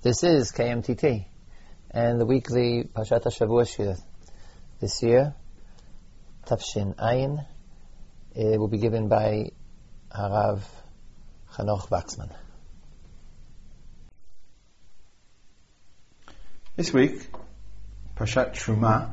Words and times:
This 0.00 0.22
is 0.22 0.52
KMTT 0.52 1.24
and 1.90 2.20
the 2.20 2.24
weekly 2.24 2.84
Pashat 2.84 3.24
Shavua 3.24 3.66
Shir. 3.66 3.96
This 4.78 5.02
year, 5.02 5.34
Tafshin 6.46 6.94
Ayin, 6.94 7.44
it 8.32 8.60
will 8.60 8.68
be 8.68 8.78
given 8.78 9.08
by 9.08 9.50
Harav 10.16 10.60
Chanoch 11.52 11.88
Waxman. 11.88 12.32
This 16.76 16.92
week, 16.92 17.28
Pashat 18.14 18.52
Truma, 18.54 19.10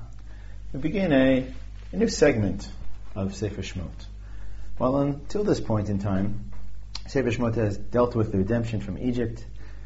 we 0.71 0.81
begin 0.81 1.11
a, 1.11 1.51
a 1.93 1.95
new 1.95 2.09
segment 2.09 2.69
of 3.15 3.35
Sefer 3.35 3.63
Shmot. 3.63 4.05
Well, 4.77 4.97
until 4.97 5.43
this 5.43 5.59
point 5.59 5.89
in 5.89 5.97
time, 5.97 6.51
Sefer 7.07 7.31
Shmot 7.31 7.55
has 7.55 7.75
dealt 7.75 8.15
with 8.15 8.31
the 8.31 8.37
redemption 8.37 8.81
from 8.81 8.99
Egypt, 8.99 9.43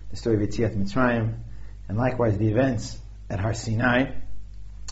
the 0.09 0.15
story 0.15 0.35
of 0.35 0.49
Yetziat 0.49 0.75
Mitzrayim, 0.75 1.35
and 1.87 1.97
likewise 1.97 2.37
the 2.37 2.47
events 2.47 2.97
at 3.29 3.39
Har 3.39 3.53
Sinai. 3.53 4.11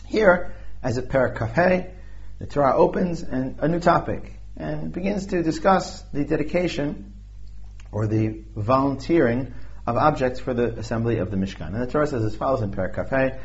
Here, 0.06 0.54
as 0.82 0.96
a 0.96 1.02
Parak 1.02 1.36
Kafeh, 1.36 1.90
the 2.38 2.46
Torah 2.46 2.76
opens 2.76 3.22
and 3.22 3.58
a 3.58 3.68
new 3.68 3.80
topic 3.80 4.32
and 4.56 4.92
begins 4.92 5.26
to 5.26 5.42
discuss 5.42 6.02
the 6.12 6.24
dedication 6.24 7.12
or 7.90 8.06
the 8.06 8.44
volunteering 8.54 9.54
of 9.86 9.96
objects 9.96 10.38
for 10.40 10.54
the 10.54 10.78
assembly 10.78 11.18
of 11.18 11.30
the 11.30 11.36
Mishkan. 11.36 11.68
And 11.68 11.82
the 11.82 11.86
Torah 11.86 12.06
says 12.06 12.24
as 12.24 12.36
follows 12.36 12.62
in 12.62 12.70
Parak 12.70 12.94
Kafeh, 12.94 13.40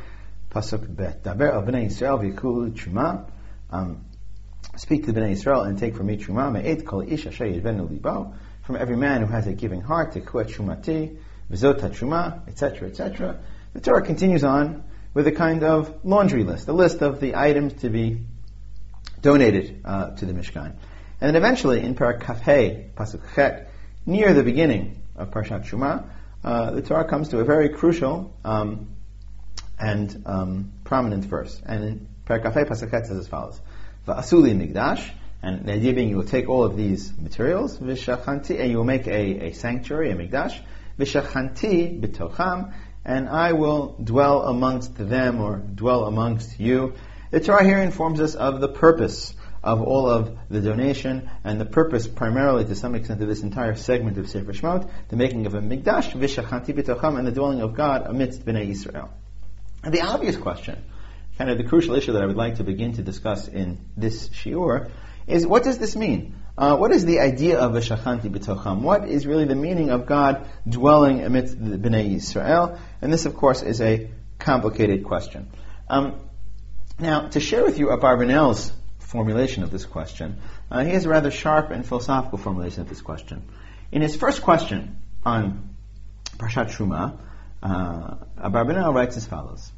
Pasuk 0.52 0.96
Bet, 0.96 1.24
Daber 1.24 1.66
Bnei 1.66 1.88
Yisrael 1.88 2.20
v'yikulu 2.22 2.74
truma, 2.74 3.30
um, 3.72 4.06
speak 4.76 5.06
to 5.06 5.12
the 5.12 5.20
Bnei 5.20 5.32
Yisrael 5.32 5.66
and 5.68 5.80
take 5.80 5.96
from 5.96 6.08
me 6.08 6.18
truma, 6.18 6.52
me'et 6.52 6.86
kol 6.86 7.02
ish 7.02 7.26
asher 7.26 7.48
libo, 7.48 8.36
from 8.62 8.76
every 8.76 8.98
man 8.98 9.22
who 9.22 9.28
has 9.28 9.48
a 9.48 9.54
giving 9.54 9.82
heart, 9.82 10.12
to 10.14 10.22
kuat 10.22 10.52
trumati, 10.52 11.18
v'zot 11.52 11.80
truma, 11.80 12.48
etc., 12.48 12.90
etc. 12.90 13.40
The 13.74 13.82
Torah 13.82 14.06
continues 14.06 14.44
on 14.44 14.84
with 15.14 15.28
a 15.28 15.32
kind 15.32 15.64
of 15.64 16.04
laundry 16.04 16.44
list, 16.44 16.68
a 16.68 16.74
list 16.74 17.02
of 17.02 17.20
the 17.20 17.36
items 17.36 17.74
to 17.82 17.90
be 17.90 18.22
donated 19.22 19.82
uh, 19.86 20.12
to 20.12 20.26
the 20.26 20.34
Mishkan. 20.34 20.76
And 21.22 21.30
then 21.30 21.36
eventually, 21.36 21.82
in 21.82 21.96
Parak 21.96 22.22
Kafhei, 22.22 22.92
Pasuk 22.94 23.22
Chet, 23.36 23.72
near 24.06 24.34
the 24.34 24.44
beginning 24.44 25.02
of 25.16 25.32
Parshat 25.32 25.66
Shuma, 25.66 26.06
uh, 26.44 26.72
the 26.72 26.82
Torah 26.82 27.08
comes 27.08 27.30
to 27.30 27.40
a 27.40 27.46
very 27.46 27.70
crucial 27.70 28.36
um, 28.44 28.96
and 29.80 30.24
um, 30.26 30.74
prominent 30.84 31.24
verse. 31.26 31.62
And 31.66 31.84
in 31.84 32.08
Parak 32.26 32.44
Kafhei, 32.44 32.68
Pasuk 32.68 32.92
Chet 32.92 33.08
says 33.08 33.18
as 33.18 33.28
follows: 33.28 33.60
"Va'asuli 34.08 34.54
migdash." 34.54 35.10
And 35.42 35.66
the 35.66 35.74
idea 35.74 35.94
being, 35.94 36.10
you 36.10 36.18
will 36.18 36.26
take 36.26 36.48
all 36.48 36.64
of 36.64 36.78
these 36.78 37.12
materials, 37.18 37.78
v'shachanti, 37.78 38.60
and 38.60 38.72
you 38.72 38.78
will 38.78 38.86
make 38.86 39.08
a, 39.08 39.48
a 39.48 39.54
sanctuary, 39.54 40.12
a 40.12 40.16
migdash, 40.16 40.60
v'shachanti 41.00 42.02
b'tocham, 42.02 42.74
and 43.06 43.28
I 43.28 43.54
will 43.54 43.96
dwell 44.04 44.44
amongst 44.44 44.96
them 44.98 45.42
or 45.42 45.58
dwell 45.58 46.06
amongst 46.06 46.60
you. 46.60 46.94
The 47.32 47.40
Torah 47.40 47.64
here 47.64 47.80
informs 47.80 48.20
us 48.20 48.36
of 48.36 48.62
the 48.62 48.68
purpose 48.68 49.34
of 49.64 49.82
all 49.82 50.10
of 50.10 50.38
the 50.50 50.60
donation 50.60 51.30
and 51.44 51.60
the 51.60 51.66
purpose 51.66 52.08
primarily 52.08 52.66
to 52.66 52.76
some 52.76 52.96
extent 52.96 53.22
of 53.22 53.28
this 53.28 53.42
entire 53.42 53.76
segment 53.76 54.18
of 54.18 54.30
Sefer 54.30 54.52
Shemot, 54.52 54.90
the 55.08 55.16
making 55.16 55.46
of 55.46 55.56
a 55.56 55.62
Mikdash, 55.62 56.12
Vishachanti 56.12 56.74
B'tocham, 56.74 57.18
and 57.18 57.26
the 57.26 57.32
dwelling 57.32 57.62
of 57.62 57.74
God 57.74 58.04
amidst 58.06 58.46
Bnei 58.46 58.70
Israel. 58.70 59.10
And 59.84 59.94
the 59.94 60.02
obvious 60.02 60.36
question, 60.36 60.84
kind 61.38 61.50
of 61.50 61.58
the 61.58 61.64
crucial 61.64 61.96
issue 61.96 62.14
that 62.14 62.22
I 62.22 62.26
would 62.26 62.36
like 62.36 62.56
to 62.56 62.64
begin 62.64 62.94
to 62.94 63.02
discuss 63.02 63.48
in 63.48 63.80
this 63.96 64.30
shiur, 64.30 64.92
is 65.28 65.48
what 65.48 65.64
does 65.64 65.78
this 65.78 65.96
mean? 65.96 66.36
Uh, 66.56 66.78
what 66.78 66.92
is 66.92 67.04
the 67.04 67.20
idea 67.20 67.58
of 67.60 67.72
Veshachanti 67.72 68.30
B'tocham? 68.30 68.82
What 68.82 69.10
is 69.10 69.26
really 69.26 69.46
the 69.46 69.56
meaning 69.56 69.90
of 69.90 70.06
God 70.06 70.46
dwelling 70.70 71.24
amidst 71.24 71.58
the 71.58 71.78
Bnei 71.78 72.14
Israel? 72.16 72.78
And 73.02 73.12
this, 73.12 73.26
of 73.26 73.36
course, 73.36 73.64
is 73.64 73.82
a 73.82 74.12
complicated 74.38 75.04
question. 75.04 75.50
Um, 75.90 76.20
now, 77.00 77.28
to 77.30 77.40
share 77.40 77.64
with 77.64 77.80
you 77.80 77.88
Abarbanel's 77.88 78.72
formulation 79.00 79.64
of 79.64 79.72
this 79.72 79.86
question, 79.86 80.38
uh, 80.70 80.84
he 80.84 80.92
has 80.92 81.06
a 81.06 81.10
rather 81.10 81.32
sharp 81.32 81.72
and 81.72 81.84
philosophical 81.86 82.38
formulation 82.38 82.82
of 82.82 82.90
this 82.90 83.02
question. 83.02 83.50
In 83.92 84.04
his 84.04 84.16
first 84.16 84.44
question 84.44 85.02
on 85.26 85.76
Parshat 86.38 86.70
Truma, 86.70 87.18
uh, 87.64 88.16
Abarbanel 88.38 88.94
writes 88.94 89.18
as 89.18 89.26
follows: 89.26 89.72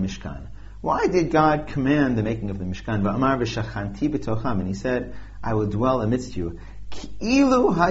mishkan. 0.00 0.48
Why 0.84 1.06
did 1.06 1.30
God 1.30 1.68
command 1.68 2.18
the 2.18 2.22
making 2.22 2.50
of 2.50 2.58
the 2.58 2.64
Mishkan? 2.66 3.00
And 4.58 4.68
he 4.68 4.74
said, 4.74 5.14
I 5.42 5.54
will 5.54 5.66
dwell 5.66 6.02
amidst 6.02 6.36
you. 6.36 6.58
Geshem 6.92 7.88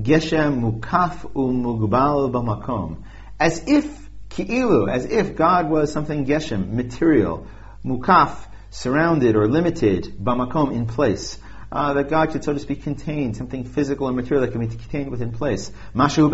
mukaf 0.00 1.30
umugbal. 1.34 3.02
As 3.38 3.68
if, 3.68 4.08
ki'ilu, 4.30 4.90
as 4.90 5.04
if 5.04 5.36
God 5.36 5.68
was 5.68 5.92
something 5.92 6.24
geshem, 6.24 6.72
material, 6.72 7.46
mukaf, 7.84 8.34
surrounded 8.70 9.36
or 9.36 9.46
limited, 9.46 10.04
b'makom, 10.18 10.72
in 10.74 10.86
place. 10.86 11.38
Uh, 11.70 11.92
that 11.92 12.08
God 12.08 12.32
should, 12.32 12.44
so 12.44 12.54
to 12.54 12.58
speak, 12.60 12.82
contain 12.82 13.34
something 13.34 13.64
physical 13.64 14.06
and 14.06 14.16
material 14.16 14.46
that 14.46 14.52
can 14.52 14.66
be 14.66 14.68
contained 14.68 15.10
within 15.10 15.32
place. 15.32 15.70
Mashu 15.94 16.30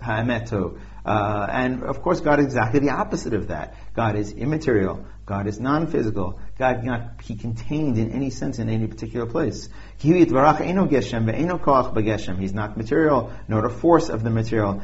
ha'emeto. 0.00 0.80
Uh, 1.04 1.46
and 1.50 1.82
of 1.82 2.02
course, 2.02 2.20
God 2.20 2.38
is 2.38 2.46
exactly 2.46 2.80
the 2.80 2.90
opposite 2.90 3.34
of 3.34 3.48
that. 3.48 3.74
God 3.94 4.16
is 4.16 4.32
immaterial. 4.32 5.04
God 5.26 5.46
is 5.46 5.58
non-physical. 5.58 6.38
God 6.58 6.80
cannot 6.80 7.26
be 7.26 7.34
contained 7.34 7.98
in 7.98 8.12
any 8.12 8.30
sense 8.30 8.58
in 8.58 8.68
any 8.68 8.86
particular 8.86 9.26
place. 9.26 9.68
He's 9.98 10.32
not 10.32 12.76
material, 12.76 13.32
nor 13.48 13.62
the 13.62 13.70
force 13.70 14.08
of 14.08 14.22
the 14.22 14.30
material. 14.30 14.82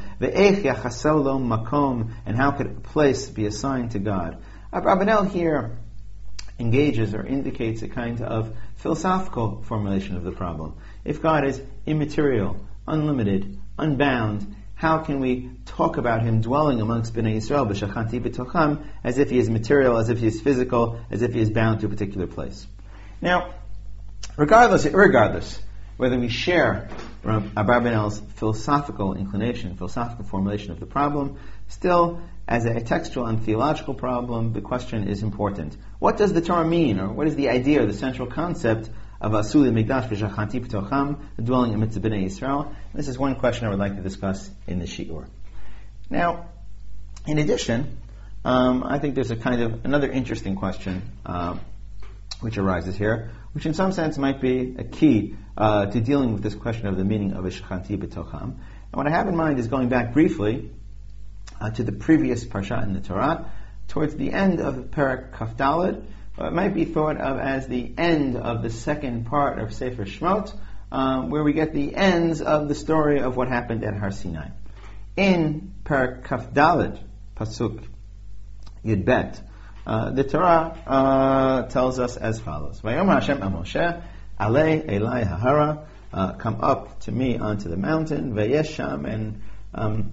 And 2.27 2.37
how 2.37 2.51
could 2.53 2.67
a 2.67 2.81
place 2.81 3.29
be 3.29 3.47
assigned 3.47 3.93
to 3.93 3.99
God? 3.99 4.43
Abrabanel 4.73 5.31
here 5.31 5.79
engages 6.59 7.15
or 7.15 7.25
indicates 7.25 7.83
a 7.83 7.89
kind 7.89 8.21
of 8.21 8.57
philosophical 8.77 9.63
formulation 9.63 10.17
of 10.17 10.25
the 10.25 10.33
problem. 10.33 10.75
If 11.05 11.23
God 11.23 11.47
is 11.47 11.63
immaterial, 11.87 12.57
unlimited, 12.87 13.59
unbound, 13.79 14.57
how 14.75 14.99
can 14.99 15.21
we 15.21 15.51
talk 15.69 15.97
about 15.97 16.23
him 16.23 16.41
dwelling 16.41 16.81
amongst 16.81 17.15
Bnei 17.15 17.37
Yisrael, 17.37 17.69
b'shachanti 17.71 18.21
b'tocham, 18.21 18.85
as 19.05 19.19
if 19.19 19.31
he 19.31 19.39
is 19.39 19.49
material, 19.49 19.99
as 19.99 20.09
if 20.09 20.19
he 20.19 20.27
is 20.27 20.41
physical, 20.41 20.99
as 21.11 21.23
if 21.23 21.33
he 21.33 21.41
is 21.41 21.51
bound 21.51 21.81
to 21.81 21.87
a 21.87 21.89
particular 21.89 22.27
place? 22.27 22.67
Now, 23.21 23.55
regardless, 24.37 24.87
regardless, 24.87 25.61
whether 25.97 26.19
we 26.19 26.29
share 26.29 26.89
Abarbanel's 27.25 28.21
philosophical 28.37 29.15
inclination, 29.15 29.77
philosophical 29.77 30.25
formulation 30.25 30.71
of 30.71 30.81
the 30.81 30.87
problem, 30.87 31.39
still, 31.69 32.21
as 32.47 32.65
a 32.65 32.81
textual 32.81 33.27
and 33.27 33.43
theological 33.43 33.95
problem, 33.95 34.53
the 34.53 34.61
question 34.61 35.07
is 35.09 35.23
important. 35.23 35.77
What 35.99 36.17
does 36.17 36.33
the 36.33 36.41
Torah 36.41 36.67
mean, 36.67 36.99
or 36.99 37.09
what 37.13 37.27
is 37.27 37.37
the 37.37 37.51
idea, 37.51 37.83
or 37.83 37.87
the 37.87 37.93
central 37.93 38.29
concept 38.29 38.89
of 39.21 39.33
Asuli 39.33 39.73
Mikdash 39.73 40.09
v'Shachanti 40.09 40.65
P'tocham, 40.65 41.19
the 41.37 41.43
dwelling 41.43 41.75
amidst 41.75 42.01
the 42.01 42.09
Bnei 42.09 42.25
Israel. 42.25 42.73
This 42.95 43.09
is 43.09 43.19
one 43.19 43.35
question 43.35 43.67
I 43.67 43.71
would 43.71 43.79
like 43.79 43.97
to 43.97 44.03
discuss 44.03 44.49
in 44.67 44.79
the 44.79 44.87
Shi'ur. 44.87 45.27
Now, 46.11 46.49
in 47.27 47.39
addition, 47.39 47.99
um, 48.45 48.83
I 48.83 48.99
think 48.99 49.15
there's 49.15 49.31
a 49.31 49.37
kind 49.37 49.63
of 49.63 49.85
another 49.85 50.11
interesting 50.11 50.57
question 50.57 51.03
uh, 51.27 51.59
which 52.41 52.57
arises 52.57 52.97
here, 52.97 53.31
which 53.53 53.67
in 53.67 53.75
some 53.75 53.93
sense 53.93 54.17
might 54.17 54.41
be 54.41 54.77
a 54.79 54.85
key 54.85 55.37
uh, 55.57 55.87
to 55.87 56.01
dealing 56.01 56.33
with 56.33 56.43
this 56.43 56.55
question 56.55 56.87
of 56.87 56.97
the 56.97 57.05
meaning 57.05 57.33
of 57.33 57.45
Ishchanti 57.45 57.99
B'tocham. 57.99 58.43
And 58.43 58.93
what 58.93 59.07
I 59.07 59.11
have 59.11 59.29
in 59.29 59.37
mind 59.37 59.59
is 59.59 59.67
going 59.67 59.89
back 59.89 60.13
briefly 60.15 60.71
uh, 61.61 61.71
to 61.71 61.83
the 61.83 61.93
previous 61.93 62.45
parsha 62.45 62.83
in 62.83 62.95
the 62.95 63.01
Torah, 63.01 63.51
towards 63.89 64.15
the 64.15 64.33
end 64.33 64.61
of 64.61 64.77
Parak 64.91 65.33
Kafdalid, 65.33 66.05
or 66.39 66.47
it 66.47 66.53
might 66.53 66.75
be 66.75 66.85
thought 66.85 67.17
of 67.19 67.39
as 67.39 67.67
the 67.67 67.93
end 67.99 68.37
of 68.37 68.63
the 68.63 68.71
second 68.71 69.27
part 69.27 69.59
of 69.59 69.75
Sefer 69.75 70.05
Shmot, 70.05 70.55
um, 70.93 71.31
where 71.31 71.43
we 71.43 71.53
get 71.53 71.75
the 71.75 71.95
ends 71.95 72.41
of 72.41 72.69
the 72.69 72.75
story 72.75 73.21
of 73.21 73.37
what 73.37 73.49
happened 73.49 73.85
at 73.85 73.95
Har 73.95 74.11
Sinai. 74.11 74.49
In 75.19 75.75
Per 75.83 76.23
Kaf 76.23 76.55
Pasuk 76.55 77.85
Yud 78.85 79.05
Bet, 79.05 79.43
uh, 79.85 80.11
the 80.13 80.23
Torah 80.23 80.79
uh, 80.87 81.63
tells 81.63 81.99
us 81.99 82.17
as 82.17 82.39
follows: 82.39 82.81
Vayom 82.83 83.07
Hashem 83.13 83.39
Moshe, 83.39 84.01
Ale 84.39 84.83
Elai 84.83 85.27
Hahara, 85.27 85.89
uh, 86.13 86.35
come 86.35 86.61
up 86.61 87.01
to 87.01 87.11
me 87.11 87.37
onto 87.37 87.69
the 87.69 87.77
mountain, 87.77 88.33
Vayesham, 88.33 89.13
and 89.13 89.43
um, 89.75 90.13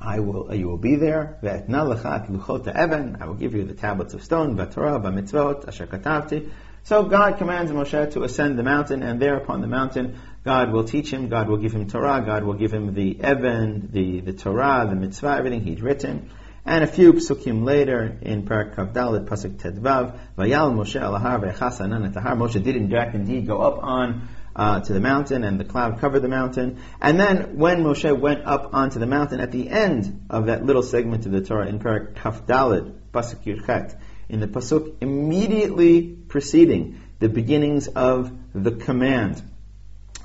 I 0.00 0.20
will, 0.20 0.54
you 0.54 0.68
will 0.68 0.78
be 0.78 0.96
there. 0.96 1.38
I 1.42 3.26
will 3.26 3.34
give 3.34 3.54
you 3.54 3.64
the 3.64 3.74
tablets 3.74 4.14
of 4.14 4.24
stone, 4.24 4.56
v'torah, 4.56 5.02
v'mitzvot, 5.02 5.68
asher 5.68 5.86
katavti. 5.86 6.50
So 6.84 7.04
God 7.04 7.38
commands 7.38 7.72
Moshe 7.72 8.12
to 8.12 8.24
ascend 8.24 8.58
the 8.58 8.62
mountain, 8.62 9.02
and 9.02 9.20
there 9.20 9.36
upon 9.36 9.62
the 9.62 9.66
mountain, 9.66 10.18
God 10.44 10.70
will 10.70 10.84
teach 10.84 11.10
him, 11.10 11.30
God 11.30 11.48
will 11.48 11.56
give 11.56 11.72
him 11.72 11.88
Torah, 11.88 12.22
God 12.24 12.44
will 12.44 12.52
give 12.52 12.74
him 12.74 12.92
the 12.92 13.18
Evan, 13.22 13.88
the, 13.90 14.20
the 14.20 14.34
Torah, 14.34 14.86
the 14.86 14.94
mitzvah, 14.94 15.34
everything 15.38 15.62
he'd 15.62 15.80
written. 15.80 16.28
And 16.66 16.84
a 16.84 16.86
few 16.86 17.14
psukim 17.14 17.64
later, 17.64 18.18
in 18.20 18.42
Parak 18.42 18.74
Kavdalit, 18.74 19.26
Pasuk 19.26 19.56
Tedvav, 19.56 20.18
Vayal 20.36 20.74
Moshe 20.74 21.00
alahar 21.00 21.40
ve'chasanan 21.40 22.12
Moshe 22.12 22.62
did 22.62 22.76
in 22.76 22.90
fact 22.90 23.14
indeed 23.14 23.46
go 23.46 23.62
up 23.62 23.82
on 23.82 24.28
uh, 24.54 24.80
to 24.80 24.92
the 24.92 25.00
mountain, 25.00 25.42
and 25.42 25.58
the 25.58 25.64
cloud 25.64 26.00
covered 26.00 26.20
the 26.20 26.28
mountain. 26.28 26.82
And 27.00 27.18
then 27.18 27.56
when 27.56 27.82
Moshe 27.82 28.18
went 28.18 28.44
up 28.44 28.74
onto 28.74 28.98
the 28.98 29.06
mountain, 29.06 29.40
at 29.40 29.52
the 29.52 29.70
end 29.70 30.26
of 30.28 30.46
that 30.46 30.66
little 30.66 30.82
segment 30.82 31.24
of 31.24 31.32
the 31.32 31.40
Torah 31.40 31.66
in 31.66 31.78
Parak 31.78 32.16
Kaf 32.16 32.46
Dalid, 32.46 32.94
Pasuk 33.10 33.42
Yudchet, 33.44 33.96
in 34.28 34.40
the 34.40 34.48
pasuk 34.48 34.96
immediately 35.00 36.02
preceding 36.02 37.00
the 37.18 37.28
beginnings 37.28 37.88
of 37.88 38.32
the 38.54 38.72
command 38.72 39.42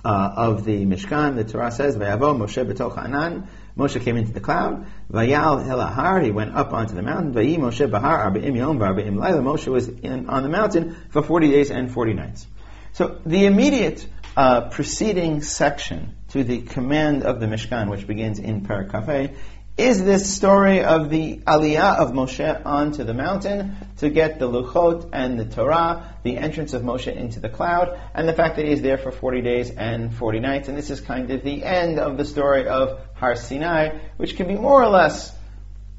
uh, 0.03 0.33
of 0.35 0.63
the 0.63 0.85
Mishkan, 0.85 1.35
the 1.35 1.43
Torah 1.43 1.71
says, 1.71 1.97
"Vayavo 1.97 2.37
Moshe 2.37 2.65
betoch 2.65 2.97
Anan." 2.97 3.47
Moshe 3.77 4.01
came 4.01 4.17
into 4.17 4.31
the 4.31 4.39
cloud. 4.39 4.85
Vayal 5.11 5.65
helahar. 5.65 6.23
He 6.23 6.31
went 6.31 6.55
up 6.55 6.73
onto 6.73 6.95
the 6.95 7.01
mountain. 7.01 7.33
Vayi 7.33 7.57
Moshe 7.57 7.89
bahar 7.89 8.31
arba'im 8.31 8.55
yom 8.55 8.79
v'arba'im 8.79 9.17
laila. 9.17 9.41
Moshe 9.41 9.67
was 9.67 9.87
in, 9.87 10.29
on 10.29 10.43
the 10.43 10.49
mountain 10.49 10.95
for 11.09 11.21
forty 11.21 11.49
days 11.49 11.71
and 11.71 11.91
forty 11.91 12.13
nights. 12.13 12.47
So 12.93 13.19
the 13.25 13.45
immediate 13.45 14.05
uh, 14.35 14.69
preceding 14.69 15.41
section 15.41 16.15
to 16.29 16.43
the 16.43 16.61
command 16.61 17.23
of 17.23 17.39
the 17.39 17.45
Mishkan, 17.45 17.89
which 17.89 18.07
begins 18.07 18.39
in 18.39 18.65
Parak 18.65 18.91
Kafeh, 18.91 19.35
is 19.79 20.03
this 20.03 20.35
story 20.35 20.83
of 20.83 21.09
the 21.09 21.37
aliyah 21.37 21.99
of 21.99 22.11
Moshe 22.11 22.65
onto 22.65 23.05
the 23.05 23.13
mountain 23.13 23.77
to 23.99 24.09
get 24.09 24.37
the 24.37 24.45
luchot 24.45 25.09
and 25.13 25.39
the 25.39 25.45
Torah, 25.45 26.17
the 26.21 26.35
entrance 26.35 26.73
of 26.73 26.81
Moshe 26.81 27.15
into 27.15 27.39
the 27.39 27.47
cloud, 27.47 27.97
and 28.13 28.27
the 28.27 28.33
fact 28.33 28.57
that 28.57 28.65
he 28.65 28.73
is 28.73 28.81
there 28.81 28.97
for 28.97 29.09
40 29.09 29.41
days 29.41 29.69
and 29.69 30.13
40 30.13 30.41
nights. 30.41 30.67
And 30.67 30.77
this 30.77 30.89
is 30.89 30.99
kind 30.99 31.31
of 31.31 31.43
the 31.43 31.63
end 31.63 31.97
of 31.97 32.17
the 32.17 32.25
story 32.25 32.67
of 32.67 32.99
Har 33.13 33.37
Sinai, 33.37 33.99
which 34.17 34.35
can 34.35 34.49
be 34.49 34.55
more 34.55 34.83
or 34.83 34.89
less 34.89 35.33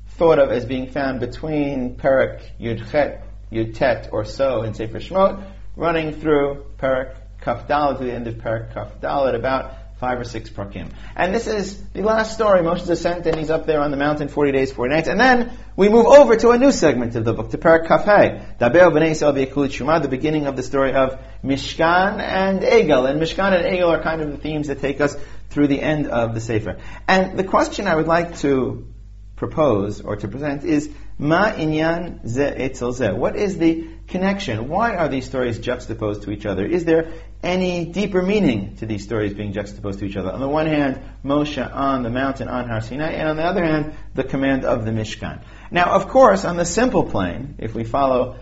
thought 0.09 0.39
of 0.39 0.51
as 0.51 0.67
being 0.67 0.91
found 0.91 1.21
between 1.21 1.95
Perak 1.95 2.43
Yudchet, 2.61 3.23
Yudtet, 3.51 4.13
or 4.13 4.27
so 4.27 4.63
in 4.63 4.75
Sefer 4.75 4.99
Shemot, 4.99 5.43
running 5.75 6.13
through 6.13 6.67
Perak 6.77 7.17
Kaf 7.41 7.67
to 7.67 7.97
the 7.99 8.13
end 8.13 8.27
of 8.27 8.37
Perak 8.41 8.75
Kaf 8.75 9.03
about 9.03 9.75
five 10.01 10.19
or 10.19 10.25
six 10.25 10.49
prakim. 10.49 10.91
And 11.15 11.35
this 11.35 11.47
is 11.47 11.81
the 11.93 12.01
last 12.01 12.33
story. 12.33 12.63
Moshe's 12.63 12.89
ascent, 12.89 13.27
and 13.27 13.37
he's 13.37 13.51
up 13.51 13.67
there 13.67 13.81
on 13.81 13.91
the 13.91 13.99
mountain 13.99 14.29
40 14.29 14.53
days, 14.53 14.73
40 14.73 14.95
nights. 14.95 15.09
And 15.09 15.21
then 15.21 15.53
we 15.77 15.91
move 15.91 16.07
over 16.07 16.37
to 16.37 16.51
a 16.51 16.59
new 16.59 16.73
segment 16.73 17.15
of 17.17 17.25
the 17.25 17.35
book, 17.35 17.51
to 17.51 17.59
Parak 17.59 17.87
Kafei, 17.87 18.59
the 18.59 20.09
beginning 20.09 20.47
of 20.47 20.57
the 20.57 20.63
story 20.63 20.95
of 20.95 21.21
Mishkan 21.45 22.19
and 22.19 22.63
Egel. 22.63 23.09
And 23.09 23.21
Mishkan 23.21 23.53
and 23.53 23.65
Egel 23.67 23.89
are 23.89 24.03
kind 24.03 24.23
of 24.23 24.31
the 24.31 24.39
themes 24.39 24.69
that 24.69 24.81
take 24.81 25.03
us 25.03 25.15
through 25.51 25.67
the 25.67 25.83
end 25.83 26.07
of 26.07 26.35
the 26.35 26.41
Sefer. 26.41 26.79
And 27.07 27.39
the 27.39 27.45
question 27.45 27.87
I 27.87 27.95
would 27.95 28.09
like 28.09 28.39
to 28.39 28.89
propose 29.37 30.01
or 30.01 30.17
to 30.17 30.29
present 30.29 30.65
is, 30.65 30.91
Ma 31.19 31.53
inyan 31.53 32.27
ze 32.27 32.45
etzel 32.45 32.93
ze. 32.93 33.13
What 33.13 33.37
is 33.37 33.59
the 33.59 33.89
connection? 34.09 34.69
Why 34.69 34.97
are 34.97 35.09
these 35.09 35.27
stories 35.27 35.59
juxtaposed 35.59 36.23
to 36.23 36.31
each 36.31 36.47
other? 36.47 36.65
Is 36.65 36.87
there 36.87 37.13
any 37.43 37.87
deeper 37.87 38.23
meaning 38.23 38.77
to 38.77 38.87
these 38.87 39.03
stories 39.03 39.35
being 39.35 39.53
juxtaposed 39.53 39.99
to 40.01 40.05
each 40.05 40.17
other? 40.17 40.31
On 40.31 40.41
the 40.41 40.49
one 40.49 40.67
hand, 40.67 41.01
Moshe 41.25 41.75
on 41.75 42.03
the 42.03 42.11
mountain 42.11 42.49
on 42.49 42.69
Har 42.69 42.81
Sinai, 42.81 43.13
and 43.13 43.29
on 43.29 43.37
the 43.37 43.45
other 43.45 43.65
hand, 43.65 43.95
the 44.15 44.25
command 44.25 44.65
of 44.65 44.85
the 44.85 44.91
Mishkan. 44.91 45.43
Now, 45.71 45.93
of 45.95 46.09
course, 46.09 46.45
on 46.45 46.57
the 46.57 46.65
simple 46.65 47.05
plane, 47.05 47.57
if 47.59 47.75
we 47.75 47.85
follow 47.85 48.37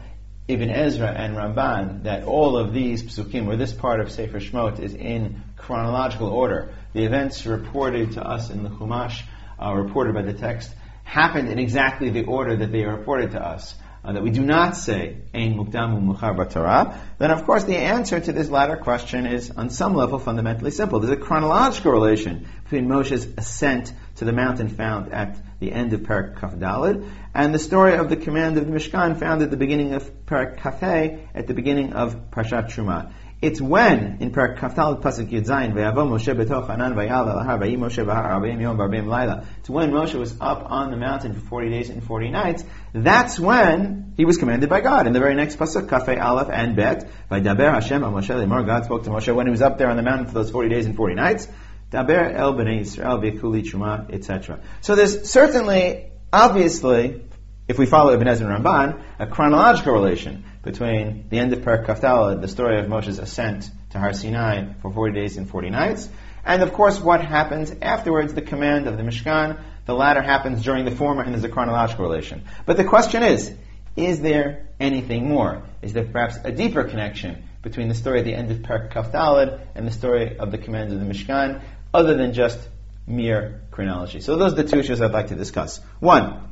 Ibn 0.49 0.71
Ezra 0.71 1.09
and 1.09 1.37
Ramban, 1.37 2.05
that 2.05 2.25
all 2.25 2.57
of 2.57 2.73
these 2.73 3.03
psukim, 3.03 3.47
or 3.47 3.57
this 3.57 3.73
part 3.73 4.01
of 4.01 4.11
Sefer 4.11 4.41
Shmot, 4.41 4.81
is 4.81 4.95
in 4.95 5.43
chronological 5.57 6.29
order. 6.29 6.75
The 6.95 7.05
events 7.05 7.47
reported 7.47 8.13
to 8.13 8.27
us 8.27 8.51
in 8.51 8.63
the 8.63 8.71
Chumash, 8.71 9.23
uh, 9.63 9.75
reported 9.75 10.15
by 10.15 10.23
the 10.23 10.33
text, 10.33 10.75
happened 11.05 11.49
in 11.49 11.59
exactly 11.59 12.11
the 12.11 12.25
order 12.25 12.57
that 12.57 12.73
they 12.73 12.85
are 12.85 12.97
reported 12.97 13.33
to 13.33 13.47
us 13.47 13.75
uh, 14.09 14.13
that 14.13 14.23
we 14.23 14.31
do 14.31 14.43
not 14.43 14.75
say 14.75 15.19
Ein 15.35 15.55
Mukdamu 15.57 16.01
Muchar 16.01 16.51
Torah, 16.51 16.99
then 17.19 17.31
of 17.31 17.45
course 17.45 17.65
the 17.65 17.77
answer 17.77 18.19
to 18.19 18.33
this 18.33 18.49
latter 18.49 18.77
question 18.77 19.27
is 19.27 19.51
on 19.51 19.69
some 19.69 19.95
level 19.95 20.19
fundamentally 20.19 20.71
simple. 20.71 21.01
There's 21.01 21.13
a 21.13 21.21
chronological 21.21 21.93
relation 21.93 22.49
between 22.65 22.89
Moshe's 22.89 23.29
ascent 23.37 23.93
to 24.17 24.25
the 24.25 24.33
mountain 24.33 24.71
found 24.71 25.13
at 25.13 25.37
the 25.61 25.73
end 25.73 25.93
of 25.93 26.01
Parak 26.01 26.41
Kaf 26.41 26.55
Dalid 26.55 27.07
and 27.35 27.55
the 27.55 27.59
story 27.59 27.97
of 27.97 28.09
the 28.09 28.17
command 28.17 28.57
of 28.57 28.67
the 28.67 28.73
Mishkan 28.73 29.21
found 29.21 29.43
at 29.43 29.51
the 29.51 29.59
beginning 29.59 29.93
of 29.93 30.11
Parak 30.25 30.59
Kafeh 30.59 31.27
at 31.35 31.47
the 31.47 31.53
beginning 31.53 31.93
of 31.93 32.31
Parshat 32.31 32.71
Truma. 32.71 33.13
It's 33.41 33.61
when, 33.61 34.19
in 34.19 34.33
Parak 34.33 34.59
Kaftal 34.59 35.01
Pasuk 35.01 35.31
Yud 35.31 35.47
Zayin, 35.47 35.73
Ve'avo 35.73 36.09
Moshe 36.09 36.35
betoch 36.35 36.69
Anan 36.69 36.95
vayal 36.95 37.29
al 37.29 37.45
har 37.45 37.59
Moshe 37.59 38.05
v'har 38.05 38.27
arba'im 38.27 38.61
yom 38.61 38.77
v'arba'im 38.77 39.07
laila. 39.07 39.45
It's 39.61 39.71
when 39.71 39.93
Moshe 39.93 40.15
was 40.15 40.35
up 40.41 40.69
on 40.69 40.91
the 40.91 40.97
mountain 40.97 41.35
for 41.35 41.41
40 41.41 41.71
days 41.71 41.89
and 41.89 42.03
40 42.03 42.31
nights. 42.31 42.65
That's 42.93 43.39
when 43.39 44.15
he 44.17 44.25
was 44.25 44.39
commanded 44.39 44.69
by 44.69 44.81
God. 44.81 45.07
In 45.07 45.13
the 45.13 45.21
very 45.21 45.37
next 45.37 45.57
Pasuk, 45.57 45.87
Kafei 45.87 46.21
Aleph 46.21 46.49
and 46.51 46.75
Bet, 46.75 47.09
Vaydaber 47.31 47.73
Hashem 47.73 48.03
al 48.03 48.11
Moshe 48.11 48.29
lemor, 48.29 48.67
God 48.67 48.87
spoke 48.87 49.05
to 49.05 49.11
Moshe 49.11 49.33
when 49.33 49.47
he 49.47 49.53
was 49.53 49.63
up 49.63 49.79
there 49.79 49.89
on 49.89 49.97
the 49.97 50.03
mountain 50.03 50.27
for 50.27 50.35
those 50.35 50.51
40 50.51 50.69
days 50.69 50.87
and 50.87 50.97
40 50.97 51.15
nights. 51.15 51.47
Daber 51.93 52.35
el 52.35 52.55
b'nei 52.55 52.81
Yisrael 52.81 53.23
v'kuli 53.23 53.63
truma, 53.63 54.13
etc. 54.13 54.59
So 54.81 54.97
there's 54.97 55.31
certainly, 55.31 56.11
obviously, 56.33 57.23
if 57.69 57.79
we 57.79 57.87
follow 57.87 58.15
Ibn 58.15 58.27
Ezra 58.27 58.53
and 58.53 58.65
Ramban, 58.65 59.01
a 59.21 59.29
chronological 59.29 59.93
relation 59.93 60.45
between 60.71 61.25
the 61.31 61.39
end 61.39 61.51
of 61.55 61.61
Parak 61.61 61.87
Kaftala, 61.87 62.39
the 62.39 62.47
story 62.47 62.79
of 62.79 62.89
Moshe's 62.91 63.19
ascent 63.19 63.71
to 63.89 63.99
Har 63.99 64.13
Sinai 64.13 64.75
for 64.83 64.93
40 64.93 65.15
days 65.15 65.39
and 65.39 65.49
40 65.49 65.71
nights, 65.71 66.11
and 66.45 66.63
of 66.63 66.75
course 66.75 67.01
what 67.01 67.25
happens 67.25 67.73
afterwards, 67.81 68.35
the 68.35 68.43
command 68.43 68.87
of 68.87 68.99
the 68.99 69.03
Mishkan, 69.03 69.59
the 69.87 69.95
latter 69.95 70.21
happens 70.21 70.63
during 70.63 70.85
the 70.85 70.91
former 70.91 71.23
and 71.23 71.33
there's 71.33 71.43
a 71.43 71.49
chronological 71.49 72.05
relation. 72.05 72.45
But 72.67 72.77
the 72.77 72.85
question 72.85 73.23
is, 73.23 73.51
is 73.97 74.21
there 74.21 74.69
anything 74.79 75.27
more? 75.27 75.63
Is 75.81 75.95
there 75.95 76.05
perhaps 76.05 76.37
a 76.45 76.53
deeper 76.53 76.85
connection 76.85 77.45
between 77.63 77.89
the 77.89 77.95
story 77.95 78.19
at 78.19 78.27
the 78.27 78.35
end 78.35 78.51
of 78.51 78.59
Kaftalad 78.59 79.61
and 79.75 79.87
the 79.87 79.91
story 79.91 80.37
of 80.37 80.53
the 80.53 80.59
command 80.59 80.93
of 80.93 81.01
the 81.01 81.07
Mishkan, 81.07 81.63
other 81.95 82.15
than 82.15 82.35
just 82.35 82.59
mere 83.07 83.63
chronology? 83.71 84.21
So 84.21 84.37
those 84.37 84.53
are 84.53 84.63
the 84.63 84.65
two 84.65 84.81
issues 84.81 85.01
I'd 85.01 85.13
like 85.13 85.29
to 85.29 85.35
discuss. 85.35 85.81
One, 85.99 86.48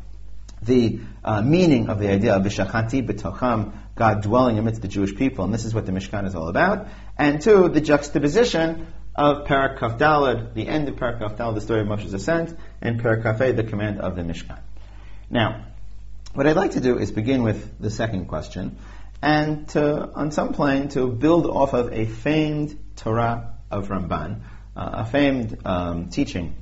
the 0.62 1.00
uh, 1.24 1.42
meaning 1.42 1.88
of 1.88 1.98
the 1.98 2.08
idea 2.08 2.34
of 2.34 2.42
Vishachanti 2.42 3.06
B'tocham, 3.06 3.72
God 3.94 4.22
dwelling 4.22 4.58
amidst 4.58 4.82
the 4.82 4.88
Jewish 4.88 5.14
people, 5.14 5.44
and 5.44 5.54
this 5.54 5.64
is 5.64 5.74
what 5.74 5.86
the 5.86 5.92
Mishkan 5.92 6.26
is 6.26 6.34
all 6.34 6.48
about. 6.48 6.88
And 7.16 7.40
two, 7.40 7.68
the 7.68 7.80
juxtaposition 7.80 8.86
of 9.14 9.46
Parak 9.46 9.78
Kaf 9.78 9.98
the 9.98 10.68
end 10.68 10.88
of 10.88 10.96
Parak 10.96 11.18
Kaf 11.18 11.54
the 11.54 11.60
story 11.60 11.80
of 11.80 11.86
Moshe's 11.86 12.12
ascent, 12.12 12.56
and 12.82 13.00
Parak 13.00 13.22
Kafeh, 13.22 13.56
the 13.56 13.64
command 13.64 14.00
of 14.00 14.16
the 14.16 14.22
Mishkan. 14.22 14.58
Now, 15.30 15.64
what 16.34 16.46
I'd 16.46 16.56
like 16.56 16.72
to 16.72 16.80
do 16.80 16.98
is 16.98 17.10
begin 17.10 17.42
with 17.42 17.80
the 17.80 17.90
second 17.90 18.26
question, 18.26 18.76
and 19.22 19.66
to, 19.70 20.10
on 20.14 20.30
some 20.30 20.52
plane, 20.52 20.88
to 20.88 21.08
build 21.08 21.46
off 21.46 21.72
of 21.72 21.92
a 21.92 22.04
famed 22.04 22.78
Torah 22.96 23.54
of 23.70 23.88
Ramban, 23.88 24.42
uh, 24.76 24.90
a 24.92 25.06
famed 25.06 25.58
um, 25.64 26.10
teaching 26.10 26.54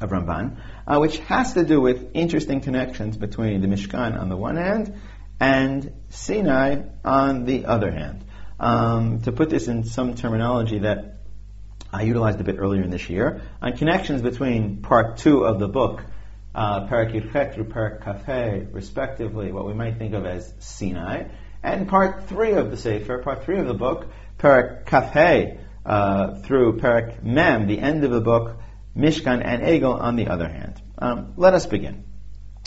of 0.00 0.10
Ramban, 0.10 0.56
uh, 0.86 0.98
which 0.98 1.18
has 1.18 1.54
to 1.54 1.64
do 1.64 1.80
with 1.80 2.10
interesting 2.14 2.60
connections 2.60 3.16
between 3.16 3.60
the 3.60 3.68
Mishkan 3.68 4.18
on 4.18 4.28
the 4.28 4.36
one 4.36 4.56
hand 4.56 4.94
and 5.40 5.92
Sinai 6.10 6.82
on 7.04 7.44
the 7.44 7.66
other 7.66 7.90
hand. 7.90 8.24
Um, 8.60 9.20
to 9.22 9.32
put 9.32 9.50
this 9.50 9.68
in 9.68 9.84
some 9.84 10.14
terminology 10.14 10.80
that 10.80 11.18
I 11.92 12.02
utilized 12.02 12.40
a 12.40 12.44
bit 12.44 12.56
earlier 12.58 12.82
in 12.82 12.90
this 12.90 13.08
year, 13.08 13.40
on 13.62 13.76
connections 13.76 14.20
between 14.20 14.82
part 14.82 15.18
two 15.18 15.44
of 15.44 15.58
the 15.58 15.68
book, 15.68 16.04
uh, 16.54 16.86
Parak 16.86 17.12
Yirchet 17.12 17.54
through 17.54 17.66
Parak 17.66 18.02
Kafeh, 18.02 18.74
respectively, 18.74 19.52
what 19.52 19.66
we 19.66 19.74
might 19.74 19.96
think 19.96 20.12
of 20.12 20.26
as 20.26 20.52
Sinai, 20.58 21.28
and 21.62 21.88
part 21.88 22.28
three 22.28 22.52
of 22.52 22.70
the 22.70 22.76
Sefer, 22.76 23.18
part 23.18 23.44
three 23.44 23.58
of 23.58 23.66
the 23.66 23.74
book, 23.74 24.08
Parak 24.38 24.84
Kafeh, 24.86 25.60
uh, 25.86 26.40
through 26.40 26.78
Parak 26.78 27.22
Mem, 27.22 27.66
the 27.66 27.78
end 27.78 28.04
of 28.04 28.10
the 28.10 28.20
book, 28.20 28.58
Mishkan 28.98 29.42
and 29.44 29.62
Egel 29.62 29.98
on 29.98 30.16
the 30.16 30.26
other 30.26 30.48
hand. 30.48 30.82
Um, 30.98 31.34
let 31.36 31.54
us 31.54 31.66
begin. 31.66 32.04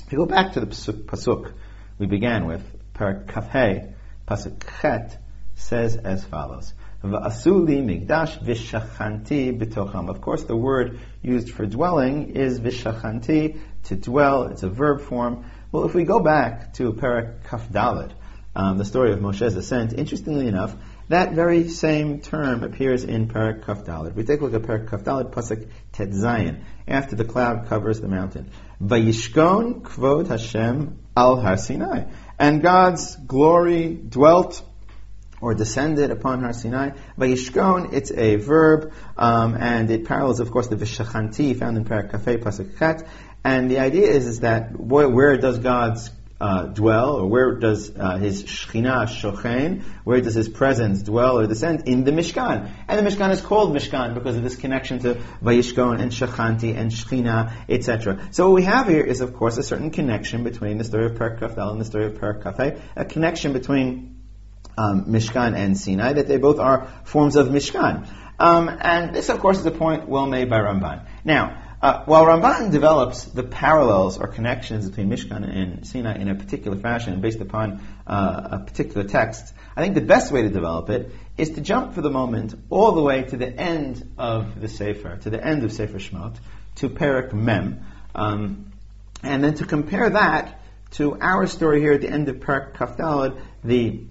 If 0.05 0.13
you 0.13 0.17
go 0.17 0.25
back 0.25 0.53
to 0.53 0.61
the 0.61 0.65
pasuk, 0.65 1.53
we 1.99 2.05
began 2.07 2.47
with, 2.47 2.63
Parak 2.93 3.25
Kafhei, 3.25 3.93
pasuk 4.27 4.63
Chet, 4.81 5.17
says 5.55 5.97
as 5.97 6.23
follows. 6.23 6.73
Va'asuli 7.03 7.83
migdash 7.83 8.41
vishachanti 8.43 9.59
b'tocham. 9.59 10.09
Of 10.09 10.21
course, 10.21 10.43
the 10.45 10.55
word 10.55 10.99
used 11.21 11.51
for 11.51 11.65
dwelling 11.65 12.35
is 12.35 12.59
vishachanti, 12.59 13.59
to 13.85 13.95
dwell. 13.95 14.43
It's 14.43 14.63
a 14.63 14.69
verb 14.69 15.01
form. 15.01 15.45
Well, 15.71 15.85
if 15.85 15.93
we 15.93 16.03
go 16.03 16.19
back 16.19 16.73
to 16.75 16.93
Parak 16.93 17.43
Kaf 17.45 17.67
um, 18.55 18.77
the 18.77 18.85
story 18.85 19.13
of 19.13 19.19
Moshe's 19.19 19.55
ascent, 19.55 19.93
interestingly 19.93 20.47
enough, 20.47 20.75
that 21.11 21.33
very 21.33 21.69
same 21.69 22.21
term 22.21 22.63
appears 22.63 23.03
in 23.03 23.27
Parak. 23.27 24.15
We 24.15 24.23
take 24.23 24.41
a 24.41 24.45
look 24.45 24.53
at 24.53 24.61
Parak 24.63 24.89
Kaf 24.89 25.01
Pasuk 25.03 25.69
Tet 25.91 26.09
Zayin, 26.09 26.63
after 26.87 27.15
the 27.15 27.25
cloud 27.25 27.67
covers 27.67 28.01
the 28.01 28.07
mountain. 28.07 28.49
Vayishkon 28.81 29.81
kvod 29.81 30.27
Hashem 30.27 30.99
al 31.15 31.39
Har 31.39 31.57
Sinai. 31.57 32.05
And 32.39 32.61
God's 32.61 33.15
glory 33.15 33.93
dwelt 33.93 34.63
or 35.39 35.53
descended 35.53 36.11
upon 36.11 36.41
Har 36.41 36.53
Sinai. 36.53 36.91
Vayishkon, 37.17 37.93
it's 37.93 38.11
a 38.11 38.35
verb, 38.35 38.93
um, 39.17 39.55
and 39.55 39.89
it 39.89 40.05
parallels, 40.05 40.39
of 40.39 40.51
course, 40.51 40.67
the 40.67 40.75
Vishachanti 40.75 41.57
found 41.57 41.77
in 41.77 41.85
Parak 41.85 42.11
Kafei, 42.11 42.37
Pasuk 42.37 42.77
Chet. 42.77 43.07
And 43.43 43.71
the 43.71 43.79
idea 43.79 44.07
is, 44.07 44.27
is 44.27 44.39
that 44.41 44.79
where, 44.79 45.09
where 45.09 45.37
does 45.37 45.57
God's 45.57 46.11
uh, 46.41 46.65
dwell, 46.65 47.17
or 47.17 47.27
where 47.27 47.55
does 47.55 47.95
uh, 47.95 48.17
his 48.17 48.43
Shekhinah 48.43 49.05
shochen, 49.05 49.83
where 50.03 50.19
does 50.21 50.33
his 50.33 50.49
presence 50.49 51.03
dwell 51.03 51.37
or 51.37 51.45
descend? 51.45 51.87
In 51.87 52.03
the 52.03 52.11
Mishkan. 52.11 52.67
And 52.87 52.99
the 52.99 53.07
Mishkan 53.07 53.29
is 53.29 53.41
called 53.41 53.75
Mishkan 53.75 54.15
because 54.15 54.35
of 54.35 54.41
this 54.41 54.55
connection 54.55 54.97
to 54.99 55.15
Vayishkon 55.43 56.01
and 56.01 56.11
Shechanti 56.11 56.75
and 56.75 56.89
Shekhinah, 56.89 57.69
etc. 57.69 58.27
So 58.31 58.49
what 58.49 58.55
we 58.55 58.63
have 58.63 58.87
here 58.87 59.03
is, 59.03 59.21
of 59.21 59.35
course, 59.35 59.57
a 59.59 59.63
certain 59.63 59.91
connection 59.91 60.43
between 60.43 60.79
the 60.79 60.83
story 60.83 61.05
of 61.05 61.15
Per 61.15 61.37
Kafel 61.37 61.73
and 61.73 61.79
the 61.79 61.85
story 61.85 62.05
of 62.05 62.15
Per 62.15 62.41
Kafe, 62.41 62.81
a 62.95 63.05
connection 63.05 63.53
between 63.53 64.19
um, 64.79 65.05
Mishkan 65.05 65.55
and 65.55 65.77
Sinai, 65.77 66.13
that 66.13 66.27
they 66.27 66.37
both 66.37 66.57
are 66.57 66.87
forms 67.03 67.35
of 67.35 67.49
Mishkan. 67.49 68.07
Um, 68.39 68.67
and 68.81 69.13
this, 69.13 69.29
of 69.29 69.39
course, 69.39 69.59
is 69.59 69.65
a 69.67 69.71
point 69.71 70.09
well 70.09 70.25
made 70.25 70.49
by 70.49 70.57
Ramban. 70.57 71.05
Now, 71.23 71.70
uh, 71.81 72.03
while 72.05 72.25
Ramban 72.25 72.71
develops 72.71 73.23
the 73.23 73.43
parallels 73.43 74.19
or 74.19 74.27
connections 74.27 74.87
between 74.87 75.09
Mishkan 75.09 75.43
and 75.43 75.87
Sinai 75.87 76.15
in 76.17 76.27
a 76.27 76.35
particular 76.35 76.77
fashion 76.77 77.21
based 77.21 77.39
upon 77.39 77.81
uh, 78.05 78.49
a 78.51 78.59
particular 78.59 79.07
text, 79.07 79.53
I 79.75 79.81
think 79.81 79.95
the 79.95 80.01
best 80.01 80.31
way 80.31 80.43
to 80.43 80.49
develop 80.49 80.89
it 80.89 81.11
is 81.37 81.51
to 81.51 81.61
jump 81.61 81.95
for 81.95 82.01
the 82.01 82.11
moment 82.11 82.53
all 82.69 82.91
the 82.91 83.01
way 83.01 83.23
to 83.23 83.37
the 83.37 83.49
end 83.49 84.13
of 84.19 84.61
the 84.61 84.67
Sefer, 84.67 85.17
to 85.23 85.29
the 85.31 85.43
end 85.43 85.63
of 85.63 85.71
Sefer 85.71 85.97
Shemot, 85.97 86.35
to 86.75 86.89
Perak 86.89 87.33
Mem, 87.33 87.83
um, 88.13 88.71
and 89.23 89.43
then 89.43 89.55
to 89.55 89.65
compare 89.65 90.09
that 90.11 90.61
to 90.91 91.17
our 91.19 91.47
story 91.47 91.79
here 91.79 91.93
at 91.93 92.01
the 92.01 92.09
end 92.09 92.29
of 92.29 92.41
Perak 92.41 92.75
Kafdalad, 92.75 93.41
the 93.63 94.03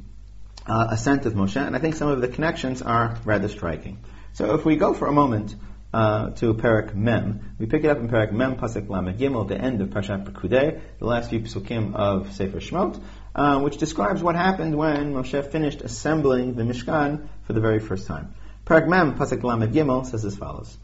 uh, 0.66 0.88
ascent 0.90 1.24
of 1.26 1.34
Moshe, 1.34 1.56
and 1.56 1.76
I 1.76 1.78
think 1.78 1.94
some 1.94 2.08
of 2.08 2.20
the 2.20 2.28
connections 2.28 2.82
are 2.82 3.16
rather 3.24 3.48
striking. 3.48 3.98
So 4.32 4.54
if 4.54 4.64
we 4.64 4.76
go 4.76 4.94
for 4.94 5.06
a 5.06 5.12
moment 5.12 5.54
uh, 5.92 6.30
to 6.30 6.54
Perak 6.54 6.94
Mem. 6.94 7.54
We 7.58 7.66
pick 7.66 7.84
it 7.84 7.88
up 7.88 7.98
in 7.98 8.08
Perak 8.08 8.32
Mem, 8.32 8.56
Pasuk 8.56 8.88
Lamed 8.88 9.18
Gimel, 9.18 9.48
the 9.48 9.58
end 9.58 9.80
of 9.80 9.88
Parshat 9.88 10.24
Pekudei, 10.24 10.80
the 10.98 11.04
last 11.06 11.30
few 11.30 11.40
psukim 11.40 11.94
of 11.94 12.32
Sefer 12.32 12.58
Shemot, 12.58 13.02
uh, 13.34 13.60
which 13.60 13.78
describes 13.78 14.22
what 14.22 14.36
happened 14.36 14.76
when 14.76 15.14
Moshe 15.14 15.50
finished 15.50 15.80
assembling 15.80 16.54
the 16.54 16.62
Mishkan 16.62 17.28
for 17.42 17.52
the 17.52 17.60
very 17.60 17.80
first 17.80 18.06
time. 18.06 18.34
Perak 18.64 18.88
Mem, 18.88 19.16
Pasuk 19.16 19.42
Lamed 19.42 19.74
Gimel, 19.74 20.06
says 20.06 20.24
as 20.24 20.36
follows. 20.36 20.76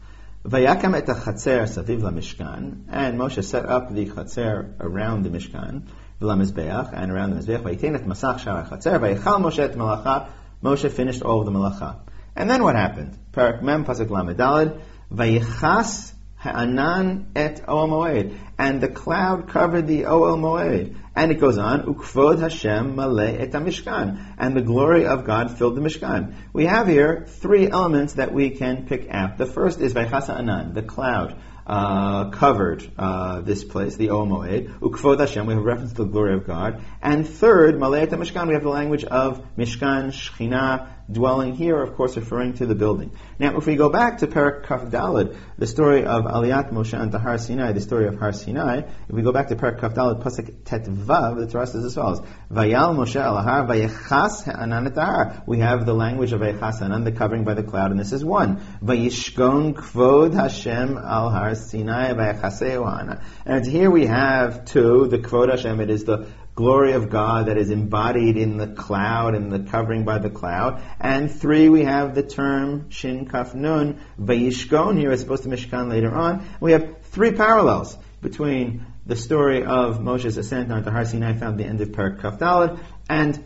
Vayakam 0.43 0.95
et 0.95 1.05
chatzer 1.05 1.63
saviv 1.63 2.01
Mishkan, 2.01 2.83
and 2.89 3.19
Moshe 3.19 3.43
set 3.43 3.65
up 3.65 3.93
the 3.93 4.05
chatzer 4.07 4.73
around 4.79 5.23
the 5.23 5.29
Mishkan, 5.29 5.83
v'lamizbeach, 6.21 6.91
and 6.93 7.11
around 7.11 7.31
the 7.31 7.41
mizbeach, 7.41 7.63
vayitein 7.63 7.95
et 7.95 8.05
masach 8.05 8.39
shara 8.39 8.67
chatzer, 8.67 8.99
vayechal 8.99 9.41
Moshe 9.41 9.59
et 9.59 9.73
malacha, 9.73 10.29
Moshe 10.61 10.91
finished 10.91 11.21
all 11.21 11.39
of 11.39 11.45
the 11.45 11.51
malacha. 11.51 11.97
And 12.35 12.49
then 12.49 12.63
what 12.63 12.75
happened? 12.75 13.17
Perak 13.31 13.63
Mem, 13.63 13.83
Pasuk 13.83 14.11
Lamed 14.11 14.37
Daled, 14.37 14.79
Vayichas 15.11 16.13
ha'anan 16.37 17.31
et 17.35 17.65
Oel 17.67 17.89
Moed. 17.89 18.37
And 18.57 18.81
the 18.81 18.87
cloud 18.87 19.49
covered 19.49 19.87
the 19.87 20.03
Oel 20.03 20.37
Moed. 20.37 20.95
And 21.15 21.31
it 21.31 21.39
goes 21.39 21.57
on, 21.57 21.83
Ukvod 21.83 22.39
Hashem 22.39 22.95
malei 22.95 23.39
et 23.39 23.51
mishkan, 23.51 24.35
And 24.37 24.55
the 24.55 24.61
glory 24.61 25.05
of 25.07 25.25
God 25.25 25.57
filled 25.57 25.75
the 25.75 25.81
Mishkan. 25.81 26.35
We 26.53 26.65
have 26.65 26.87
here 26.87 27.25
three 27.27 27.69
elements 27.69 28.13
that 28.13 28.33
we 28.33 28.51
can 28.51 28.85
pick 28.85 29.07
out. 29.09 29.37
The 29.37 29.47
first 29.47 29.81
is 29.81 29.93
Vayichas 29.93 30.27
ha'anan, 30.27 30.73
the 30.73 30.83
cloud. 30.83 31.35
Uh, 31.65 32.29
covered 32.29 32.89
uh, 32.97 33.41
this 33.41 33.65
place, 33.65 33.97
the 33.97 34.07
Oel 34.07 34.25
Moed. 34.25 34.79
Ukvod 34.79 35.19
Hashem, 35.19 35.47
we 35.47 35.53
have 35.53 35.63
reference 35.63 35.91
to 35.91 36.05
the 36.05 36.09
glory 36.09 36.33
of 36.33 36.47
God. 36.47 36.81
And 37.01 37.27
third, 37.27 37.77
Malay 37.77 38.03
et 38.03 38.09
Mishkan, 38.11 38.47
we 38.47 38.53
have 38.53 38.63
the 38.63 38.69
language 38.69 39.03
of 39.03 39.43
Mishkan, 39.57 40.13
Shechina, 40.13 40.87
dwelling 41.11 41.55
here, 41.55 41.81
of 41.81 41.95
course, 41.95 42.15
referring 42.17 42.53
to 42.53 42.65
the 42.65 42.75
building. 42.75 43.11
Now, 43.39 43.57
if 43.57 43.65
we 43.65 43.75
go 43.75 43.89
back 43.89 44.19
to 44.19 44.27
Perak 44.27 44.65
Kaf 44.65 44.81
Dalid, 44.83 45.37
the 45.57 45.67
story 45.67 46.05
of 46.05 46.25
Aliyat 46.25 46.71
Moshe 46.71 46.99
and 46.99 47.13
Har 47.13 47.37
Sinai, 47.37 47.71
the 47.71 47.81
story 47.81 48.07
of 48.07 48.19
Har 48.19 48.33
Sinai, 48.33 48.79
if 48.79 49.09
we 49.09 49.21
go 49.21 49.31
back 49.31 49.47
to 49.49 49.55
Perak 49.55 49.79
Kaf 49.79 49.93
Dalid, 49.93 50.21
Pasuk 50.21 50.53
Tet 50.65 50.85
Vav, 50.85 51.37
the 51.37 51.47
Torah 51.47 51.67
says 51.67 51.85
as 51.85 51.95
follows: 51.95 52.19
Vayal 52.51 52.95
Moshe 52.95 53.15
al 53.15 53.41
Har 53.41 53.65
Vayechas 53.65 54.43
Ha'anan 54.43 54.93
Har. 54.93 55.43
We 55.45 55.59
have 55.59 55.85
the 55.85 55.93
language 55.93 56.33
of 56.33 56.41
Vayechas 56.41 56.81
Anan, 56.81 57.03
the 57.03 57.11
covering 57.11 57.43
by 57.43 57.53
the 57.53 57.63
cloud, 57.63 57.91
and 57.91 57.99
this 57.99 58.11
is 58.11 58.23
one. 58.23 58.61
Vayishkon 58.83 59.75
Kvod 59.75 60.33
Hashem 60.33 60.97
al 60.97 61.29
Har 61.29 61.55
Sinai 61.55 62.13
Vayechaseu 62.13 63.21
And 63.45 63.65
here 63.65 63.89
we 63.89 64.05
have 64.07 64.65
two, 64.65 65.07
the 65.07 65.19
Kvod 65.19 65.49
Hashem, 65.49 65.79
it 65.79 65.89
is 65.89 66.03
the 66.03 66.27
glory 66.57 66.93
of 66.93 67.11
God 67.11 67.45
that 67.45 67.57
is 67.59 67.69
embodied 67.69 68.35
in 68.35 68.57
the 68.57 68.65
cloud 68.65 69.35
and 69.35 69.51
the 69.51 69.59
covering 69.59 70.05
by 70.05 70.17
the 70.17 70.31
cloud. 70.31 70.81
And 70.99 71.31
three, 71.31 71.69
we 71.69 71.83
have 71.83 72.15
the 72.15 72.23
term 72.23 72.89
Shin 72.89 73.27
Kaf 73.27 73.53
Nun, 73.53 74.01
Vayishkon, 74.19 74.97
here 74.97 75.11
as 75.11 75.21
opposed 75.21 75.43
to 75.43 75.49
Mishkan 75.49 75.87
later 75.87 76.13
on. 76.13 76.49
We 76.59 76.71
have 76.71 77.03
three 77.03 77.31
parallels 77.31 77.95
between 78.23 78.87
the 79.05 79.15
story 79.15 79.63
of 79.63 80.01
Moshe's 80.01 80.37
ascent 80.37 80.71
onto 80.71 80.89
Har 80.89 81.05
Sinai 81.05 81.33
found 81.37 81.53
at 81.53 81.57
the 81.59 81.65
end 81.65 81.79
of 81.79 81.89
Parak 81.89 82.21
Kaf 82.21 82.39
Dalad 82.39 82.79
and 83.07 83.41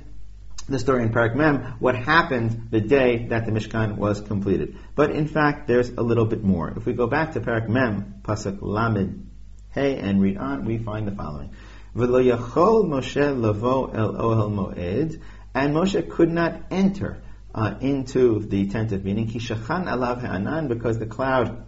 the 0.70 0.80
story 0.80 1.04
in 1.04 1.10
Parak 1.10 1.36
Mem, 1.36 1.76
what 1.80 1.96
happened 1.96 2.70
the 2.72 2.80
day 2.80 3.28
that 3.28 3.46
the 3.46 3.52
Mishkan 3.52 3.98
was 3.98 4.22
completed. 4.22 4.78
But 4.96 5.12
in 5.12 5.28
fact, 5.28 5.68
there's 5.68 5.90
a 5.90 6.02
little 6.02 6.26
bit 6.26 6.46
more. 6.46 6.72
If 6.78 6.86
we 6.86 6.94
go 6.94 7.08
back 7.08 7.34
to 7.34 7.42
Parak 7.42 7.68
Mem, 7.68 8.22
Pasuk 8.24 8.60
Lamed 8.62 9.28
Hey, 9.74 9.98
and 9.98 10.22
read 10.22 10.38
on, 10.38 10.66
we 10.66 10.78
find 10.78 11.08
the 11.08 11.14
following. 11.14 11.52
V'lo 11.96 12.24
yachol 12.24 12.86
Moshe 12.86 13.40
lavo 13.40 13.92
el 13.92 14.14
ohel 14.14 14.52
moed, 14.52 15.22
and 15.54 15.76
Moshe 15.76 16.10
could 16.10 16.32
not 16.32 16.62
enter 16.72 17.22
uh, 17.54 17.76
into 17.82 18.40
the 18.40 18.68
tent 18.70 18.92
of 18.92 19.04
meeting, 19.04 19.28
ki 19.28 19.40
shachan 19.40 19.86
alav 19.86 20.22
ha'anan, 20.22 20.68
because 20.68 21.00
the 21.00 21.06
cloud 21.06 21.66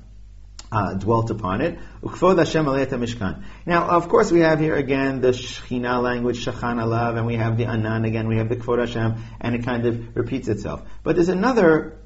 uh, 0.74 0.94
dwelt 0.96 1.30
upon 1.30 1.62
it. 1.62 1.78
Ukvod 2.02 2.40
Hashem 2.40 2.66
mishkan. 2.66 3.44
Now, 3.66 3.90
of 3.90 4.10
course, 4.10 4.32
we 4.32 4.40
have 4.40 4.60
here 4.60 4.76
again 4.76 5.22
the 5.22 5.30
Shechina 5.30 6.02
language, 6.02 6.44
Shachan 6.44 6.78
alav, 6.78 7.18
and 7.18 7.28
we 7.28 7.36
have 7.36 7.58
the 7.58 7.66
Anan 7.66 8.06
again, 8.06 8.28
we 8.28 8.38
have 8.38 8.50
the 8.50 8.56
Kvod 8.56 8.80
Hashem, 8.80 9.16
and 9.40 9.56
it 9.56 9.64
kind 9.64 9.86
of 9.86 10.16
repeats 10.16 10.48
itself. 10.48 10.82
But 11.04 11.16
there's 11.16 11.30
another 11.30 12.00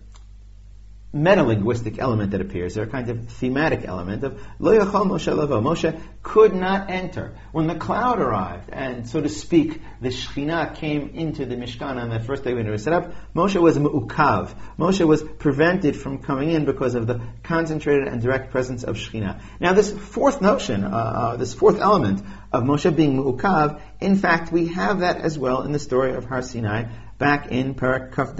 meta-linguistic 1.18 2.00
element 2.00 2.32
that 2.32 2.42
appears 2.42 2.76
there, 2.76 2.84
a 2.84 2.88
kind 2.88 3.10
of 3.10 3.28
thematic 3.30 3.86
element 3.86 4.24
of 4.24 4.42
Lo 4.60 4.78
Yachol 4.78 5.08
Moshe 5.08 5.36
Lavo. 5.36 5.62
Moshe 5.62 6.00
could 6.24 6.54
not 6.54 6.90
enter. 6.90 7.36
When 7.52 7.68
the 7.68 7.76
cloud 7.76 8.20
arrived, 8.20 8.70
and 8.72 9.08
so 9.08 9.22
to 9.22 9.30
speak, 9.30 9.82
the 10.02 10.10
Shekhinah 10.10 10.76
came 10.76 11.10
into 11.10 11.46
the 11.46 11.56
Mishkan 11.56 11.98
on 11.98 12.10
the 12.10 12.20
first 12.20 12.44
day 12.44 12.54
when 12.54 12.68
it 12.68 12.72
was 12.72 12.84
set 12.84 12.94
up, 12.94 13.14
Moshe 13.36 13.60
was 13.60 13.78
mu'ukav. 13.78 14.54
Moshe 14.78 15.06
was 15.06 15.24
prevented 15.24 15.96
from 15.96 16.20
coming 16.20 16.52
in 16.52 16.66
because 16.66 16.96
of 16.96 17.08
the 17.08 17.22
concentrated 17.44 18.08
and 18.08 18.22
direct 18.22 18.52
presence 18.52 18.84
of 18.84 18.96
Shekhinah. 18.96 19.42
Now 19.60 19.74
this 19.74 19.92
fourth 19.92 20.42
notion, 20.42 20.84
uh, 20.84 20.88
uh, 20.90 21.36
this 21.38 21.54
fourth 21.54 21.80
element 21.80 22.24
of 22.52 22.64
Moshe 22.64 22.96
being 22.96 23.18
mu'ukav, 23.18 23.82
in 24.00 24.16
fact, 24.16 24.52
we 24.52 24.68
have 24.68 25.00
that 25.00 25.18
as 25.18 25.38
well 25.38 25.64
in 25.64 25.72
the 25.72 25.80
story 25.80 26.14
of 26.14 26.26
Har 26.26 26.42
Sinai, 26.42 26.86
back 27.18 27.52
in 27.52 27.74
Parak 27.74 28.14
Kaf 28.14 28.36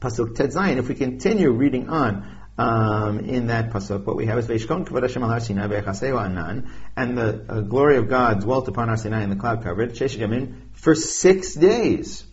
pasuk 0.00 0.36
Zayin. 0.36 0.78
If 0.78 0.88
we 0.88 0.94
continue 0.94 1.50
reading 1.50 1.88
on 1.88 2.26
um, 2.58 3.20
in 3.20 3.48
that 3.48 3.70
pasuk, 3.70 4.04
what 4.04 4.16
we 4.16 4.26
have 4.26 4.38
is 4.38 4.46
Veishkon 4.46 4.86
Kavod 4.86 5.02
Hashem 5.02 5.22
al 5.22 5.40
Sinai 5.40 5.66
ve'echaseu 5.66 6.18
anan, 6.18 6.70
and 6.96 7.16
the 7.18 7.44
uh, 7.48 7.60
glory 7.60 7.96
of 7.96 8.08
God 8.08 8.40
dwelt 8.40 8.68
upon 8.68 8.88
Har 8.88 8.96
Sinai 8.96 9.22
in 9.22 9.30
the 9.30 9.36
cloud 9.36 9.62
covered 9.62 9.92
Shesh 9.92 10.16
Yamin 10.16 10.54
for 10.72 10.94
six 10.94 11.54
days. 11.54 12.24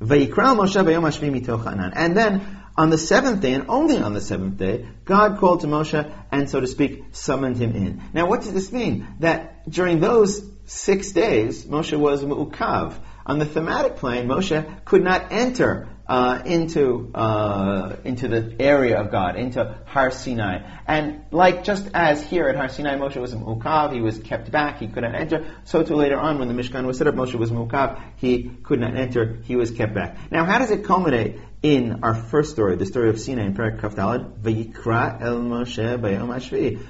Vayikral 0.00 0.56
Moshe 0.56 0.82
b'yom 0.82 1.02
hashvi 1.02 1.66
anan, 1.66 1.92
and 1.94 2.16
then 2.16 2.58
on 2.78 2.90
the 2.90 2.98
seventh 2.98 3.40
day, 3.40 3.54
and 3.54 3.64
only 3.68 3.98
on 3.98 4.14
the 4.14 4.20
seventh 4.20 4.56
day, 4.56 4.86
God 5.04 5.38
called 5.38 5.62
to 5.62 5.66
Moshe 5.66 6.08
and, 6.30 6.48
so 6.48 6.60
to 6.60 6.66
speak, 6.68 7.06
summoned 7.10 7.56
him 7.56 7.74
in. 7.74 8.00
Now, 8.14 8.28
what 8.28 8.42
does 8.42 8.52
this 8.52 8.70
mean? 8.70 9.08
That 9.18 9.68
during 9.68 9.98
those 9.98 10.48
six 10.66 11.10
days, 11.10 11.64
Moshe 11.64 11.98
was 11.98 12.22
mu'ukav. 12.22 12.94
On 13.26 13.40
the 13.40 13.44
thematic 13.44 13.96
plane, 13.96 14.28
Moshe 14.28 14.84
could 14.84 15.02
not 15.02 15.32
enter 15.32 15.88
uh, 16.08 16.40
into 16.46 17.10
uh, 17.14 17.96
into 18.04 18.28
the 18.28 18.56
area 18.58 18.98
of 18.98 19.10
God, 19.10 19.36
into 19.36 19.78
Har 19.86 20.10
Sinai. 20.10 20.62
And 20.86 21.24
like 21.30 21.64
just 21.64 21.88
as 21.92 22.24
here 22.24 22.48
at 22.48 22.56
Har 22.56 22.68
Sinai, 22.68 22.96
Moshe 22.96 23.16
was 23.16 23.34
mukav, 23.34 23.92
he 23.92 24.00
was 24.00 24.18
kept 24.18 24.50
back, 24.50 24.78
he 24.78 24.88
could 24.88 25.02
not 25.02 25.14
enter. 25.14 25.46
So 25.64 25.82
too 25.82 25.96
later 25.96 26.18
on, 26.18 26.38
when 26.38 26.48
the 26.48 26.54
Mishkan 26.54 26.86
was 26.86 26.96
set 26.96 27.06
up, 27.06 27.14
Moshe 27.14 27.34
was 27.34 27.50
mukav, 27.50 28.00
he 28.16 28.50
could 28.62 28.80
not 28.80 28.96
enter, 28.96 29.38
he 29.42 29.56
was 29.56 29.70
kept 29.70 29.94
back. 29.94 30.16
Now, 30.30 30.44
how 30.44 30.58
does 30.58 30.70
it 30.70 30.84
culminate 30.84 31.40
in 31.62 32.04
our 32.04 32.14
first 32.14 32.52
story, 32.52 32.76
the 32.76 32.86
story 32.86 33.10
of 33.10 33.20
Sinai 33.20 33.44
in 33.44 33.54
Perak 33.54 33.80
Kaf 33.82 33.94
Dalad? 33.94 34.40
Vayikra 34.40 35.20
el 35.20 35.40
Moshe 35.40 36.00
bayom. 36.00 36.28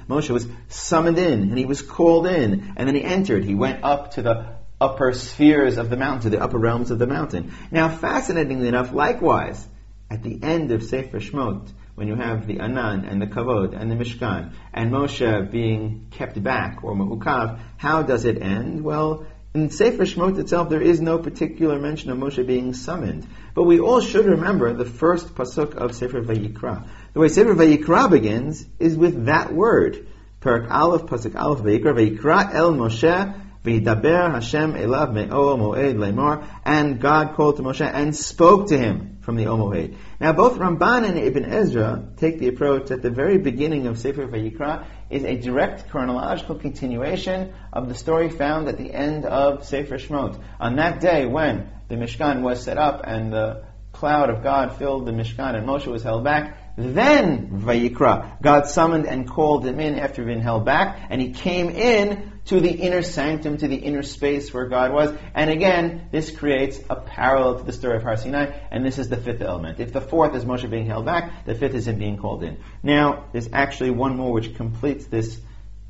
Moshe 0.07 0.29
was 0.29 0.47
summoned 0.69 1.17
in, 1.17 1.41
and 1.41 1.57
he 1.57 1.65
was 1.65 1.81
called 1.81 2.25
in, 2.25 2.73
and 2.77 2.87
then 2.87 2.95
he 2.95 3.03
entered. 3.03 3.43
He 3.43 3.55
went 3.55 3.83
up 3.83 4.11
to 4.11 4.21
the 4.21 4.58
upper 4.81 5.13
spheres 5.13 5.77
of 5.77 5.89
the 5.89 5.97
mountain, 5.97 6.31
to 6.31 6.37
the 6.37 6.43
upper 6.43 6.57
realms 6.57 6.91
of 6.91 6.99
the 6.99 7.07
mountain. 7.07 7.53
Now, 7.71 7.89
fascinatingly 7.89 8.67
enough, 8.67 8.93
likewise, 8.93 9.67
at 10.09 10.23
the 10.23 10.39
end 10.41 10.71
of 10.71 10.83
Sefer 10.83 11.19
Shmot, 11.19 11.71
when 11.95 12.07
you 12.07 12.15
have 12.15 12.47
the 12.47 12.59
Anan 12.59 13.05
and 13.05 13.21
the 13.21 13.27
Kavod 13.27 13.79
and 13.79 13.91
the 13.91 13.95
Mishkan, 13.95 14.53
and 14.73 14.91
Moshe 14.91 15.51
being 15.51 16.07
kept 16.11 16.41
back, 16.41 16.83
or 16.83 16.95
Ma'ukav, 16.95 17.59
how 17.77 18.03
does 18.03 18.25
it 18.25 18.41
end? 18.41 18.83
Well, 18.83 19.25
in 19.53 19.69
Sefer 19.69 20.03
Shmot 20.03 20.39
itself, 20.39 20.69
there 20.69 20.81
is 20.81 21.01
no 21.01 21.17
particular 21.17 21.77
mention 21.77 22.11
of 22.11 22.17
Moshe 22.17 22.45
being 22.45 22.73
summoned. 22.73 23.27
But 23.53 23.63
we 23.63 23.79
all 23.79 23.99
should 23.99 24.25
remember 24.25 24.73
the 24.73 24.85
first 24.85 25.35
pasuk 25.35 25.75
of 25.75 25.95
Sefer 25.95 26.21
Vayikra. 26.21 26.87
The 27.13 27.19
way 27.19 27.27
Sefer 27.27 27.53
Vayikra 27.53 28.09
begins 28.09 28.65
is 28.79 28.95
with 28.95 29.25
that 29.25 29.51
word. 29.51 30.07
Perak 30.39 30.71
Aleph, 30.71 31.01
pasuk 31.07 31.35
Aleph, 31.35 31.59
Vayikra, 31.59 31.93
Vayikra 31.93 32.53
El 32.53 32.73
Moshe, 32.73 33.48
Hashem 33.65 34.73
elav. 34.73 36.47
And 36.65 36.99
God 37.01 37.35
called 37.35 37.57
to 37.57 37.63
Moshe 37.63 37.81
and 37.81 38.15
spoke 38.15 38.69
to 38.69 38.77
him 38.77 39.17
from 39.21 39.35
the 39.35 39.45
Omoed. 39.45 39.95
Now 40.19 40.33
both 40.33 40.57
Ramban 40.57 41.07
and 41.07 41.17
Ibn 41.17 41.45
Ezra 41.45 42.03
take 42.17 42.39
the 42.39 42.47
approach 42.47 42.87
that 42.87 43.01
the 43.01 43.11
very 43.11 43.37
beginning 43.37 43.87
of 43.87 43.99
Sefer 43.99 44.27
Vayikra 44.27 44.85
is 45.09 45.23
a 45.23 45.35
direct 45.35 45.89
chronological 45.89 46.55
continuation 46.55 47.53
of 47.73 47.89
the 47.89 47.95
story 47.95 48.29
found 48.29 48.67
at 48.67 48.77
the 48.77 48.93
end 48.93 49.25
of 49.25 49.65
Sefer 49.65 49.97
Shmot. 49.97 50.41
On 50.59 50.77
that 50.77 50.99
day 51.01 51.25
when 51.25 51.69
the 51.89 51.95
Mishkan 51.95 52.41
was 52.41 52.63
set 52.63 52.77
up 52.77 53.01
and 53.05 53.31
the 53.31 53.65
cloud 53.91 54.29
of 54.29 54.41
God 54.41 54.77
filled 54.77 55.05
the 55.05 55.11
Mishkan 55.11 55.55
and 55.55 55.67
Moshe 55.67 55.87
was 55.87 56.03
held 56.03 56.23
back, 56.23 56.57
then 56.77 57.61
Vayikra, 57.61 58.41
God 58.41 58.67
summoned 58.67 59.05
and 59.05 59.29
called 59.29 59.65
him 59.65 59.79
in 59.81 59.99
after 59.99 60.23
being 60.23 60.39
held 60.39 60.63
back, 60.63 61.07
and 61.09 61.21
he 61.21 61.33
came 61.33 61.69
in 61.69 62.38
to 62.49 62.59
the 62.59 62.71
inner 62.71 63.03
sanctum, 63.03 63.57
to 63.57 63.67
the 63.67 63.75
inner 63.75 64.01
space 64.01 64.51
where 64.51 64.67
God 64.67 64.91
was. 64.91 65.15
And 65.35 65.51
again, 65.51 66.09
this 66.11 66.31
creates 66.31 66.79
a 66.89 66.95
parallel 66.95 67.59
to 67.59 67.63
the 67.63 67.71
story 67.71 67.97
of 67.97 68.03
Har 68.03 68.17
Sinai, 68.17 68.51
and 68.71 68.83
this 68.83 68.97
is 68.97 69.07
the 69.07 69.17
fifth 69.17 69.43
element. 69.43 69.79
If 69.79 69.93
the 69.93 70.01
fourth 70.01 70.35
is 70.35 70.45
Moshe 70.45 70.67
being 70.67 70.87
held 70.87 71.05
back, 71.05 71.45
the 71.45 71.53
fifth 71.53 71.75
is 71.75 71.87
him 71.87 71.99
being 71.99 72.17
called 72.17 72.43
in. 72.43 72.57
Now, 72.81 73.25
there's 73.33 73.49
actually 73.53 73.91
one 73.91 74.17
more 74.17 74.33
which 74.33 74.55
completes 74.55 75.05
this 75.05 75.39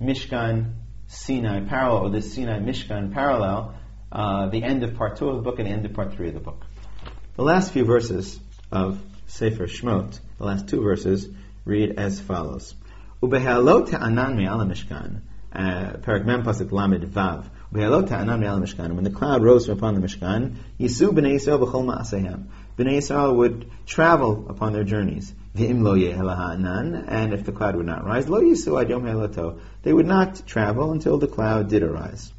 Mishkan 0.02 0.74
Sinai 1.08 1.62
parallel, 1.62 2.08
or 2.08 2.10
this 2.10 2.36
Sinai 2.36 2.60
Mishkan 2.60 3.14
parallel, 3.14 3.76
uh, 4.12 4.50
the 4.50 4.62
end 4.62 4.84
of 4.84 4.96
part 4.96 5.16
two 5.16 5.30
of 5.30 5.38
the 5.38 5.42
book 5.42 5.60
and 5.60 5.68
the 5.68 5.72
end 5.72 5.86
of 5.86 5.94
part 5.94 6.14
three 6.14 6.28
of 6.28 6.34
the 6.34 6.42
book. 6.42 6.66
The 7.38 7.44
last 7.44 7.72
few 7.72 7.86
verses 7.86 8.38
of 8.70 9.00
Sefer 9.28 9.68
Shmot, 9.68 10.20
the 10.38 10.44
last 10.44 10.68
two 10.68 10.82
verses, 10.82 11.26
read 11.64 11.98
as 11.98 12.20
follows. 12.20 12.76
Mishkan 13.24 15.22
Parak 15.54 16.26
Mem 16.26 16.44
Pasuk 16.44 16.72
Lamed 16.72 17.04
Vav. 17.06 17.46
When 17.72 19.04
the 19.04 19.12
cloud 19.12 19.44
rose 19.44 19.66
from 19.68 19.78
upon 19.78 19.94
the 19.96 20.02
Mishkan, 20.02 20.56
Yisu 20.80 21.12
b'nei 21.12 21.36
Yisrael 21.36 21.60
b'chol 21.60 21.86
ma'asehem. 21.86 22.46
B'nei 22.78 22.98
Yisrael 22.98 23.36
would 23.36 23.70
travel 23.86 24.48
upon 24.50 24.74
their 24.74 24.84
journeys. 24.84 25.34
V'im 25.56 25.82
lo 25.82 25.94
and 25.96 27.34
if 27.34 27.46
the 27.46 27.52
cloud 27.52 27.76
would 27.76 27.86
not 27.86 28.06
rise, 28.06 28.28
lo 28.28 28.42
Yisu 28.42 28.82
ad 28.82 28.90
yom 28.90 29.60
They 29.84 29.94
would 29.94 30.08
not 30.08 30.42
travel 30.48 30.92
until 30.92 31.18
the 31.18 31.28
cloud 31.28 31.70
did 31.70 31.84
arise. 31.84 32.34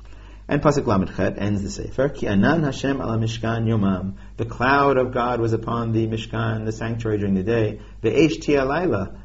And 0.50 0.61
Pasuk 0.61 0.85
Lamed 0.85 1.12
Chet 1.16 1.38
ends 1.38 1.62
the 1.62 1.71
Sefer. 1.71 2.09
Ki 2.09 2.26
anan 2.26 2.64
Hashem 2.64 3.00
ala 3.00 3.16
Mishkan 3.16 3.69
yomam. 3.69 4.14
The 4.37 4.45
cloud 4.45 4.97
of 4.97 5.12
God 5.12 5.38
was 5.38 5.52
upon 5.52 5.92
the 5.92 6.09
Mishkan, 6.09 6.64
the 6.64 6.73
sanctuary 6.73 7.19
during 7.19 7.35
the 7.35 7.45
day. 7.45 7.78
Ve'esh 8.02 8.40
tia 8.40 8.66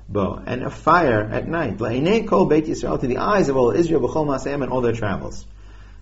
bo. 0.08 0.40
And 0.46 0.62
a 0.62 0.70
fire 0.70 1.24
at 1.24 1.48
night. 1.48 1.80
La'inei 1.80 2.28
kol 2.28 2.46
Beit 2.46 2.68
Yisrael. 2.68 3.02
To 3.02 3.08
the 3.08 3.18
eyes 3.18 3.50
of 3.50 3.58
all 3.58 3.72
Israel, 3.72 4.02
b'chol 4.02 4.28
masayim, 4.28 4.62
and 4.62 4.72
all 4.72 4.82
their 4.82 4.94
travels. 4.94 5.48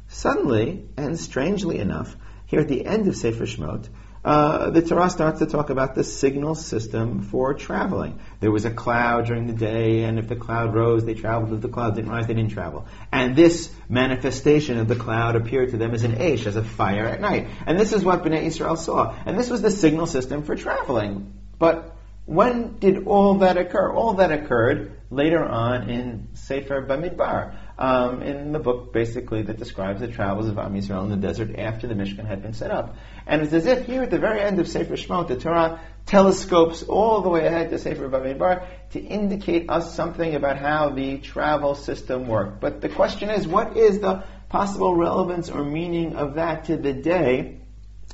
Suddenly, 0.10 0.84
and 0.98 1.18
strangely 1.18 1.80
enough, 1.80 2.18
here 2.48 2.60
at 2.60 2.68
the 2.68 2.86
end 2.86 3.08
of 3.08 3.16
Sefer 3.16 3.46
Shmot, 3.46 3.88
uh, 4.24 4.70
the 4.70 4.82
Torah 4.82 5.10
starts 5.10 5.40
to 5.40 5.46
talk 5.46 5.70
about 5.70 5.96
the 5.96 6.04
signal 6.04 6.56
system 6.56 7.24
for 7.24 7.54
traveling. 7.54 8.20
There 8.40 8.52
was 8.52 8.64
a 8.64 8.72
cloud 8.72 9.26
during 9.26 9.48
the 9.48 9.54
day, 9.54 10.04
and 10.04 10.18
if 10.18 10.30
the 10.30 10.36
cloud 10.38 10.74
rose, 10.74 11.04
they 11.04 11.14
traveled. 11.14 11.54
If 11.54 11.62
the 11.62 11.68
cloud 11.68 11.96
didn't 11.96 12.10
rise, 12.10 12.28
they 12.28 12.34
didn't 12.34 12.52
travel. 12.52 12.86
And 13.12 13.36
this 13.36 13.70
manifestation 13.90 14.78
of 14.78 14.88
the 14.88 14.96
cloud 14.96 15.36
appeared 15.36 15.72
to 15.72 15.78
them 15.78 15.94
as 15.94 16.04
an 16.04 16.16
ash, 16.22 16.46
as 16.46 16.56
a 16.56 16.64
fire 16.64 17.06
at 17.06 17.20
night. 17.20 17.48
And 17.66 17.78
this 17.78 17.92
is 17.92 18.04
what 18.06 18.24
Bnei 18.24 18.44
Israel 18.44 18.78
saw. 18.78 19.14
And 19.26 19.38
this 19.38 19.50
was 19.50 19.62
the 19.62 19.72
signal 19.72 20.06
system 20.06 20.44
for 20.44 20.56
traveling. 20.56 21.34
But 21.60 21.94
when 22.26 22.78
did 22.78 23.06
all 23.08 23.40
that 23.40 23.58
occur? 23.58 23.92
All 23.92 24.14
that 24.16 24.32
occurred 24.32 24.94
later 25.10 25.44
on 25.44 25.90
in 25.90 26.30
Sefer 26.34 26.82
Bamidbar 26.82 27.56
um, 27.78 28.22
in 28.22 28.52
the 28.52 28.60
book 28.60 28.94
basically 28.94 29.42
that 29.44 29.58
describes 29.58 30.00
the 30.00 30.08
travels 30.08 30.48
of 30.48 30.58
Am 30.58 30.74
Yisrael 30.74 31.04
in 31.04 31.10
the 31.10 31.28
desert 31.28 31.56
after 31.58 31.88
the 31.88 31.96
Mishkan 31.96 32.26
had 32.26 32.42
been 32.42 32.54
set 32.54 32.72
up. 32.72 32.96
And 33.26 33.42
it's 33.42 33.54
as 33.54 33.66
if 33.66 33.86
here 33.86 34.04
at 34.04 34.12
the 34.12 34.20
very 34.20 34.42
end 34.42 34.60
of 34.60 34.68
Sefer 34.68 34.96
Shemot, 34.96 35.28
the 35.28 35.38
Torah 35.38 35.82
telescopes 36.06 36.84
all 36.84 37.22
the 37.22 37.30
way 37.30 37.46
ahead 37.48 37.70
to 37.70 37.80
Sefer 37.80 38.10
Bamidbar 38.10 38.66
to 38.92 39.00
indicate 39.00 39.70
us 39.70 39.96
something 39.96 40.36
about 40.36 40.58
how 40.58 40.90
the 40.90 41.18
travel 41.18 41.76
system 41.76 42.28
worked. 42.28 42.62
But 42.62 42.82
the 42.82 42.90
question 42.90 43.30
is, 43.30 43.48
what 43.48 43.78
is 43.78 44.00
the 44.00 44.24
possible 44.50 44.96
relevance 44.96 45.50
or 45.50 45.64
meaning 45.64 46.16
of 46.16 46.36
that 46.36 46.66
to 46.66 46.78
the 46.78 46.94
day 46.94 47.60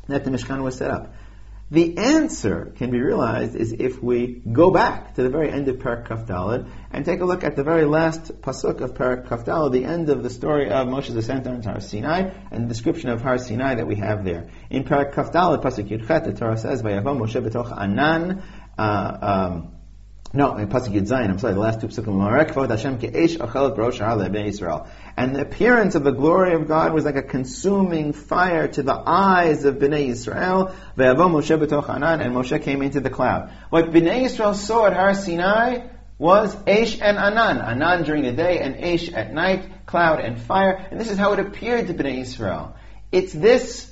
that 0.08 0.24
the 0.24 0.32
Mishkan 0.32 0.64
was 0.64 0.78
set 0.78 0.92
up? 0.92 1.14
The 1.72 2.00
answer 2.00 2.74
can 2.78 2.90
be 2.90 3.00
realized 3.00 3.56
is 3.56 3.74
if 3.74 4.02
we 4.02 4.42
go 4.52 4.72
back 4.72 5.14
to 5.16 5.22
the 5.22 5.30
very 5.30 5.52
end 5.52 5.68
of 5.68 5.78
Parak 5.78 6.68
and 6.92 7.06
take 7.06 7.20
a 7.20 7.26
look 7.26 7.44
at 7.44 7.56
the 7.56 7.64
very 7.64 7.86
last 7.86 8.42
pasuk 8.42 8.82
of 8.82 8.96
Parak 8.96 9.72
the 9.72 9.86
end 9.86 10.10
of 10.10 10.24
the 10.24 10.32
story 10.32 10.72
of 10.72 10.88
Moshe's 10.88 11.16
ascent 11.16 11.46
on 11.46 11.62
Har 11.62 11.80
Sinai, 11.80 12.32
and 12.50 12.64
the 12.64 12.68
description 12.70 13.12
of 13.12 13.22
Har 13.22 13.38
Sinai 13.38 13.76
that 13.76 13.86
we 13.86 13.98
have 13.98 14.26
there. 14.26 14.50
In 14.72 14.84
Parak 14.84 15.14
pasuk 15.14 15.90
Yudchet, 15.90 16.26
the 16.26 16.34
Torah 16.34 16.58
says, 16.58 16.82
"Vayavam 16.82 17.20
Moshe 17.20 17.40
betoch 17.40 17.72
anan." 17.72 18.42
Uh, 18.76 19.18
um, 19.22 19.79
no, 20.32 20.58
in 20.58 20.68
Pasuk 20.68 20.94
Yud 20.94 21.08
Zayin, 21.08 21.30
I'm 21.30 21.40
sorry, 21.40 21.56
the 21.56 21.60
last 21.60 21.82
two 21.82 21.88
Yisrael. 24.48 24.88
And 25.18 25.36
the 25.36 25.42
appearance 25.42 25.96
of 25.96 26.04
the 26.04 26.12
glory 26.12 26.54
of 26.54 26.68
God 26.68 26.94
was 26.94 27.04
like 27.04 27.16
a 27.16 27.24
consuming 27.24 28.14
fire 28.14 28.68
to 28.68 28.84
the 28.84 28.94
eyes 28.94 29.66
of 29.66 29.78
Bnei 29.78 30.10
Anan, 31.90 32.22
and 32.22 32.36
Moshe 32.36 32.62
came 32.62 32.84
into 32.84 33.00
the 33.00 33.10
cloud. 33.10 33.52
What 33.72 33.92
Bnei 33.92 34.26
Yisrael 34.26 34.54
saw 34.54 34.86
at 34.86 34.94
Har 34.94 35.16
Sinai 35.16 35.88
was 36.20 36.56
Aish 36.56 37.02
and 37.02 37.18
Anan. 37.18 37.60
Anan 37.60 38.04
during 38.04 38.22
the 38.22 38.34
day 38.34 38.60
and 38.60 38.76
Aish 38.76 39.12
at 39.12 39.34
night, 39.34 39.88
cloud 39.88 40.20
and 40.20 40.40
fire. 40.40 40.86
And 40.92 41.00
this 41.00 41.10
is 41.10 41.18
how 41.18 41.34
it 41.34 41.40
appeared 41.40 41.88
to 41.88 41.96
Bnei 41.96 42.20
Yisrael. 42.20 42.74
It's 43.12 43.34
this 43.34 43.92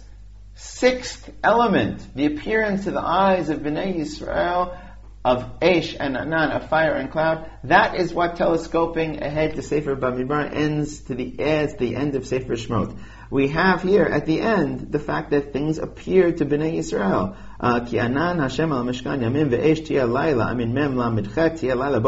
sixth 0.53 1.31
element, 1.43 2.05
the 2.15 2.27
appearance 2.27 2.83
to 2.83 2.91
the 2.91 3.01
eyes 3.01 3.49
of 3.49 3.61
Bnei 3.61 3.95
Yisrael, 3.95 4.77
of 5.27 5.59
Aish 5.59 5.93
and 5.99 6.15
Anan, 6.15 6.51
of 6.51 6.69
fire 6.69 6.93
and 6.93 7.11
cloud, 7.11 7.51
that 7.65 7.95
is 7.99 8.13
what 8.13 8.37
telescoping 8.37 9.21
ahead 9.21 9.55
to 9.55 9.61
Sefer 9.61 9.97
Bamidbar 9.97 10.53
ends 10.53 11.01
to 11.01 11.15
the 11.15 11.31
the 11.31 11.95
end 11.97 12.15
of 12.15 12.25
Sefer 12.25 12.53
Shmot. 12.53 12.97
We 13.29 13.49
have 13.49 13.83
here 13.83 14.05
at 14.05 14.25
the 14.25 14.39
end 14.39 14.89
the 14.89 14.99
fact 14.99 15.31
that 15.31 15.51
things 15.51 15.79
appear 15.79 16.31
to 16.31 16.45
Bnei 16.45 16.77
Yisrael. 16.77 17.35
Uh, 17.59 17.81
Ki 17.81 17.99
Anan 17.99 18.39
Hashem 18.39 18.71
al 18.71 18.85
Mishkan 18.85 19.19
ve'esh 19.49 19.85
tia 19.85 20.07
laila 20.07 20.45
amin 20.45 20.73
mem 20.73 20.95
lamidchet 20.95 21.59
tia 21.59 21.75
laila 21.75 21.99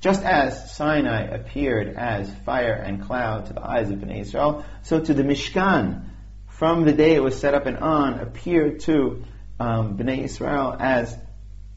Just 0.00 0.24
as 0.24 0.74
Sinai 0.74 1.22
appeared 1.26 1.94
as 1.96 2.34
fire 2.44 2.72
and 2.72 3.02
cloud 3.02 3.46
to 3.46 3.52
the 3.52 3.64
eyes 3.64 3.88
of 3.88 4.00
Bnei 4.00 4.22
Yisrael, 4.22 4.64
so 4.82 4.98
to 4.98 5.14
the 5.14 5.22
Mishkan, 5.22 6.06
from 6.48 6.84
the 6.84 6.92
day 6.92 7.14
it 7.14 7.22
was 7.22 7.38
set 7.38 7.54
up 7.54 7.66
and 7.66 7.76
on, 7.76 8.18
appeared 8.18 8.80
to 8.80 9.22
um, 9.60 9.96
Bnei 9.96 10.24
Israel 10.24 10.74
as 10.76 11.16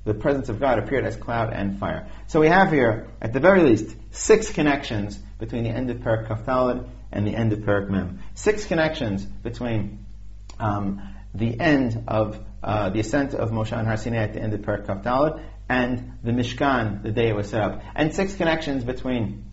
the 0.05 0.13
presence 0.13 0.49
of 0.49 0.59
God 0.59 0.79
appeared 0.79 1.05
as 1.05 1.15
cloud 1.15 1.51
and 1.51 1.79
fire. 1.79 2.07
So 2.27 2.39
we 2.39 2.47
have 2.47 2.71
here, 2.71 3.07
at 3.21 3.33
the 3.33 3.39
very 3.39 3.63
least, 3.63 3.95
six 4.11 4.51
connections 4.51 5.17
between 5.39 5.63
the 5.63 5.71
end 5.71 5.89
of 5.89 5.97
Kaftalid 5.97 6.87
and 7.11 7.27
the 7.27 7.35
end 7.35 7.51
of 7.53 7.59
Parak 7.59 7.89
Mem. 7.89 8.19
Six 8.35 8.65
connections 8.65 9.25
between 9.25 10.05
um, 10.59 11.01
the 11.33 11.59
end 11.59 12.05
of 12.07 12.39
uh, 12.63 12.89
the 12.89 12.99
ascent 12.99 13.33
of 13.33 13.49
Moshe 13.49 13.77
and 13.77 13.87
Har 13.87 13.97
Sinai 13.97 14.23
at 14.23 14.33
the 14.33 14.41
end 14.41 14.53
of 14.53 14.61
Kaftalid 14.61 15.43
and 15.67 16.13
the 16.23 16.31
Mishkan, 16.31 17.01
the 17.01 17.11
day 17.11 17.29
it 17.29 17.35
was 17.35 17.49
set 17.49 17.61
up. 17.61 17.81
And 17.95 18.13
six 18.13 18.35
connections 18.35 18.83
between 18.83 19.45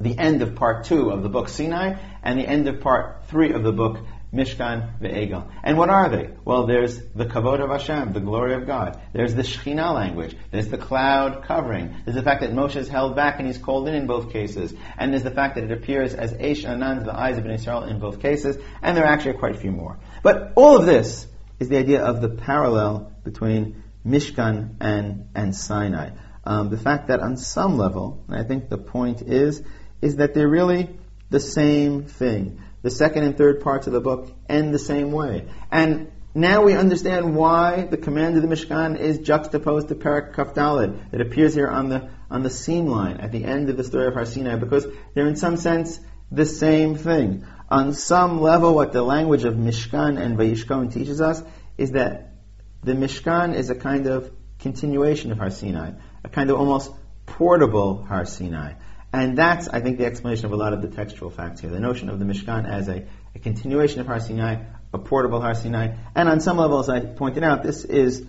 the 0.00 0.16
end 0.18 0.42
of 0.42 0.54
part 0.54 0.84
two 0.84 1.10
of 1.10 1.22
the 1.22 1.28
book 1.28 1.48
Sinai 1.48 1.96
and 2.22 2.38
the 2.38 2.46
end 2.46 2.68
of 2.68 2.80
part 2.80 3.26
three 3.26 3.52
of 3.52 3.62
the 3.62 3.72
book 3.72 3.98
Mishkan, 4.32 4.98
Ve'egel. 4.98 5.50
And 5.62 5.76
what 5.76 5.90
are 5.90 6.08
they? 6.08 6.30
Well, 6.44 6.66
there's 6.66 6.96
the 7.14 7.26
Kavod 7.26 7.62
of 7.62 7.68
Hashem, 7.68 8.14
the 8.14 8.20
glory 8.20 8.54
of 8.54 8.66
God. 8.66 8.98
There's 9.12 9.34
the 9.34 9.42
Shekhinah 9.42 9.94
language. 9.94 10.34
There's 10.50 10.68
the 10.68 10.78
cloud 10.78 11.44
covering. 11.44 11.94
There's 12.04 12.14
the 12.14 12.22
fact 12.22 12.40
that 12.40 12.50
Moshe 12.52 12.76
is 12.76 12.88
held 12.88 13.14
back 13.14 13.38
and 13.38 13.46
he's 13.46 13.58
called 13.58 13.88
in 13.88 13.94
in 13.94 14.06
both 14.06 14.32
cases. 14.32 14.72
And 14.96 15.12
there's 15.12 15.22
the 15.22 15.30
fact 15.30 15.56
that 15.56 15.64
it 15.64 15.70
appears 15.70 16.14
as 16.14 16.32
Eish 16.32 16.64
Anan 16.64 17.00
to 17.00 17.04
the 17.04 17.14
eyes 17.14 17.36
of 17.36 17.46
Israel 17.46 17.84
in 17.84 17.98
both 17.98 18.22
cases. 18.22 18.56
And 18.80 18.96
there 18.96 19.04
are 19.04 19.12
actually 19.12 19.34
quite 19.34 19.54
a 19.54 19.58
few 19.58 19.70
more. 19.70 19.98
But 20.22 20.54
all 20.56 20.78
of 20.78 20.86
this 20.86 21.26
is 21.60 21.68
the 21.68 21.76
idea 21.76 22.02
of 22.02 22.22
the 22.22 22.30
parallel 22.30 23.12
between 23.24 23.82
Mishkan 24.06 24.76
and, 24.80 25.28
and 25.34 25.54
Sinai. 25.54 26.10
Um, 26.44 26.70
the 26.70 26.78
fact 26.78 27.08
that 27.08 27.20
on 27.20 27.36
some 27.36 27.76
level, 27.76 28.24
and 28.28 28.36
I 28.36 28.44
think 28.44 28.70
the 28.70 28.78
point 28.78 29.20
is, 29.20 29.62
is 30.00 30.16
that 30.16 30.32
they're 30.32 30.48
really 30.48 30.88
the 31.30 31.38
same 31.38 32.04
thing 32.04 32.60
the 32.82 32.90
second 32.90 33.24
and 33.24 33.36
third 33.36 33.60
parts 33.60 33.86
of 33.86 33.92
the 33.92 34.00
book 34.00 34.32
end 34.48 34.74
the 34.74 34.78
same 34.78 35.12
way. 35.12 35.48
And 35.70 36.10
now 36.34 36.62
we 36.62 36.74
understand 36.74 37.36
why 37.36 37.82
the 37.82 37.96
command 37.96 38.36
of 38.36 38.42
the 38.42 38.48
Mishkan 38.48 38.98
is 38.98 39.18
juxtaposed 39.18 39.88
to 39.88 39.94
Parak 39.94 40.34
Kafdalid. 40.34 41.12
It 41.12 41.20
appears 41.20 41.54
here 41.54 41.68
on 41.68 41.88
the 41.88 42.10
on 42.30 42.42
the 42.42 42.50
seam 42.50 42.86
line 42.86 43.18
at 43.18 43.30
the 43.30 43.44
end 43.44 43.68
of 43.68 43.76
the 43.76 43.84
story 43.84 44.06
of 44.06 44.14
Har 44.14 44.24
Sinai 44.24 44.56
because 44.56 44.86
they're 45.14 45.26
in 45.26 45.36
some 45.36 45.58
sense 45.58 46.00
the 46.30 46.46
same 46.46 46.96
thing. 46.96 47.46
On 47.68 47.92
some 47.92 48.40
level, 48.40 48.74
what 48.74 48.92
the 48.92 49.02
language 49.02 49.44
of 49.44 49.54
Mishkan 49.54 50.18
and 50.18 50.38
Vayishkon 50.38 50.92
teaches 50.92 51.20
us 51.20 51.42
is 51.76 51.92
that 51.92 52.34
the 52.82 52.92
Mishkan 52.92 53.54
is 53.54 53.68
a 53.68 53.74
kind 53.74 54.06
of 54.06 54.30
continuation 54.58 55.32
of 55.32 55.38
Har 55.38 55.50
Sinai, 55.50 55.92
a 56.24 56.28
kind 56.30 56.50
of 56.50 56.58
almost 56.58 56.90
portable 57.26 58.04
Har 58.04 58.24
Sinai. 58.24 58.74
And 59.12 59.36
that's, 59.36 59.68
I 59.68 59.80
think, 59.80 59.98
the 59.98 60.06
explanation 60.06 60.46
of 60.46 60.52
a 60.52 60.56
lot 60.56 60.72
of 60.72 60.80
the 60.80 60.88
textual 60.88 61.30
facts 61.30 61.60
here. 61.60 61.70
The 61.70 61.80
notion 61.80 62.08
of 62.08 62.18
the 62.18 62.24
Mishkan 62.24 62.66
as 62.66 62.88
a, 62.88 63.06
a 63.34 63.38
continuation 63.38 64.00
of 64.00 64.06
Har 64.06 64.20
Sinai, 64.20 64.64
a 64.92 64.98
portable 64.98 65.40
Har 65.40 65.54
Sinai, 65.54 65.96
and 66.14 66.28
on 66.28 66.40
some 66.40 66.56
level, 66.56 66.78
as 66.78 66.88
I 66.88 67.00
pointed 67.00 67.44
out, 67.44 67.62
this 67.62 67.84
is 67.84 68.24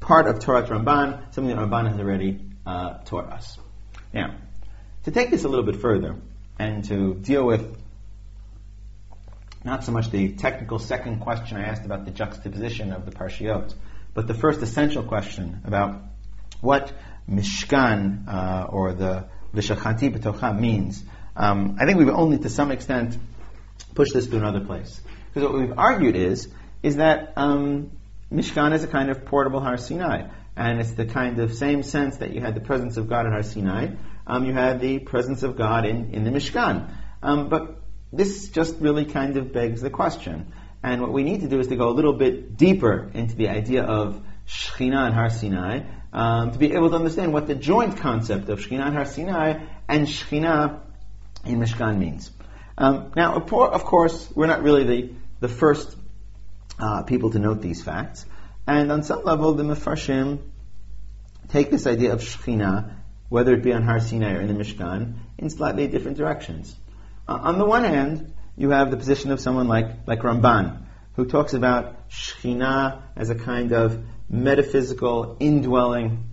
part 0.00 0.26
of 0.26 0.40
Torah 0.40 0.66
Ramban, 0.66 1.32
something 1.32 1.54
that 1.54 1.62
Ramban 1.62 1.90
has 1.90 2.00
already 2.00 2.40
uh, 2.66 2.98
taught 3.04 3.32
us. 3.32 3.56
Now, 4.12 4.36
to 5.04 5.10
take 5.12 5.30
this 5.30 5.44
a 5.44 5.48
little 5.48 5.64
bit 5.64 5.76
further 5.76 6.16
and 6.58 6.84
to 6.86 7.14
deal 7.14 7.46
with 7.46 7.76
not 9.64 9.84
so 9.84 9.92
much 9.92 10.10
the 10.10 10.32
technical 10.32 10.78
second 10.78 11.20
question 11.20 11.56
I 11.56 11.64
asked 11.64 11.84
about 11.84 12.04
the 12.04 12.10
juxtaposition 12.10 12.92
of 12.92 13.04
the 13.04 13.12
parshiot, 13.12 13.74
but 14.14 14.26
the 14.26 14.34
first 14.34 14.62
essential 14.62 15.02
question 15.02 15.60
about 15.64 16.02
what 16.60 16.92
Mishkan 17.28 18.28
uh, 18.28 18.66
or 18.68 18.92
the 18.92 19.28
Vishachanti 19.54 20.16
B'tocha 20.16 20.58
means. 20.58 21.02
Um, 21.36 21.76
I 21.80 21.84
think 21.84 21.98
we've 21.98 22.08
only 22.08 22.38
to 22.38 22.48
some 22.48 22.70
extent 22.70 23.18
pushed 23.94 24.14
this 24.14 24.26
to 24.28 24.36
another 24.36 24.60
place. 24.60 25.00
Because 25.28 25.50
what 25.50 25.60
we've 25.60 25.78
argued 25.78 26.16
is, 26.16 26.48
is 26.82 26.96
that 26.96 27.32
um, 27.36 27.90
Mishkan 28.32 28.74
is 28.74 28.84
a 28.84 28.86
kind 28.86 29.10
of 29.10 29.24
portable 29.26 29.60
Har 29.60 29.76
Sinai. 29.76 30.28
And 30.56 30.80
it's 30.80 30.92
the 30.92 31.04
kind 31.04 31.38
of 31.38 31.54
same 31.54 31.82
sense 31.82 32.18
that 32.18 32.32
you 32.32 32.40
had 32.40 32.54
the 32.54 32.60
presence 32.60 32.96
of 32.96 33.08
God 33.08 33.26
in 33.26 33.32
Har 33.32 33.42
Sinai, 33.42 33.88
um, 34.26 34.44
you 34.44 34.52
had 34.52 34.80
the 34.80 34.98
presence 34.98 35.42
of 35.42 35.56
God 35.56 35.84
in, 35.84 36.14
in 36.14 36.24
the 36.24 36.30
Mishkan. 36.30 36.88
Um, 37.22 37.48
but 37.48 37.82
this 38.12 38.48
just 38.48 38.76
really 38.80 39.04
kind 39.04 39.36
of 39.36 39.52
begs 39.52 39.80
the 39.82 39.90
question. 39.90 40.52
And 40.82 41.02
what 41.02 41.12
we 41.12 41.22
need 41.22 41.40
to 41.40 41.48
do 41.48 41.60
is 41.60 41.68
to 41.68 41.76
go 41.76 41.88
a 41.88 41.94
little 41.94 42.12
bit 42.12 42.56
deeper 42.56 43.10
into 43.12 43.36
the 43.36 43.48
idea 43.48 43.82
of 43.82 44.20
Shekhinah 44.46 45.06
and 45.06 45.14
Har 45.14 45.30
Sinai, 45.30 45.80
um, 46.12 46.52
to 46.52 46.58
be 46.58 46.72
able 46.72 46.90
to 46.90 46.96
understand 46.96 47.32
what 47.32 47.46
the 47.46 47.54
joint 47.54 47.98
concept 47.98 48.48
of 48.48 48.60
Shekhinah 48.60 48.86
and 48.86 48.94
Har 48.94 49.04
Sinai 49.04 49.64
and 49.88 50.06
Shekhinah 50.06 50.80
in 51.44 51.58
Mishkan 51.60 51.98
means. 51.98 52.30
Um, 52.78 53.12
now, 53.16 53.34
of 53.36 53.84
course, 53.84 54.30
we're 54.34 54.46
not 54.46 54.62
really 54.62 54.84
the, 54.84 55.12
the 55.40 55.48
first 55.48 55.96
uh, 56.78 57.02
people 57.02 57.30
to 57.30 57.38
note 57.38 57.62
these 57.62 57.82
facts. 57.82 58.26
And 58.66 58.92
on 58.92 59.02
some 59.02 59.24
level, 59.24 59.54
the 59.54 59.62
Mefarshim 59.62 60.40
take 61.48 61.70
this 61.70 61.86
idea 61.86 62.12
of 62.12 62.20
Shekhinah, 62.20 62.92
whether 63.28 63.54
it 63.54 63.62
be 63.62 63.72
on 63.72 63.82
Har 63.82 64.00
Sinai 64.00 64.34
or 64.34 64.40
in 64.40 64.48
the 64.48 64.54
Mishkan, 64.54 65.14
in 65.38 65.50
slightly 65.50 65.86
different 65.88 66.16
directions. 66.16 66.74
Uh, 67.28 67.38
on 67.42 67.58
the 67.58 67.64
one 67.64 67.84
hand, 67.84 68.34
you 68.56 68.70
have 68.70 68.90
the 68.90 68.96
position 68.96 69.30
of 69.32 69.40
someone 69.40 69.68
like, 69.68 70.06
like 70.06 70.20
Ramban, 70.20 70.85
who 71.16 71.24
talks 71.24 71.54
about 71.54 72.08
Shekhinah 72.10 73.02
as 73.16 73.30
a 73.30 73.34
kind 73.34 73.72
of 73.72 74.04
metaphysical 74.28 75.36
indwelling 75.40 76.24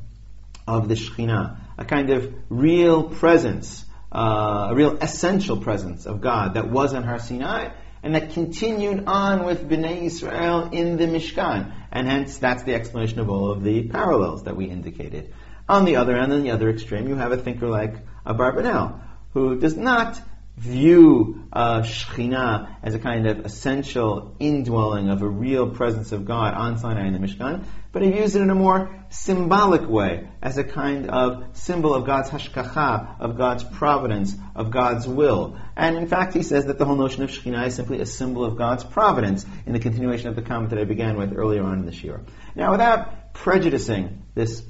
of 0.68 0.90
the 0.90 0.96
Shekhinah, 0.96 1.58
a 1.78 1.86
kind 1.86 2.10
of 2.10 2.34
real 2.50 3.04
presence, 3.04 3.86
uh, 4.12 4.68
a 4.72 4.76
real 4.76 4.98
essential 4.98 5.58
presence 5.58 6.06
of 6.06 6.22
God 6.22 6.56
that 6.56 6.70
was 6.70 6.94
on 6.94 7.04
Har 7.04 7.20
Sinai 7.20 7.70
and 8.04 8.16
that 8.16 8.32
continued 8.32 9.06
on 9.08 9.46
with 9.46 9.68
Bnei 9.68 10.02
Israel 10.02 10.70
in 10.72 10.98
the 10.98 11.06
Mishkan. 11.06 11.74
And 11.90 12.06
hence, 12.06 12.38
that's 12.38 12.64
the 12.64 12.76
explanation 12.76 13.20
of 13.20 13.30
all 13.30 13.52
of 13.52 13.64
the 13.64 13.88
parallels 13.88 14.44
that 14.44 14.58
we 14.58 14.66
indicated. 14.66 15.34
On 15.70 15.86
the 15.86 15.96
other 15.96 16.18
end, 16.18 16.34
on 16.34 16.44
the 16.44 16.52
other 16.52 16.70
extreme, 16.70 17.08
you 17.08 17.16
have 17.16 17.32
a 17.32 17.38
thinker 17.38 17.70
like 17.70 17.96
Abarbanel, 18.26 19.00
who 19.32 19.58
does 19.58 19.78
not 19.78 20.22
view 20.58 21.48
uh, 21.52 21.82
Shekhinah 21.82 22.78
as 22.84 22.94
a 22.94 23.00
kind 23.00 23.28
of 23.28 23.40
essential 23.40 24.36
indwelling 24.40 25.10
of 25.10 25.22
a 25.22 25.28
real 25.28 25.72
presence 25.72 26.12
of 26.12 26.26
God 26.26 26.54
on 26.54 26.78
Sinai 26.78 27.08
in 27.08 27.14
the 27.14 27.20
Mishkan, 27.20 27.66
but 27.92 28.04
he 28.04 28.12
views 28.12 28.36
it 28.36 28.42
in 28.42 28.50
a 28.50 28.56
more 28.56 29.04
symbolic 29.10 29.88
way, 29.88 30.28
as 30.42 30.58
a 30.58 30.64
kind 30.64 31.10
of 31.10 31.44
symbol 31.54 31.94
of 31.94 32.06
God's 32.06 32.30
hashkacha, 32.30 33.20
of 33.20 33.38
God's 33.38 33.64
providence, 33.64 34.36
of 34.56 34.72
God's 34.72 35.08
will. 35.08 35.58
And 35.76 35.98
in 35.98 36.08
fact, 36.08 36.34
he 36.34 36.44
says 36.44 36.66
that 36.66 36.78
the 36.78 36.86
whole 36.86 36.96
notion 36.96 37.24
of 37.24 37.30
Shekhinah 37.30 37.68
is 37.68 37.76
simply 37.76 38.00
a 38.00 38.06
symbol 38.06 38.46
of 38.46 38.58
God's 38.58 38.84
providence 38.84 39.46
in 39.66 39.74
the 39.74 39.80
continuation 39.80 40.28
of 40.28 40.36
the 40.36 40.42
comment 40.42 40.70
that 40.70 40.80
I 40.80 40.86
began 40.86 41.18
with 41.18 41.34
earlier 41.36 41.64
on 41.64 41.80
in 41.80 41.86
this 41.86 42.04
year. 42.04 42.22
Now, 42.56 42.72
without 42.72 43.34
prejudicing 43.34 44.24
this 44.36 44.64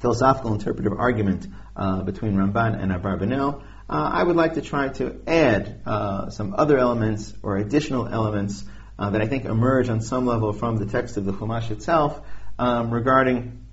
philosophical 0.00 0.52
interpretive 0.52 0.92
argument 0.92 1.46
uh, 1.76 2.02
between 2.02 2.34
Ramban 2.34 2.82
and 2.82 2.92
Abarbanel, 2.92 3.62
uh, 3.92 4.10
I 4.10 4.22
would 4.22 4.36
like 4.36 4.54
to 4.54 4.62
try 4.62 4.88
to 4.88 5.20
add 5.26 5.82
uh, 5.84 6.30
some 6.30 6.54
other 6.56 6.78
elements 6.78 7.34
or 7.42 7.58
additional 7.58 8.08
elements 8.08 8.64
uh, 8.98 9.10
that 9.10 9.20
I 9.20 9.26
think 9.26 9.44
emerge 9.44 9.90
on 9.90 10.00
some 10.00 10.24
level 10.24 10.54
from 10.54 10.78
the 10.78 10.86
text 10.86 11.18
of 11.18 11.26
the 11.26 11.32
Chumash 11.32 11.70
itself 11.70 12.18
um, 12.58 12.90
regarding 12.90 13.66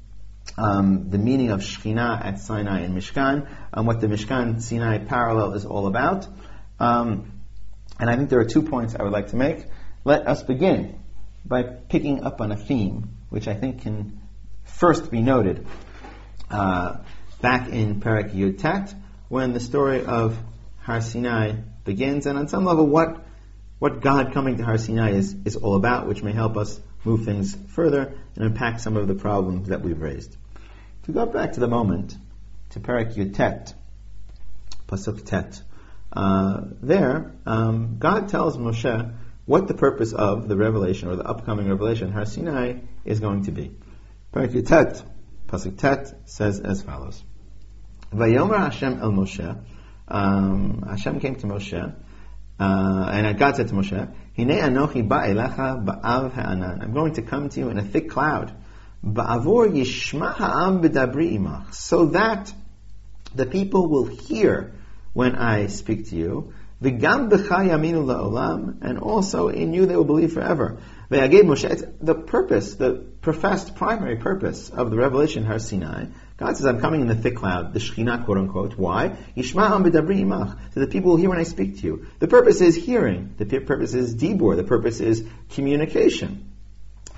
um, 0.57 1.09
the 1.09 1.17
meaning 1.17 1.51
of 1.51 1.61
Shekhinah 1.61 2.25
at 2.25 2.39
Sinai 2.39 2.81
and 2.81 2.97
Mishkan, 2.97 3.47
and 3.71 3.87
what 3.87 4.01
the 4.01 4.07
Mishkan 4.07 4.61
Sinai 4.61 4.97
parallel 4.97 5.53
is 5.53 5.65
all 5.65 5.87
about. 5.87 6.27
Um, 6.81 7.41
and 7.97 8.09
I 8.09 8.17
think 8.17 8.29
there 8.29 8.39
are 8.41 8.45
two 8.45 8.63
points 8.63 8.95
I 8.95 9.03
would 9.03 9.13
like 9.13 9.29
to 9.29 9.37
make. 9.37 9.67
Let 10.03 10.27
us 10.27 10.43
begin 10.43 10.99
by 11.45 11.63
picking 11.63 12.25
up 12.25 12.41
on 12.41 12.51
a 12.51 12.57
theme 12.57 13.15
which 13.29 13.47
I 13.47 13.53
think 13.53 13.83
can 13.83 14.19
first 14.65 15.11
be 15.11 15.21
noted 15.21 15.65
uh, 16.51 16.97
back 17.41 17.69
in 17.69 18.01
Parak 18.01 18.33
Yud 18.33 18.59
Tet, 18.59 18.93
when 19.29 19.53
the 19.53 19.59
story 19.59 20.03
of 20.03 20.37
Har 20.81 21.01
Sinai 21.01 21.53
begins, 21.85 22.25
and 22.25 22.37
on 22.37 22.47
some 22.47 22.65
level, 22.65 22.85
what 22.85 23.25
what 23.79 24.01
God 24.01 24.33
coming 24.33 24.57
to 24.57 24.65
Har 24.65 24.77
Sinai 24.77 25.11
is, 25.11 25.33
is 25.45 25.55
all 25.55 25.75
about, 25.75 26.05
which 26.05 26.21
may 26.21 26.33
help 26.33 26.57
us 26.57 26.79
move 27.05 27.23
things 27.23 27.55
further 27.69 28.13
and 28.35 28.45
unpack 28.45 28.79
some 28.79 28.97
of 28.97 29.07
the 29.07 29.15
problems 29.15 29.69
that 29.69 29.81
we've 29.81 30.01
raised. 30.01 30.35
We 31.07 31.13
go 31.13 31.25
back 31.25 31.53
to 31.53 31.59
the 31.59 31.67
moment, 31.67 32.15
to 32.71 32.79
Parak 32.79 33.15
Yutet, 33.15 33.73
Pasuk 34.87 35.25
Tet, 35.25 35.59
uh, 36.13 36.61
there, 36.81 37.31
um, 37.47 37.97
God 37.97 38.29
tells 38.29 38.57
Moshe 38.57 39.15
what 39.45 39.67
the 39.67 39.73
purpose 39.73 40.13
of 40.13 40.47
the 40.47 40.55
revelation 40.55 41.07
or 41.07 41.15
the 41.15 41.23
upcoming 41.23 41.67
revelation, 41.67 42.11
Har 42.11 42.25
Sinai, 42.25 42.79
is 43.05 43.19
going 43.19 43.45
to 43.45 43.51
be. 43.51 43.71
Parak 44.33 44.49
Yutet, 44.49 45.01
Pasuk 45.47 45.77
Tet, 45.77 46.29
says 46.29 46.59
as 46.59 46.83
follows. 46.83 47.23
Vayomer 48.13 48.57
Hashem 48.57 48.99
el 49.01 49.11
Moshe, 49.11 49.57
um, 50.07 50.83
Hashem 50.87 51.19
came 51.19 51.35
to 51.35 51.47
Moshe, 51.47 51.95
uh, 52.59 53.09
and 53.11 53.37
God 53.37 53.55
said 53.55 53.67
to 53.67 53.73
Moshe, 53.73 54.11
Hine 54.35 54.47
anochi 54.47 55.07
ba'elecha 55.07 55.85
ba'av 55.85 56.33
ha'anan. 56.33 56.81
I'm 56.81 56.93
going 56.93 57.13
to 57.13 57.21
come 57.21 57.49
to 57.49 57.59
you 57.59 57.69
in 57.69 57.77
a 57.77 57.83
thick 57.83 58.09
cloud. 58.09 58.53
Ba'avor 59.05 59.69
yishma 59.71 60.33
ha'am 60.33 60.81
b'dabri 60.81 61.37
imach. 61.37 61.73
So 61.73 62.07
that 62.07 62.51
the 63.33 63.45
people 63.45 63.87
will 63.87 64.05
hear 64.05 64.73
when 65.13 65.35
I 65.35 65.67
speak 65.67 66.09
to 66.09 66.15
you. 66.15 66.53
V'gam 66.81 67.29
b'cha 67.29 67.69
yaminu 67.69 68.03
la'olam. 68.03 68.79
And 68.81 68.99
also 68.99 69.47
in 69.47 69.73
you 69.73 69.85
they 69.85 69.95
will 69.95 70.03
believe 70.03 70.33
forever. 70.33 70.79
Ve'aged 71.09 71.43
Moshe. 71.43 71.69
It's 71.69 71.83
the 72.01 72.15
purpose, 72.15 72.75
the 72.75 73.05
professed 73.21 73.75
primary 73.75 74.17
purpose 74.17 74.69
of 74.69 74.89
the 74.89 74.97
revelation 74.97 75.45
Har 75.45 75.59
Sinai 75.59 76.07
God 76.39 76.55
says, 76.55 76.65
I'm 76.65 76.79
coming 76.79 77.01
in 77.01 77.07
the 77.07 77.15
thick 77.15 77.35
cloud, 77.35 77.73
the 77.73 77.79
Shekhinah, 77.79 78.23
quote 78.23 78.37
unquote. 78.37 78.77
Why? 78.77 79.09
Yishma'am 79.35 79.83
b'dabri 79.83 80.21
imach. 80.21 80.57
So 80.73 80.79
the 80.79 80.87
people 80.87 81.11
will 81.11 81.17
hear 81.17 81.29
when 81.29 81.37
I 81.37 81.43
speak 81.43 81.79
to 81.79 81.83
you. 81.83 82.07
The 82.19 82.29
purpose 82.29 82.61
is 82.61 82.75
hearing. 82.75 83.35
The 83.37 83.45
purpose 83.59 83.93
is 83.93 84.15
dibur. 84.15 84.55
The 84.55 84.63
purpose 84.63 85.01
is 85.01 85.25
communication. 85.49 86.49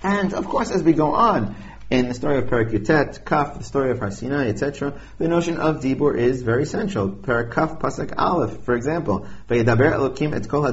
And 0.02 0.34
of 0.34 0.48
course, 0.48 0.72
as 0.72 0.82
we 0.82 0.94
go 0.94 1.14
on, 1.14 1.56
in 1.92 2.08
the 2.08 2.14
story 2.14 2.38
of 2.38 2.48
Perak 2.48 2.70
Yutet, 2.70 3.26
Kaf, 3.26 3.58
the 3.58 3.66
story 3.66 3.92
of 3.92 4.00
Har 4.00 4.12
Sinai, 4.12 4.48
etc., 4.48 5.00
the 5.18 5.28
notion 5.28 5.58
of 5.58 5.82
Dibur 5.82 6.18
is 6.18 6.42
very 6.42 6.66
central. 6.66 7.10
Perak 7.10 7.52
Kaf, 7.52 7.80
Pasuk 7.80 8.14
Aleph, 8.18 8.64
for 8.64 8.76
example, 8.76 9.28
Elokim 9.50 10.34
et 10.34 10.48
kol 10.48 10.72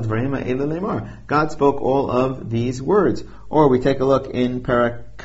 God 1.27 1.53
spoke 1.53 1.83
all 1.83 2.09
of 2.09 2.49
these 2.49 2.81
words. 2.81 3.25
Or 3.51 3.69
we 3.69 3.81
take 3.81 3.99
a 3.99 4.05
look 4.05 4.29
in 4.29 4.63
Perak 4.63 5.17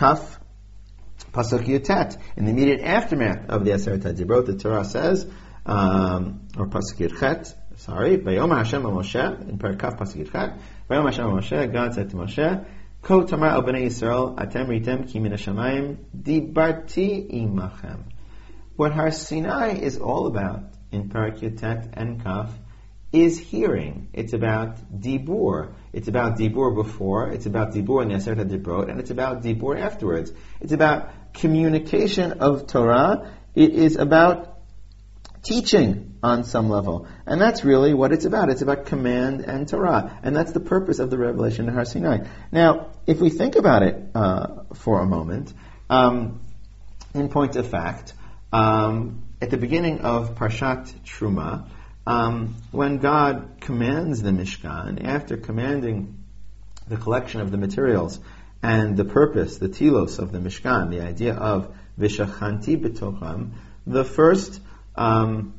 Pasuk 1.33 1.65
Yutet, 1.65 2.17
in 2.37 2.45
the 2.45 2.51
immediate 2.51 2.81
aftermath 2.81 3.49
of 3.49 3.65
the 3.65 3.71
Aseret 3.71 4.03
HaDibrot, 4.03 4.45
the 4.45 4.55
Torah 4.55 4.85
says, 4.85 5.25
um, 5.65 6.47
or 6.57 6.67
Pasuk 6.67 7.09
Yudchet, 7.09 7.53
sorry, 7.77 8.17
Vayom 8.17 8.55
Hashem 8.55 8.83
Moshe, 8.83 9.49
in 9.49 9.57
Parakaf 9.57 9.97
Pasuk 9.97 10.27
Yudchet, 10.27 10.59
Vayom 10.87 11.05
Hashem 11.05 11.25
Moshe, 11.25 11.73
God 11.73 11.95
said 11.95 12.11
to 12.11 12.15
Moshe, 12.17 12.65
Ko 13.01 13.23
Tamar 13.23 13.49
al 13.49 13.63
Bnei 13.63 13.87
Yisrael, 13.87 14.37
Atem 14.37 14.67
Ritem 14.67 15.09
Ki 15.09 15.19
Min 15.19 15.31
Dibarti 16.15 17.33
Imachem. 17.33 18.03
What 18.75 18.91
Har 18.91 19.09
Sinai 19.09 19.73
is 19.73 19.97
all 19.97 20.27
about 20.27 20.65
in 20.91 21.09
Parak 21.09 21.39
Yutet 21.39 21.89
and 21.93 22.23
Kaf 22.23 22.51
is 23.13 23.37
hearing. 23.37 24.09
It's 24.11 24.33
about 24.33 24.77
Dibur. 24.99 25.73
It's 25.93 26.07
about 26.07 26.37
Dibur 26.37 26.75
before, 26.75 27.29
it's 27.29 27.45
about 27.45 27.71
Dibur 27.71 28.01
in 28.01 28.09
the 28.09 28.15
Aseret 28.15 28.43
HaDibrot, 28.43 28.89
and 28.89 28.99
it's 28.99 29.11
about 29.11 29.43
Dibur 29.43 29.79
afterwards. 29.79 30.33
It's 30.59 30.73
about 30.73 31.33
communication 31.33 32.33
of 32.33 32.65
Torah. 32.65 33.31
It 33.53 33.71
is 33.71 33.97
about 33.97 34.57
teaching 35.43 36.15
on 36.23 36.43
some 36.45 36.69
level. 36.69 37.07
And 37.27 37.39
that's 37.39 37.63
really 37.63 37.93
what 37.93 38.11
it's 38.11 38.25
about. 38.25 38.49
It's 38.49 38.61
about 38.61 38.87
command 38.87 39.41
and 39.41 39.67
Torah. 39.67 40.19
And 40.23 40.35
that's 40.35 40.53
the 40.53 40.59
purpose 40.59 40.99
of 40.99 41.09
the 41.09 41.17
revelation 41.17 41.67
in 41.67 41.73
Har 41.73 41.85
Sinai. 41.85 42.25
Now, 42.51 42.91
if 43.05 43.19
we 43.19 43.29
think 43.29 43.55
about 43.55 43.83
it 43.83 44.01
uh, 44.15 44.63
for 44.73 45.01
a 45.01 45.05
moment, 45.05 45.53
um, 45.89 46.41
in 47.13 47.29
point 47.29 47.57
of 47.57 47.67
fact, 47.67 48.13
um, 48.51 49.23
at 49.41 49.49
the 49.49 49.57
beginning 49.57 50.01
of 50.01 50.35
Parshat 50.35 50.91
Truma, 51.03 51.67
um, 52.05 52.55
when 52.71 52.97
God 52.97 53.61
commands 53.61 54.21
the 54.21 54.31
Mishkan, 54.31 55.05
after 55.05 55.37
commanding 55.37 56.23
the 56.87 56.97
collection 56.97 57.41
of 57.41 57.51
the 57.51 57.57
materials 57.57 58.19
and 58.61 58.97
the 58.97 59.05
purpose, 59.05 59.57
the 59.57 59.69
telos 59.69 60.19
of 60.19 60.31
the 60.31 60.39
Mishkan, 60.39 60.89
the 60.89 61.01
idea 61.01 61.33
of 61.33 61.73
Vishachanti 61.99 62.77
b'tocham, 62.77 63.51
the 63.87 64.03
first 64.03 64.59
um, 64.95 65.53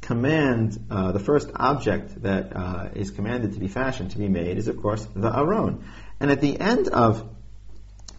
command, 0.00 0.78
uh, 0.90 1.12
the 1.12 1.18
first 1.18 1.50
object 1.54 2.22
that 2.22 2.54
uh, 2.54 2.88
is 2.94 3.10
commanded 3.10 3.54
to 3.54 3.58
be 3.58 3.68
fashioned, 3.68 4.10
to 4.10 4.18
be 4.18 4.28
made, 4.28 4.58
is 4.58 4.68
of 4.68 4.80
course 4.80 5.06
the 5.16 5.34
Aron. 5.34 5.84
And 6.20 6.30
at 6.30 6.40
the 6.40 6.60
end 6.60 6.88
of 6.88 7.26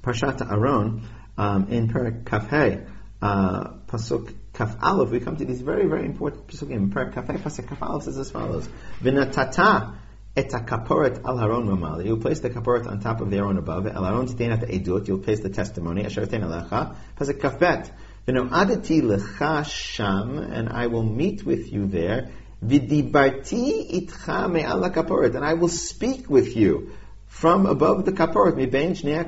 Parshat 0.01 0.41
Aron, 0.51 1.07
um, 1.37 1.67
in 1.69 1.89
Perak 1.89 2.23
Kafhe, 2.25 2.87
uh, 3.21 3.69
Pasuk 3.87 4.33
Kaf 4.55 4.77
Aleph, 4.81 5.09
we 5.09 5.19
come 5.19 5.35
to 5.35 5.45
these 5.45 5.61
very, 5.61 5.85
very 5.85 6.05
important 6.05 6.47
Pasukim. 6.47 6.91
Perak 6.91 7.13
Kafhe, 7.13 7.37
Pasuk 7.41 7.67
Kaf 7.67 7.83
Aleph 7.83 8.03
says 8.03 8.17
as 8.17 8.31
follows, 8.31 8.67
V'natata 9.01 9.95
et 10.37 10.49
kaporet 10.49 11.23
al 11.25 11.37
haron 11.37 11.65
mamali. 11.65 12.05
You'll 12.05 12.19
place 12.19 12.39
the 12.39 12.49
kaporet 12.49 12.87
on 12.87 13.01
top 13.01 13.21
of 13.21 13.29
the 13.29 13.37
Aron 13.37 13.57
above. 13.57 13.85
Al 13.87 14.03
haron 14.03 14.27
titain 14.27 14.51
at 14.51 14.61
edut. 14.61 15.07
You'll 15.07 15.19
place 15.19 15.41
the 15.41 15.49
testimony. 15.49 16.05
Asher 16.05 16.25
tein 16.25 16.41
alecha. 16.41 16.95
Pasuk 17.17 17.39
kafet. 17.39 17.91
Lecha 18.27 19.65
sham, 19.65 20.37
and 20.39 20.69
I 20.69 20.87
will 20.87 21.03
meet 21.03 21.45
with 21.45 21.71
you 21.71 21.87
there. 21.87 22.31
V'dibarti 22.63 24.07
itcha 24.07 24.51
me'al 24.51 24.89
kaporet, 24.89 25.35
and 25.35 25.45
I 25.45 25.53
will 25.55 25.67
speak 25.67 26.29
with 26.29 26.55
you 26.55 26.91
from 27.35 27.65
above 27.65 28.05
the 28.05 28.13
kaporet, 28.13 28.55
mibein 28.55 28.91
shnei 28.91 29.25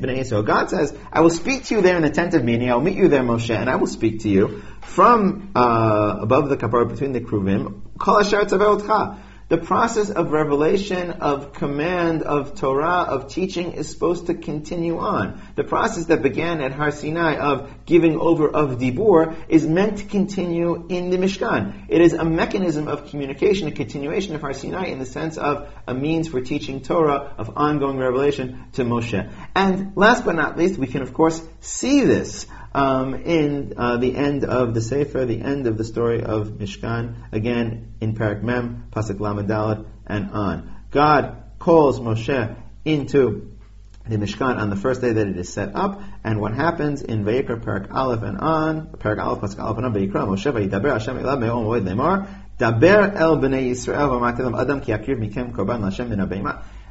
bnei 0.00 0.20
Yisrael. 0.20 0.46
God 0.46 0.70
says, 0.70 0.96
I 1.12 1.20
will 1.20 1.28
speak 1.28 1.64
to 1.64 1.74
you 1.74 1.82
there 1.82 1.96
in 1.96 2.02
the 2.02 2.10
tent 2.10 2.32
of 2.32 2.42
meeting, 2.42 2.70
I 2.70 2.74
will 2.74 2.80
meet 2.80 2.96
you 2.96 3.08
there, 3.08 3.22
Moshe, 3.22 3.54
and 3.54 3.68
I 3.68 3.76
will 3.76 3.86
speak 3.86 4.20
to 4.20 4.30
you 4.30 4.62
from 4.80 5.52
uh, 5.54 6.16
above 6.20 6.48
the 6.48 6.56
kaporet 6.56 6.88
between 6.88 7.12
the 7.12 7.20
kruvim, 7.20 7.82
kol 7.98 8.18
asher 8.18 8.40
et 8.40 8.48
saveh 8.48 8.62
el 8.62 8.80
tzcha. 8.80 9.18
The 9.48 9.56
process 9.56 10.10
of 10.10 10.30
revelation, 10.30 11.10
of 11.10 11.54
command, 11.54 12.22
of 12.22 12.54
Torah, 12.54 13.06
of 13.08 13.28
teaching 13.28 13.72
is 13.72 13.88
supposed 13.88 14.26
to 14.26 14.34
continue 14.34 14.98
on. 14.98 15.40
The 15.56 15.64
process 15.64 16.04
that 16.06 16.20
began 16.20 16.60
at 16.60 16.72
Har 16.72 16.90
Sinai 16.90 17.36
of 17.36 17.86
giving 17.86 18.18
over 18.20 18.46
of 18.46 18.78
Dibur 18.78 19.34
is 19.48 19.66
meant 19.66 19.98
to 19.98 20.04
continue 20.04 20.84
in 20.90 21.08
the 21.08 21.16
Mishkan. 21.16 21.86
It 21.88 22.02
is 22.02 22.12
a 22.12 22.26
mechanism 22.26 22.88
of 22.88 23.08
communication, 23.08 23.68
a 23.68 23.72
continuation 23.72 24.34
of 24.34 24.42
Har 24.42 24.52
Sinai 24.52 24.88
in 24.88 24.98
the 24.98 25.06
sense 25.06 25.38
of 25.38 25.72
a 25.86 25.94
means 25.94 26.28
for 26.28 26.42
teaching 26.42 26.82
Torah, 26.82 27.32
of 27.38 27.56
ongoing 27.56 27.96
revelation 27.96 28.66
to 28.74 28.84
Moshe. 28.84 29.32
And 29.56 29.96
last 29.96 30.26
but 30.26 30.34
not 30.34 30.58
least, 30.58 30.78
we 30.78 30.88
can 30.88 31.00
of 31.00 31.14
course 31.14 31.40
see 31.60 32.04
this 32.04 32.46
um, 32.78 33.14
in 33.14 33.74
uh, 33.76 33.96
the 33.96 34.14
end 34.14 34.44
of 34.44 34.72
the 34.72 34.80
Sefer, 34.80 35.24
the 35.24 35.40
end 35.40 35.66
of 35.66 35.76
the 35.76 35.84
story 35.84 36.22
of 36.22 36.48
Mishkan, 36.48 37.16
again 37.32 37.94
in 38.00 38.14
Parak 38.14 38.42
Mem, 38.42 38.86
Pasuk 38.92 39.18
Lamed 39.18 39.50
and 40.06 40.30
on. 40.30 40.76
God 40.92 41.42
calls 41.58 41.98
Moshe 41.98 42.56
into 42.84 43.56
the 44.06 44.16
Mishkan 44.16 44.58
on 44.58 44.70
the 44.70 44.76
first 44.76 45.00
day 45.00 45.12
that 45.12 45.26
it 45.26 45.36
is 45.36 45.52
set 45.52 45.74
up, 45.74 46.00
and 46.22 46.40
what 46.40 46.54
happens 46.54 47.02
in 47.02 47.24
Vayikra 47.24 47.62
Parak 47.62 47.92
Aleph 47.92 48.22
and 48.22 48.38
on, 48.38 48.86
Parak 48.86 49.20
Aleph, 49.20 49.40
Pasuk 49.40 49.58
Aleph 49.58 49.78
and 49.78 49.86
on, 49.86 49.94
Vayikra, 49.94 50.28
Moshe 50.28 50.52
Vayidaber 50.52 50.92
Hashem 50.92 51.18
Elav 51.18 51.40
Me'om 51.40 51.64
Moed 51.64 51.84
Lemar, 51.84 52.28
Daber 52.58 53.12
El 53.16 53.38
Bnei 53.38 53.70
Yisrael 53.70 54.08
V'Matilam 54.08 54.58
Adam 54.58 54.80
Ki 54.80 54.92
Akriv 54.92 55.18
Mikem 55.18 55.52
Korban 55.52 55.80
Lashem 55.80 56.08
Min 56.08 56.20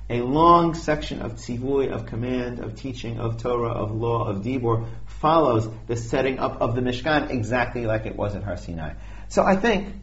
a 0.10 0.22
long 0.22 0.74
section 0.74 1.22
of 1.22 1.34
tzivui, 1.34 1.92
of 1.92 2.06
command, 2.06 2.60
of 2.60 2.76
teaching, 2.76 3.20
of 3.20 3.42
Torah, 3.42 3.72
of 3.72 3.92
law, 3.92 4.28
of 4.28 4.38
Dibur, 4.38 4.88
follows 5.06 5.68
the 5.88 5.98
setting 5.98 6.40
up 6.40 6.62
of 6.62 6.76
the 6.76 6.82
Mishkan 6.82 7.30
exactly 7.30 7.86
like 7.86 8.06
it 8.06 8.16
was 8.16 8.36
at 8.36 8.44
Har 8.44 8.58
Sinai. 8.58 8.94
So 9.28 9.44
I 9.44 9.58
think 9.58 9.94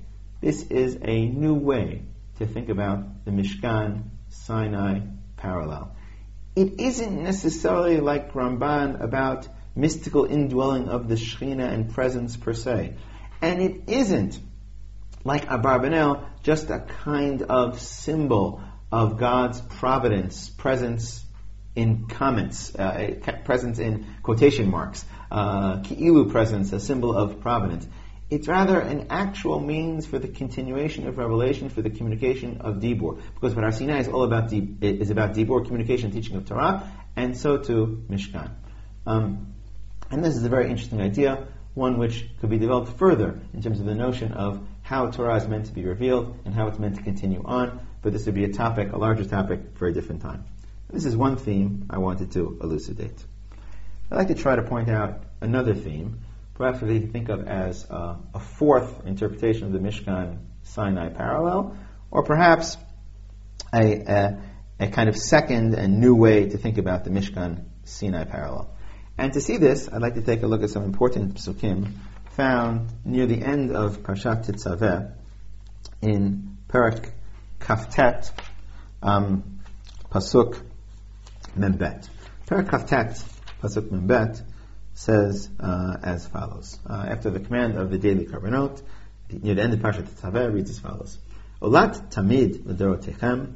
this 0.41 0.63
is 0.65 0.99
a 1.03 1.27
new 1.27 1.55
way 1.55 2.03
to 2.39 2.47
think 2.47 2.69
about 2.69 3.25
the 3.25 3.31
Mishkan 3.31 4.05
Sinai 4.29 5.01
parallel. 5.37 5.97
It 6.55 6.81
isn't 6.81 7.23
necessarily 7.23 8.01
like 8.01 8.33
Ramban 8.33 9.01
about 9.01 9.49
mystical 9.75 10.25
indwelling 10.27 10.89
of 10.89 11.09
the 11.09 11.15
Shekhinah 11.15 11.73
and 11.73 11.93
presence 11.93 12.37
per 12.37 12.53
se. 12.53 12.95
And 13.41 13.63
it 13.63 13.89
isn't 13.89 14.39
like 15.25 15.47
Abarbanel, 15.47 16.25
just 16.43 16.69
a 16.71 16.81
kind 16.81 17.43
of 17.43 17.81
symbol 17.81 18.63
of 18.93 19.19
God's 19.19 19.61
providence, 19.61 20.51
presence 20.51 21.25
in 21.75 22.07
comments, 22.07 22.75
uh, 22.75 23.15
presence 23.45 23.79
in 23.79 24.07
quotation 24.23 24.71
marks, 24.71 25.05
uh, 25.31 25.79
ki'ilu 25.79 26.31
presence, 26.31 26.73
a 26.73 26.81
symbol 26.81 27.17
of 27.17 27.41
providence. 27.41 27.87
It's 28.31 28.49
rather 28.49 28.81
an 28.81 29.09
actual 29.11 29.61
means 29.61 30.07
for 30.07 30.19
the 30.19 30.29
continuation 30.29 31.07
of 31.07 31.19
revelation, 31.19 31.69
for 31.69 31.83
the 31.83 31.91
communication 31.91 32.63
of 32.63 32.77
Dibur. 32.77 33.21
Because 33.35 33.55
what 33.55 33.73
Sinai 33.75 34.01
is 34.01 34.09
all 34.09 34.25
about 34.25 34.53
is 34.53 35.11
about 35.11 35.35
communication, 35.35 36.11
teaching 36.11 36.37
of 36.37 36.47
Torah, 36.47 36.91
and 37.17 37.37
so 37.37 37.59
too 37.59 38.03
Mishkan. 38.09 38.51
Um, 39.07 39.55
and 40.11 40.25
this 40.25 40.37
is 40.37 40.45
a 40.45 40.49
very 40.49 40.71
interesting 40.71 41.01
idea, 41.01 41.49
one 41.75 41.99
which 41.99 42.25
could 42.41 42.51
be 42.51 42.59
developed 42.59 42.99
further 42.99 43.41
in 43.53 43.63
terms 43.63 43.81
of 43.81 43.87
the 43.87 43.95
notion 43.95 44.33
of 44.33 44.67
how 44.83 45.11
Torah 45.11 45.37
is 45.37 45.47
meant 45.47 45.67
to 45.67 45.73
be 45.73 45.85
revealed 45.85 46.39
and 46.45 46.55
how 46.55 46.69
it's 46.69 46.79
meant 46.79 46.97
to 46.97 47.03
continue 47.03 47.43
on. 47.45 47.87
But 48.05 48.13
this 48.13 48.27
would 48.27 48.35
be 48.35 48.45
a 48.45 48.53
topic, 48.53 48.93
a 48.93 48.99
larger 48.99 49.25
topic, 49.25 49.61
for 49.77 49.89
a 49.89 49.93
different 49.93 50.21
time. 50.21 50.45
This 50.91 51.07
is 51.07 51.17
one 51.17 51.37
theme 51.37 51.87
I 51.89 51.99
wanted 51.99 52.33
to 52.33 52.59
elucidate. 52.63 53.25
I'd 54.11 54.17
like 54.17 54.29
to 54.29 54.35
try 54.35 54.57
to 54.57 54.63
point 54.63 54.91
out 54.91 55.23
another 55.41 55.75
theme, 55.75 56.21
perhaps 56.53 56.83
we 56.83 57.01
can 57.01 57.13
think 57.13 57.31
of 57.31 57.49
as 57.49 57.91
uh, 57.91 58.17
a 58.35 58.41
fourth 58.41 59.07
interpretation 59.07 59.69
of 59.69 59.73
the 59.73 59.79
Mishkan 59.79 60.37
Sinai 60.65 61.09
parallel, 61.09 61.79
or 62.11 62.23
perhaps 62.25 62.77
a, 63.73 63.95
a, 63.97 64.41
a, 64.81 64.89
kind 64.89 65.09
of 65.09 65.17
second 65.17 65.75
and 65.75 65.99
new 65.99 66.15
way 66.15 66.51
to 66.51 66.59
think 66.59 66.77
about 66.77 67.05
the 67.05 67.11
Mishkan 67.11 67.65
Sinai 67.85 68.25
parallel. 68.25 68.71
And 69.17 69.33
to 69.33 69.41
see 69.41 69.57
this, 69.57 69.89
I'd 69.91 70.03
like 70.03 70.17
to 70.17 70.23
take 70.23 70.43
a 70.43 70.47
look 70.47 70.63
at 70.63 70.69
some 70.69 70.85
important 70.85 71.37
psukim 71.37 71.91
found 72.33 72.91
near 73.03 73.25
the 73.25 73.43
end 73.43 73.75
of 73.75 74.03
Parshat 74.03 74.45
Tetzaveh 74.45 75.11
in 76.03 76.59
Parak 76.69 77.11
Kaftet, 77.65 78.31
um, 79.03 79.61
Pasuk 80.11 80.61
Membet. 81.57 82.09
Parak 82.47 82.69
Kaftet, 82.69 83.25
Pasuk 83.63 83.89
Membet, 83.89 84.43
says 84.93 85.49
uh, 85.59 85.97
as 86.03 86.27
follows. 86.27 86.79
Uh, 86.89 87.07
after 87.09 87.31
the 87.31 87.41
command 87.41 87.79
of 87.79 87.91
the 87.91 87.99
daily 87.99 88.27
korbanot, 88.27 88.83
near 89.31 89.55
the 89.55 89.63
end 89.63 89.73
of 89.73 89.81
Parshat 89.81 90.07
Tetzaveh, 90.09 90.53
reads 90.53 90.71
as 90.71 90.79
follows. 90.79 91.19
Olat 91.63 92.13
tamid 92.13 92.67
l'dorotechem, 92.67 93.55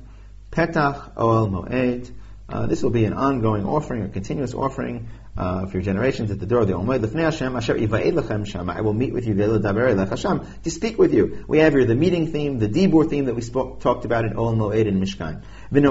petach 0.50 1.14
oel 1.14 1.50
moed. 1.50 2.10
Uh, 2.48 2.66
this 2.66 2.82
will 2.82 2.90
be 2.90 3.04
an 3.04 3.12
ongoing 3.12 3.66
offering, 3.66 4.04
a 4.04 4.08
continuous 4.08 4.54
offering 4.54 5.10
uh, 5.38 5.66
for 5.66 5.74
your 5.74 5.82
generations 5.82 6.32
at 6.32 6.40
the 6.40 6.46
door 6.46 6.62
of 6.62 6.66
the 6.66 6.74
Almighty. 6.74 7.06
Hashem. 7.06 8.70
I 8.70 8.80
will 8.80 8.92
meet 8.92 9.12
with 9.12 9.28
you 9.28 9.34
to 9.34 10.70
speak 10.70 10.98
with 10.98 11.14
you. 11.14 11.44
We 11.46 11.58
have 11.58 11.74
here 11.74 11.84
the 11.84 11.94
meeting 11.94 12.32
theme, 12.32 12.58
the 12.58 12.68
Dibur 12.68 13.08
theme 13.08 13.26
that 13.26 13.34
we 13.34 13.42
spoke, 13.42 13.78
talked 13.80 14.04
about 14.04 14.24
in 14.24 14.36
Ol 14.36 14.56
Moed 14.56 14.88
and 14.88 15.00
Mishkan. 15.00 15.44
And 15.70 15.86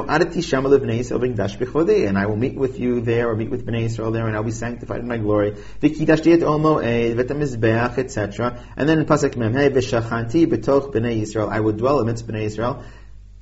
I 2.18 2.26
will 2.26 2.36
meet 2.36 2.56
with 2.56 2.78
you 2.78 3.00
there, 3.00 3.30
or 3.30 3.38
meet 3.38 3.50
with 3.50 3.66
Bnei 3.66 3.86
Yisrael 3.86 4.12
there, 4.12 4.28
and 4.28 4.36
I'll 4.36 4.44
be 4.44 4.52
sanctified 4.52 5.00
in 5.00 5.08
my 5.08 5.18
glory. 5.18 5.52
Ol 5.52 6.60
Moed, 6.60 7.98
etc. 7.98 8.62
And 8.76 8.90
then 8.90 9.00
in 9.00 9.06
Pasuk 9.06 9.38
Mem, 9.38 9.54
hey, 9.54 9.70
v'shachanti 9.70 10.48
b'toch 10.48 10.94
Bnei 10.94 11.22
Yisrael. 11.22 11.50
I 11.50 11.62
will 11.62 11.72
dwell 11.72 12.00
amidst 12.00 12.28
Bnei 12.28 12.48
Yisrael. 12.48 12.84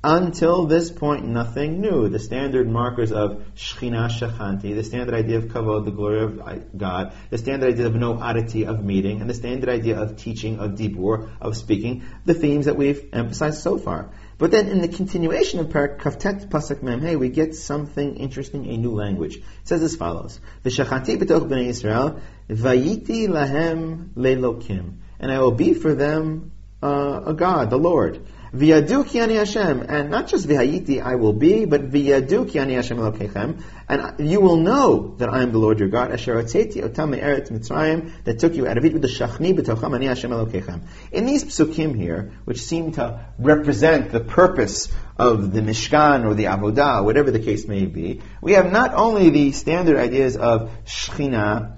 Until 0.04 0.66
this 0.66 0.90
point, 0.90 1.26
nothing 1.26 1.80
new. 1.80 2.08
The 2.08 2.20
standard 2.20 2.68
markers 2.68 3.10
of 3.10 3.42
Shechina 3.56 4.08
Shechanti, 4.08 4.74
the 4.74 4.84
standard 4.84 5.14
idea 5.14 5.38
of 5.38 5.46
Kavod, 5.46 5.84
the 5.84 5.90
glory 5.90 6.22
of 6.22 6.78
God, 6.78 7.12
the 7.30 7.38
standard 7.38 7.72
idea 7.72 7.86
of 7.86 7.94
no 7.96 8.14
oddity 8.14 8.66
of 8.66 8.84
meeting, 8.84 9.20
and 9.20 9.28
the 9.28 9.34
standard 9.34 9.68
idea 9.68 9.98
of 9.98 10.16
teaching, 10.16 10.60
of 10.60 10.72
Dibur, 10.72 11.28
of 11.40 11.56
speaking, 11.56 12.04
the 12.24 12.34
themes 12.34 12.66
that 12.66 12.76
we've 12.76 13.08
emphasized 13.12 13.58
so 13.58 13.78
far. 13.78 14.10
But 14.38 14.50
then 14.50 14.68
in 14.68 14.80
the 14.80 14.88
continuation 14.88 15.60
of 15.60 15.68
Parak 15.68 15.98
Kaftet 15.98 16.82
Mem 16.82 17.18
we 17.18 17.30
get 17.30 17.54
something 17.54 18.16
interesting, 18.16 18.66
a 18.66 18.76
new 18.76 18.94
language. 18.94 19.36
It 19.36 19.42
says 19.64 19.82
as 19.82 19.96
follows: 19.96 20.38
V'shachanti 20.62 21.16
b'toch 21.16 21.48
b'nei 21.48 21.68
Yisrael, 21.68 22.20
vayiti 22.48 23.28
lahem 23.28 24.10
lelokim, 24.10 24.98
and 25.18 25.32
I 25.32 25.40
will 25.40 25.52
be 25.52 25.72
for 25.72 25.94
them 25.94 26.52
uh, 26.82 27.22
a 27.26 27.34
God, 27.34 27.70
the 27.70 27.78
Lord. 27.78 28.26
V'yadu 28.56 29.06
ki 29.06 29.20
ani 29.20 29.34
Hashem, 29.34 29.84
and 29.86 30.10
not 30.10 30.28
just 30.28 30.48
v'hayiti 30.48 31.02
I 31.02 31.16
will 31.16 31.34
be, 31.34 31.66
but 31.66 31.90
v'yadu 31.90 32.48
ki 32.48 32.58
ani 32.58 32.74
Hashem 32.74 32.96
elokechem, 32.96 33.62
and 33.86 34.30
you 34.30 34.40
will 34.40 34.56
know 34.56 35.14
that 35.18 35.28
I 35.28 35.42
am 35.42 35.52
the 35.52 35.58
Lord 35.58 35.78
your 35.78 35.88
God, 35.88 36.10
asher 36.10 36.36
otzeti 36.42 36.82
otam 36.82 37.10
me'eretz 37.10 37.50
Mitzrayim, 37.50 38.12
that 38.24 38.38
took 38.38 38.54
you 38.54 38.66
out 38.66 38.78
of 38.78 38.84
it 38.86 38.94
with 38.94 39.02
the 39.02 39.08
shachni 39.08 39.54
b'tocham 39.54 39.94
ani 39.94 40.06
Hashem 40.06 40.30
elokechem. 40.30 40.80
In 41.12 41.26
these 41.26 41.44
psukim 41.44 41.94
here, 41.94 42.32
which 42.46 42.62
seem 42.62 42.92
to 42.92 43.26
represent 43.38 44.10
the 44.10 44.20
purpose 44.20 44.90
of 45.18 45.52
the 45.52 45.60
Mishkan 45.60 46.24
or 46.24 46.32
the 46.32 46.44
Avodah, 46.44 47.04
whatever 47.04 47.30
the 47.30 47.40
case 47.40 47.68
may 47.68 47.84
be, 47.84 48.22
we 48.40 48.52
have 48.52 48.72
not 48.72 48.94
only 48.94 49.28
the 49.28 49.52
standard 49.52 49.98
ideas 49.98 50.36
of 50.36 50.70
Shechina, 50.86 51.76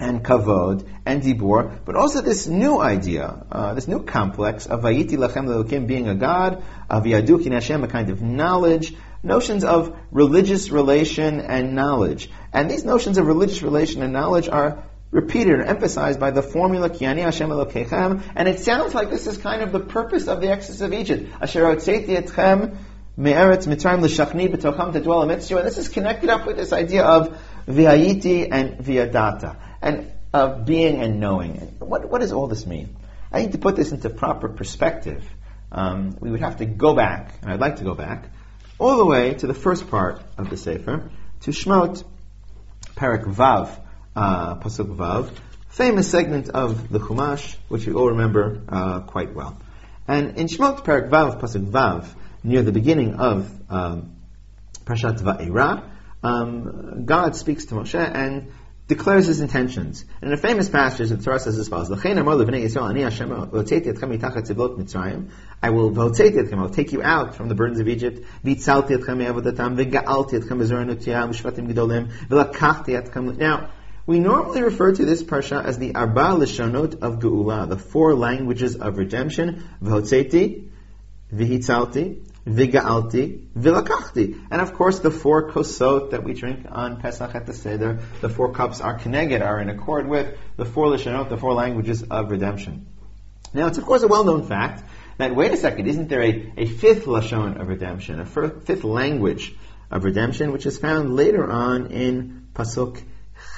and 0.00 0.24
kavod 0.24 0.86
and 1.06 1.22
dibur, 1.22 1.78
but 1.84 1.94
also 1.94 2.20
this 2.20 2.46
new 2.46 2.78
idea, 2.80 3.46
uh, 3.50 3.74
this 3.74 3.86
new 3.86 4.02
complex 4.02 4.66
of 4.66 4.82
vayiti 4.82 5.12
lachem 5.12 5.46
lelokim 5.46 5.86
being 5.86 6.08
a 6.08 6.14
god, 6.14 6.62
of 6.90 7.04
yadukin 7.04 7.52
Hashem, 7.52 7.84
a 7.84 7.88
kind 7.88 8.10
of 8.10 8.20
knowledge, 8.20 8.94
notions 9.22 9.64
of 9.64 9.96
religious 10.10 10.70
relation 10.70 11.40
and 11.40 11.74
knowledge. 11.74 12.30
And 12.52 12.70
these 12.70 12.84
notions 12.84 13.18
of 13.18 13.26
religious 13.26 13.62
relation 13.62 14.02
and 14.02 14.12
knowledge 14.12 14.48
are 14.48 14.84
repeated 15.10 15.60
or 15.60 15.62
emphasized 15.62 16.18
by 16.18 16.32
the 16.32 16.42
formula 16.42 16.90
Kiani 16.90 17.22
Hashem 17.22 17.48
Elokechem, 17.48 18.22
and 18.34 18.48
it 18.48 18.58
sounds 18.60 18.94
like 18.94 19.10
this 19.10 19.28
is 19.28 19.38
kind 19.38 19.62
of 19.62 19.70
the 19.70 19.80
purpose 19.80 20.26
of 20.26 20.40
the 20.40 20.48
Exodus 20.50 20.80
of 20.80 20.92
Egypt. 20.92 21.30
Asher 21.40 21.62
etchem 21.62 22.76
me'eretz 23.16 23.68
mitzrayim 23.68 24.02
l'shachni 24.02 25.02
dwell 25.04 25.22
amidst 25.22 25.50
you, 25.50 25.58
and 25.58 25.66
this 25.66 25.78
is 25.78 25.88
connected 25.88 26.30
up 26.30 26.46
with 26.46 26.56
this 26.56 26.72
idea 26.72 27.04
of 27.04 27.38
v'hayiti 27.66 28.48
and 28.50 28.78
v'yadata, 28.78 29.56
and 29.82 30.10
of 30.32 30.66
being 30.66 31.00
and 31.00 31.20
knowing. 31.20 31.54
What, 31.78 32.10
what 32.10 32.20
does 32.20 32.32
all 32.32 32.48
this 32.48 32.66
mean? 32.66 32.96
I 33.30 33.42
need 33.42 33.52
to 33.52 33.58
put 33.58 33.76
this 33.76 33.92
into 33.92 34.10
proper 34.10 34.48
perspective. 34.48 35.24
Um, 35.70 36.16
we 36.20 36.30
would 36.30 36.40
have 36.40 36.56
to 36.58 36.66
go 36.66 36.94
back, 36.94 37.38
and 37.42 37.52
I'd 37.52 37.60
like 37.60 37.76
to 37.76 37.84
go 37.84 37.94
back, 37.94 38.30
all 38.78 38.96
the 38.98 39.06
way 39.06 39.34
to 39.34 39.46
the 39.46 39.54
first 39.54 39.88
part 39.88 40.20
of 40.36 40.50
the 40.50 40.56
Sefer, 40.56 41.10
to 41.42 41.50
Shmot, 41.50 42.02
Parak 42.96 43.24
Vav, 43.24 43.78
uh, 44.16 44.56
Pasuk 44.56 44.94
Vav, 44.96 45.30
famous 45.68 46.10
segment 46.10 46.48
of 46.48 46.88
the 46.88 46.98
Chumash, 46.98 47.56
which 47.68 47.86
you 47.86 47.98
all 47.98 48.10
remember 48.10 48.62
uh, 48.68 49.00
quite 49.00 49.34
well. 49.34 49.60
And 50.06 50.36
in 50.36 50.48
Shmot 50.48 50.84
Parak 50.84 51.10
Vav, 51.10 51.40
Pasuk 51.40 51.70
Vav, 51.70 52.06
near 52.42 52.62
the 52.62 52.72
beginning 52.72 53.14
of 53.14 53.50
um, 53.70 54.16
Parashat 54.84 55.18
Va'era, 55.18 55.90
um, 56.24 57.04
God 57.04 57.36
speaks 57.36 57.66
to 57.66 57.74
Moshe 57.74 57.94
and 57.94 58.50
declares 58.88 59.26
his 59.26 59.40
intentions. 59.40 60.04
And 60.20 60.32
in 60.32 60.38
a 60.38 60.40
famous 60.40 60.68
passage, 60.68 61.10
the 61.10 61.18
Torah 61.18 61.38
says 61.38 61.58
as 61.58 61.68
follows: 61.68 61.90
"L'chein 61.90 62.18
amar 62.18 62.34
levnei 62.34 62.64
Yisrael, 62.64 62.88
ani 62.90 63.02
Hashem 63.02 63.28
v'hotzeti 63.28 63.86
etchem 63.86 64.18
mitachat 64.18 64.48
tzivot 64.48 64.78
Mitzrayim. 64.78 65.30
I 65.62 65.70
will 65.70 65.98
I 65.98 66.04
will 66.04 66.70
take 66.70 66.92
you 66.92 67.02
out 67.02 67.34
from 67.34 67.48
the 67.48 67.54
burdens 67.54 67.78
of 67.78 67.88
Egypt. 67.88 68.26
V'tzalti 68.44 68.98
etchem 68.98 69.18
me'avodatam, 69.18 69.76
v'ga'alti 69.76 70.40
etchem 70.40 70.58
b'zorah 70.58 70.86
nutiyah, 70.86 71.28
v'shvatim 71.28 71.70
gedolim, 71.70 72.10
v'lakachti 72.28 73.00
etchem." 73.00 73.36
Now, 73.36 73.70
we 74.06 74.18
normally 74.18 74.62
refer 74.62 74.92
to 74.92 75.04
this 75.04 75.22
parsha 75.22 75.64
as 75.64 75.78
the 75.78 75.94
Arba 75.94 76.36
Lishonot 76.38 77.00
of 77.00 77.20
Geula, 77.20 77.68
the 77.68 77.78
four 77.78 78.14
languages 78.14 78.76
of 78.76 78.98
redemption, 78.98 79.64
V'hotzeti, 79.82 80.68
V'hitzalti, 81.32 82.20
Viga'alti, 82.46 83.48
Vilakachti. 83.56 84.38
And 84.50 84.60
of 84.60 84.74
course, 84.74 84.98
the 84.98 85.10
four 85.10 85.50
kosot 85.50 86.10
that 86.10 86.24
we 86.24 86.34
drink 86.34 86.66
on 86.70 87.00
Pesach 87.00 87.34
at 87.34 87.46
the 87.46 87.54
Seder, 87.54 88.00
the 88.20 88.28
four 88.28 88.52
cups 88.52 88.80
are 88.80 88.98
connected, 88.98 89.40
are 89.40 89.60
in 89.60 89.70
accord 89.70 90.06
with 90.06 90.36
the 90.56 90.64
four 90.64 90.86
Lishonot, 90.88 91.30
the 91.30 91.38
four 91.38 91.54
languages 91.54 92.02
of 92.02 92.30
redemption. 92.30 92.86
Now, 93.54 93.68
it's 93.68 93.78
of 93.78 93.84
course 93.84 94.02
a 94.02 94.08
well-known 94.08 94.46
fact 94.46 94.84
that, 95.16 95.34
wait 95.34 95.52
a 95.52 95.56
second, 95.56 95.86
isn't 95.86 96.08
there 96.08 96.22
a, 96.22 96.52
a 96.56 96.66
fifth 96.66 97.06
Lashon 97.06 97.60
of 97.60 97.68
redemption, 97.68 98.20
a 98.20 98.26
fifth 98.26 98.84
language 98.84 99.54
of 99.90 100.04
redemption, 100.04 100.52
which 100.52 100.66
is 100.66 100.76
found 100.76 101.14
later 101.14 101.48
on 101.50 101.86
in 101.86 102.48
Pasuk 102.52 103.00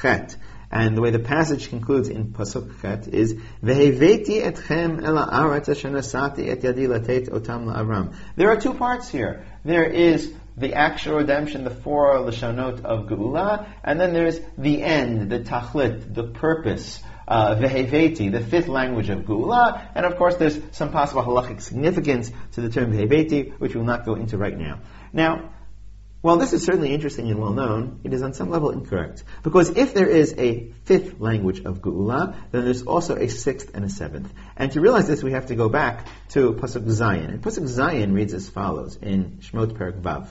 Chet. 0.01 0.37
And 0.79 0.95
the 0.95 1.01
way 1.01 1.11
the 1.11 1.19
passage 1.19 1.71
concludes 1.71 2.11
in 2.11 2.35
Pasuk 2.35 2.83
Chet 2.83 3.09
is 3.09 3.33
Veheveti 3.65 4.43
etchem 4.43 5.03
ela 5.03 5.27
aretz 5.33 5.83
nasati 5.91 6.49
et 6.51 6.61
otam 6.61 7.65
la'avram. 7.65 8.15
There 8.37 8.51
are 8.51 8.61
two 8.61 8.75
parts 8.75 9.09
here. 9.09 9.47
There 9.65 9.85
is 9.85 10.35
the 10.59 10.75
actual 10.75 11.17
redemption, 11.17 11.65
the 11.65 11.71
four 11.71 12.17
lashonot 12.17 12.85
of 12.85 13.07
Geula, 13.07 13.67
and 13.83 13.99
then 13.99 14.13
there's 14.13 14.39
the 14.59 14.83
end, 14.83 15.31
the 15.31 15.41
tachlit, 15.41 16.15
the 16.15 16.25
purpose, 16.25 17.01
uh, 17.27 17.55
Veheveti, 17.55 18.31
the 18.31 18.41
fifth 18.41 18.69
language 18.69 19.09
of 19.09 19.21
Geula, 19.21 19.83
and 19.95 20.05
of 20.05 20.17
course 20.17 20.37
there's 20.37 20.61
some 20.73 20.93
possible 20.93 21.23
halachic 21.23 21.63
significance 21.63 22.31
to 22.53 22.61
the 22.61 22.69
term 22.69 22.93
Veheveti, 22.93 23.59
which 23.59 23.75
we'll 23.75 23.85
not 23.85 24.05
go 24.05 24.15
into 24.15 24.37
right 24.37 24.57
now. 24.57 24.81
Now, 25.11 25.53
while 26.27 26.39
this 26.39 26.53
is 26.53 26.65
certainly 26.65 26.93
interesting 26.93 27.31
and 27.31 27.39
well 27.41 27.53
known, 27.53 28.01
it 28.03 28.13
is 28.13 28.21
on 28.21 28.35
some 28.35 28.51
level 28.51 28.71
incorrect. 28.71 29.23
Because 29.45 29.71
if 29.71 29.95
there 29.95 30.09
is 30.09 30.35
a 30.37 30.73
fifth 30.83 31.21
language 31.21 31.61
of 31.61 31.81
Geula, 31.81 32.35
then 32.51 32.65
there's 32.65 32.83
also 32.83 33.15
a 33.15 33.29
sixth 33.29 33.71
and 33.75 33.85
a 33.85 33.89
seventh. 33.89 34.33
And 34.57 34.73
to 34.73 34.81
realize 34.81 35.07
this, 35.07 35.23
we 35.23 35.31
have 35.31 35.47
to 35.47 35.55
go 35.55 35.69
back 35.69 36.09
to 36.31 36.55
Pasuk 36.55 36.83
Zayin. 36.87 37.29
And 37.29 37.41
Pasuk 37.41 37.69
Zayin 37.69 38.13
reads 38.13 38.35
as 38.35 38.49
follows 38.49 38.97
in 39.01 39.39
Shmot 39.41 39.79
Perak 39.79 40.03
Vav. 40.03 40.27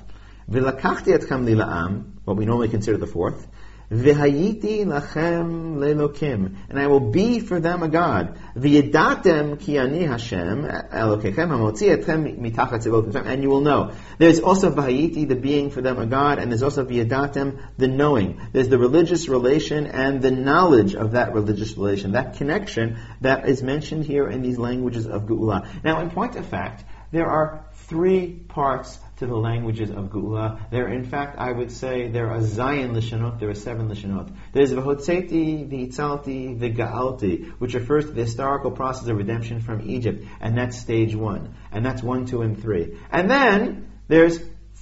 V'lakachti 0.51 1.17
etchem 1.17 1.45
lila'am, 1.45 2.11
what 2.25 2.35
we 2.35 2.45
normally 2.45 2.67
consider 2.67 2.97
the 2.97 3.07
fourth, 3.07 3.47
V'hayiti 3.91 4.83
lachem 4.83 5.75
lelokim, 5.77 6.55
and 6.69 6.79
I 6.79 6.87
will 6.87 7.11
be 7.11 7.39
for 7.39 7.59
them 7.59 7.83
a 7.83 7.87
God. 7.87 8.37
V'yedatem 8.55 9.59
ki 9.59 9.77
ani 9.77 10.03
Hashem 10.03 10.63
elokechem 10.63 11.49
hamotzi 11.49 11.95
etchem 11.95 12.39
mitachat 12.39 13.25
and 13.25 13.43
you 13.43 13.49
will 13.49 13.61
know. 13.61 13.91
There's 14.17 14.39
also 14.39 14.71
v'hayiti, 14.71 15.27
the 15.27 15.35
being 15.35 15.69
for 15.69 15.81
them 15.81 15.99
a 15.99 16.07
God, 16.07 16.39
and 16.39 16.51
there's 16.51 16.63
also 16.63 16.83
v'yedatem, 16.83 17.61
the 17.77 17.87
knowing. 17.87 18.41
There's 18.53 18.69
the 18.69 18.79
religious 18.79 19.29
relation 19.29 19.85
and 19.85 20.21
the 20.21 20.31
knowledge 20.31 20.95
of 20.95 21.11
that 21.11 21.33
religious 21.33 21.77
relation, 21.77 22.13
that 22.13 22.37
connection 22.37 22.97
that 23.21 23.47
is 23.47 23.61
mentioned 23.61 24.05
here 24.05 24.27
in 24.27 24.41
these 24.41 24.57
languages 24.57 25.05
of 25.05 25.23
Geula. 25.23 25.67
Now, 25.83 26.01
in 26.01 26.09
point 26.09 26.35
of 26.35 26.45
fact, 26.47 26.83
there 27.11 27.27
are 27.27 27.65
three 27.87 28.31
parts 28.31 28.99
to 29.17 29.27
the 29.27 29.35
languages 29.35 29.89
of 29.89 30.09
Geula. 30.09 30.69
There, 30.71 30.87
in 30.87 31.03
fact, 31.03 31.37
I 31.37 31.51
would 31.51 31.71
say 31.71 32.09
there 32.09 32.31
are 32.31 32.39
Zayin 32.39 32.91
Lishanot, 32.91 33.39
there 33.39 33.49
are 33.49 33.55
seven 33.55 33.89
Lishanot. 33.89 34.35
There's 34.53 34.71
V'hotzeti, 34.71 35.69
V'itzalti, 35.69 36.59
V'ga'alti, 36.59 37.51
which 37.59 37.73
refers 37.73 38.05
to 38.05 38.11
the 38.11 38.23
historical 38.23 38.71
process 38.71 39.07
of 39.07 39.17
redemption 39.17 39.61
from 39.61 39.89
Egypt, 39.89 40.25
and 40.41 40.57
that's 40.57 40.77
stage 40.77 41.15
one. 41.15 41.55
And 41.71 41.85
that's 41.85 42.01
one, 42.01 42.25
two, 42.25 42.41
and 42.41 42.61
three. 42.61 42.97
And 43.11 43.29
then, 43.29 43.91
there's 44.07 44.39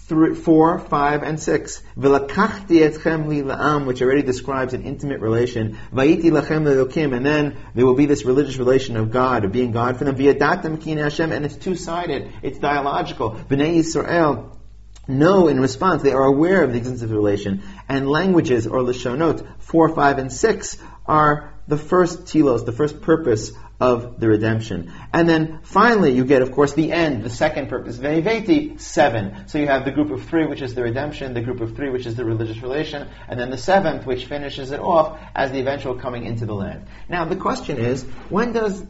three, 0.08 0.36
four, 0.36 0.80
five, 0.80 1.24
and 1.24 1.40
six. 1.40 1.82
V'lakachti 1.98 2.82
etchem 2.82 3.28
li 3.28 3.42
la'am, 3.42 3.86
which 3.86 4.02
already 4.02 4.22
describes 4.22 4.74
an 4.74 4.84
intimate 4.84 5.22
relation. 5.22 5.78
Lachem 5.94 7.16
and 7.16 7.26
then 7.26 7.58
there 7.74 7.86
will 7.86 7.96
be 7.96 8.06
this 8.06 8.26
religious 8.26 8.58
relation 8.58 8.98
of 8.98 9.12
God, 9.12 9.46
of 9.46 9.52
being 9.52 9.72
God 9.72 9.98
for 9.98 10.04
them. 10.04 10.16
V'yadatem 10.16 10.82
kin 10.82 10.98
Hashem, 10.98 11.32
and 11.32 11.46
it's 11.46 11.56
two-sided. 11.56 12.32
It's 12.42 12.60
dialogical. 12.60 13.32
B'nai 13.32 13.78
Yisrael 13.78 14.58
know 15.08 15.48
in 15.48 15.60
response, 15.60 16.02
they 16.02 16.14
are 16.14 16.24
aware 16.24 16.64
of 16.64 16.72
the 16.72 16.78
existence 16.78 17.02
of 17.04 17.10
the 17.10 17.16
relation. 17.16 17.64
And 17.90 18.10
languages, 18.10 18.68
or 18.68 18.80
lashonot, 18.80 19.46
four, 19.60 19.90
five, 19.90 20.18
and 20.18 20.32
six, 20.32 20.78
are 21.06 21.54
the 21.68 21.78
first 21.78 22.28
telos, 22.28 22.66
the 22.66 22.72
first 22.72 23.02
purpose 23.02 23.52
of 23.80 24.20
the 24.20 24.28
redemption. 24.28 24.92
And 25.12 25.28
then 25.28 25.60
finally 25.64 26.12
you 26.12 26.26
get, 26.26 26.42
of 26.42 26.52
course, 26.52 26.74
the 26.74 26.92
end, 26.92 27.24
the 27.24 27.30
second 27.30 27.70
purpose, 27.70 27.98
Veheveti, 27.98 28.80
seven. 28.80 29.48
So 29.48 29.58
you 29.58 29.68
have 29.68 29.84
the 29.86 29.92
group 29.92 30.12
of 30.12 30.24
three, 30.26 30.46
which 30.46 30.62
is 30.62 30.76
the 30.76 30.84
redemption, 30.84 31.34
the 31.34 31.42
group 31.42 31.60
of 31.60 31.76
three, 31.76 31.90
which 31.90 32.06
is 32.06 32.16
the 32.16 32.26
religious 32.26 32.62
relation, 32.62 33.08
and 33.28 33.40
then 33.40 33.50
the 33.50 33.58
seventh, 33.58 34.06
which 34.06 34.26
finishes 34.26 34.72
it 34.72 34.80
off 34.80 35.20
as 35.36 35.52
the 35.52 35.60
eventual 35.60 35.96
coming 35.96 36.26
into 36.26 36.46
the 36.46 36.54
land. 36.54 36.88
Now 37.10 37.26
the 37.26 37.36
question 37.36 37.78
is, 37.78 38.04
when 38.30 38.54
does 38.54 38.86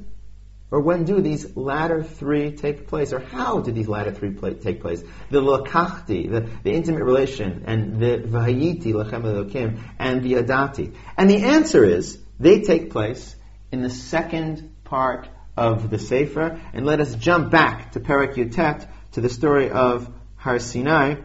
or 0.74 0.80
when 0.80 1.06
do 1.06 1.22
these 1.22 1.56
latter 1.56 2.02
three 2.02 2.52
take 2.54 2.88
place? 2.88 3.14
Or 3.14 3.20
how 3.20 3.60
do 3.60 3.72
these 3.72 3.88
latter 3.88 4.12
three 4.12 4.34
take 4.56 4.82
place? 4.82 5.04
The 5.30 5.40
lakachti, 5.40 6.32
the, 6.32 6.50
the 6.64 6.72
intimate 6.72 7.04
relation, 7.04 7.66
and 7.68 8.02
the 8.02 8.18
vahayiti, 8.18 8.86
lachem 8.86 9.22
elokim, 9.22 9.80
and 10.00 10.24
the 10.24 10.34
adati. 10.34 10.96
And 11.16 11.30
the 11.30 11.44
answer 11.44 11.84
is, 11.84 12.18
they 12.40 12.62
take 12.62 12.90
place 12.90 13.36
in 13.72 13.84
the 13.84 13.90
second 13.92 14.73
part 14.94 15.28
of 15.58 15.90
the 15.90 15.98
Sefer. 15.98 16.62
And 16.72 16.86
let 16.86 17.00
us 17.00 17.16
jump 17.16 17.50
back 17.50 17.94
to 17.94 18.00
Perak 18.00 18.36
Yutet, 18.36 18.88
to 19.14 19.22
the 19.22 19.30
story 19.30 19.72
of 19.72 20.08
Har 20.36 20.60
Sinai, 20.60 21.16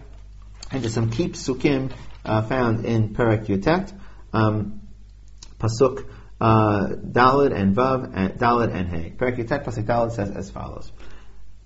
and 0.71 0.83
to 0.83 0.89
some 0.89 1.11
key 1.11 1.29
psukim 1.29 1.93
uh, 2.25 2.41
found 2.43 2.87
in 2.87 3.13
Perak 3.15 3.43
Yutet. 3.43 3.93
Um, 4.33 4.81
Pasuk 5.59 6.09
uh, 6.41 6.87
and 6.89 7.77
Vav, 7.77 8.11
and 8.15 8.39
Dalid 8.39 8.75
and 8.75 8.89
Hey. 8.89 9.11
Perak 9.11 9.37
Yutet, 9.37 9.65
Pasuk 9.65 9.85
Dalid 9.85 10.13
says 10.13 10.31
as 10.31 10.51
follows. 10.51 10.91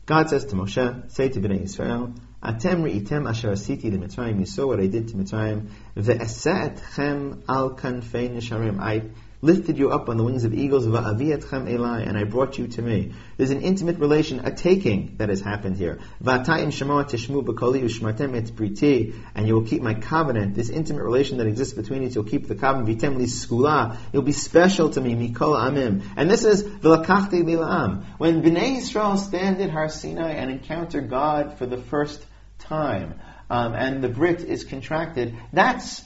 God 0.07 0.29
says 0.29 0.47
to 0.47 0.57
Moshe, 0.57 1.13
say 1.13 1.29
to 1.29 1.41
Bnei 1.41 1.63
Israel, 1.63 2.15
Atem 2.43 2.83
ri'item 2.83 3.29
asher 3.29 3.53
asiti 3.53 3.93
Mitzrayim, 3.93 4.41
you 4.41 4.47
saw 4.47 4.67
what 4.67 4.81
I 4.81 4.87
did 4.87 5.07
to 5.09 5.15
Mitzrayim, 5.15 5.69
ve'esa'etchem 5.97 7.45
al 7.49 7.77
kanfei 7.77 8.29
nisharim, 8.29 8.81
I 8.81 9.03
lifted 9.43 9.77
you 9.77 9.91
up 9.91 10.09
on 10.09 10.17
the 10.17 10.23
wings 10.23 10.45
of 10.45 10.55
eagles, 10.55 10.87
va'aviyatchem 10.87 11.69
elai, 11.69 12.07
and 12.07 12.17
I 12.17 12.23
brought 12.23 12.59
you 12.59 12.69
to 12.69 12.81
me. 12.81 13.13
There's 13.37 13.51
an 13.51 13.61
intimate 13.61 13.99
relation, 13.99 14.47
a 14.47 14.55
taking 14.55 15.17
that 15.17 15.31
has 15.31 15.41
happened 15.41 15.77
here. 15.77 15.99
Va'tayim 16.23 16.73
shema 16.73 17.03
tishmu 17.03 17.45
b'koli 17.45 17.83
ushmatem 17.83 18.37
et 18.37 18.45
briti, 18.55 19.15
and 19.35 19.49
you 19.49 19.55
will 19.55 19.67
keep 19.67 19.83
my 19.83 19.95
covenant. 19.95 20.55
This 20.55 20.71
intimate 20.71 21.03
relation 21.03 21.39
that 21.39 21.49
exists 21.49 21.75
between 21.75 22.07
us, 22.07 22.15
you'll 22.15 22.23
keep 22.23 22.47
the 22.47 22.55
covenant. 22.55 22.89
Vitem 22.89 23.17
li 23.17 23.25
skula, 23.25 23.97
you'll 24.13 24.23
be 24.23 24.31
special 24.31 24.91
to 24.91 25.01
me, 25.01 25.17
mikol 25.17 25.59
amim. 25.59 26.05
And 26.17 26.31
this 26.31 26.45
is 26.45 26.63
v'lakachti 26.63 27.43
lila'am. 27.43 28.05
When 28.19 28.43
Bnei 28.43 28.77
Yisrael 28.77 29.19
stand 29.19 29.61
at 29.61 29.71
Har 29.71 29.89
Sinai 29.89 30.35
and 30.35 30.53
encounter 30.53 31.01
God 31.01 31.59
for 31.59 31.67
the 31.67 31.79
first 31.79 32.25
time, 32.61 33.19
um, 33.51 33.75
and 33.75 34.05
the 34.05 34.09
Brit 34.09 34.41
is 34.41 34.63
contracted, 34.63 35.37
that's 35.53 36.03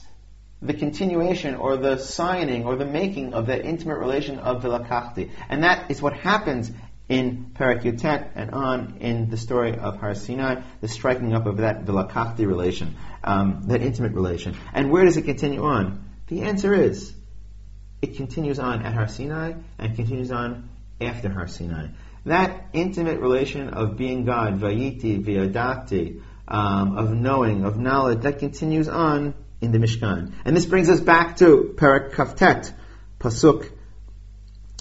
the 0.61 0.73
continuation 0.73 1.55
or 1.55 1.77
the 1.77 1.97
signing 1.97 2.65
or 2.65 2.75
the 2.75 2.85
making 2.85 3.33
of 3.33 3.47
that 3.47 3.63
intimate 3.63 3.99
relation 3.99 4.39
of 4.39 4.63
Vilakachti. 4.63 5.29
And 5.49 5.63
that 5.63 5.91
is 5.91 6.01
what 6.01 6.13
happens 6.13 6.71
in 7.09 7.51
Parak 7.53 7.83
Yutet 7.83 8.31
and 8.35 8.51
on 8.51 8.97
in 8.99 9.29
the 9.29 9.37
story 9.37 9.77
of 9.77 9.97
Har 9.97 10.15
Sinai, 10.15 10.61
the 10.81 10.87
striking 10.87 11.33
up 11.33 11.45
of 11.45 11.57
that 11.57 11.85
Vilakachti 11.85 12.45
relation, 12.45 12.95
um, 13.23 13.63
that 13.67 13.81
intimate 13.81 14.13
relation. 14.13 14.55
And 14.73 14.91
where 14.91 15.05
does 15.05 15.15
it 15.15 15.23
continue 15.23 15.63
on? 15.63 16.03
The 16.27 16.41
answer 16.41 16.73
is, 16.73 17.13
it 18.01 18.15
continues 18.15 18.59
on 18.59 18.83
at 18.83 18.93
Har 18.93 19.07
Sinai 19.07 19.53
and 19.77 19.95
continues 19.95 20.31
on 20.31 20.69
after 20.99 21.29
Har 21.29 21.47
Sinai. 21.47 21.87
That 22.25 22.67
intimate 22.73 23.19
relation 23.19 23.69
of 23.69 23.95
being 23.95 24.25
God, 24.25 24.59
Vayiti, 24.59 25.23
Vyadati, 25.23 26.21
um, 26.47 26.97
of 26.97 27.13
knowing, 27.13 27.63
of 27.63 27.77
knowledge, 27.77 28.21
that 28.21 28.39
continues 28.39 28.89
on 28.89 29.33
in 29.61 29.71
the 29.71 29.79
Mishkan. 29.79 30.33
And 30.45 30.55
this 30.55 30.65
brings 30.65 30.89
us 30.89 30.99
back 30.99 31.37
to 31.37 31.73
Parak 31.75 32.11
Kaftet, 32.11 32.71
Pasuk 33.19 33.71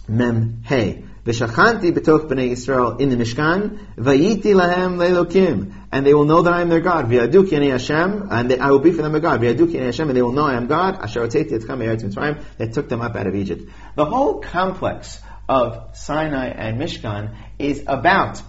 Mem 0.09 0.63
Hey. 0.65 1.05
V'shachanti 1.25 1.93
betoch 1.93 2.29
b'nei 2.29 2.53
Yisrael 2.53 3.01
in 3.01 3.09
the 3.09 3.17
Mishkan, 3.17 3.79
vayiti 3.97 4.55
lahem 4.55 4.97
leilokim, 4.97 5.75
and 5.91 6.07
they 6.07 6.15
will 6.15 6.25
know 6.25 6.43
that 6.43 6.53
I 6.53 6.61
am 6.61 6.69
their 6.69 6.81
God. 6.81 7.07
V'yadu 7.07 7.49
ki 7.49 7.69
Hashem, 7.69 8.29
and 8.31 8.51
they, 8.51 8.59
I 8.59 8.71
will 8.71 8.79
be 8.79 8.93
for 8.93 9.03
them 9.03 9.15
a 9.17 9.21
God. 9.21 9.41
V'yadu 9.41 9.71
ki 9.71 9.79
Hashem, 9.79 10.09
and 10.09 10.17
they 10.17 10.23
will 10.23 10.33
know 10.33 10.45
I 10.45 10.55
am 10.55 10.69
God. 10.69 11.03
Asher 11.03 11.27
oteti 11.27 11.51
etchem 11.51 11.79
eretz 11.79 12.05
Mitzrayim, 12.05 12.45
that 12.59 12.75
took 12.75 12.89
them 12.89 13.01
up 13.01 13.17
out 13.17 13.27
of 13.27 13.35
Egypt. 13.35 13.69
The 13.97 14.05
whole 14.05 14.41
complex 14.41 15.21
of 15.49 15.97
Sinai 15.97 16.49
and 16.49 16.81
Mishkan 16.81 17.35
is 17.59 17.83
about 17.89 18.41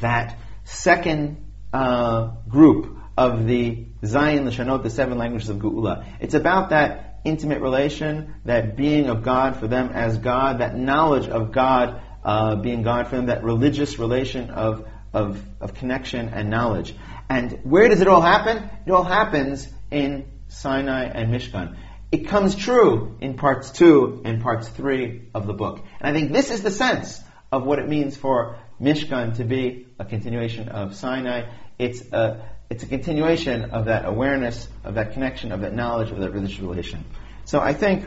that 0.00 0.38
second 0.64 1.42
uh, 1.72 2.32
group 2.48 2.97
of 3.18 3.48
the 3.48 3.84
Zayin 4.02 4.44
Lashanot, 4.44 4.84
the 4.84 4.90
seven 4.90 5.18
languages 5.18 5.48
of 5.48 5.56
Geula. 5.56 6.06
It's 6.20 6.34
about 6.34 6.70
that 6.70 7.18
intimate 7.24 7.60
relation, 7.60 8.36
that 8.44 8.76
being 8.76 9.08
of 9.08 9.24
God 9.24 9.56
for 9.56 9.66
them 9.66 9.90
as 9.92 10.18
God, 10.18 10.60
that 10.60 10.76
knowledge 10.76 11.26
of 11.28 11.50
God 11.50 12.00
uh, 12.24 12.54
being 12.54 12.84
God 12.84 13.08
for 13.08 13.16
them, 13.16 13.26
that 13.26 13.42
religious 13.42 13.98
relation 13.98 14.50
of, 14.50 14.86
of, 15.12 15.42
of 15.60 15.74
connection 15.74 16.28
and 16.28 16.48
knowledge. 16.48 16.94
And 17.28 17.58
where 17.64 17.88
does 17.88 18.00
it 18.00 18.06
all 18.06 18.20
happen? 18.20 18.70
It 18.86 18.92
all 18.92 19.02
happens 19.02 19.68
in 19.90 20.26
Sinai 20.46 21.06
and 21.06 21.34
Mishkan. 21.34 21.76
It 22.12 22.28
comes 22.28 22.54
true 22.54 23.16
in 23.20 23.36
parts 23.36 23.72
two 23.72 24.22
and 24.24 24.40
parts 24.40 24.68
three 24.68 25.28
of 25.34 25.48
the 25.48 25.54
book. 25.54 25.84
And 26.00 26.16
I 26.16 26.18
think 26.18 26.32
this 26.32 26.52
is 26.52 26.62
the 26.62 26.70
sense 26.70 27.20
of 27.50 27.64
what 27.64 27.80
it 27.80 27.88
means 27.88 28.16
for 28.16 28.58
Mishkan 28.80 29.38
to 29.38 29.44
be 29.44 29.88
a 29.98 30.04
continuation 30.04 30.68
of 30.68 30.94
Sinai. 30.94 31.50
It's 31.80 32.00
a 32.12 32.48
it's 32.70 32.82
a 32.82 32.86
continuation 32.86 33.70
of 33.70 33.86
that 33.86 34.04
awareness, 34.04 34.68
of 34.84 34.94
that 34.94 35.14
connection, 35.14 35.52
of 35.52 35.62
that 35.62 35.74
knowledge, 35.74 36.10
of 36.10 36.18
that 36.18 36.32
religious 36.32 36.60
relation. 36.60 37.04
So 37.46 37.60
I 37.60 37.72
think 37.72 38.04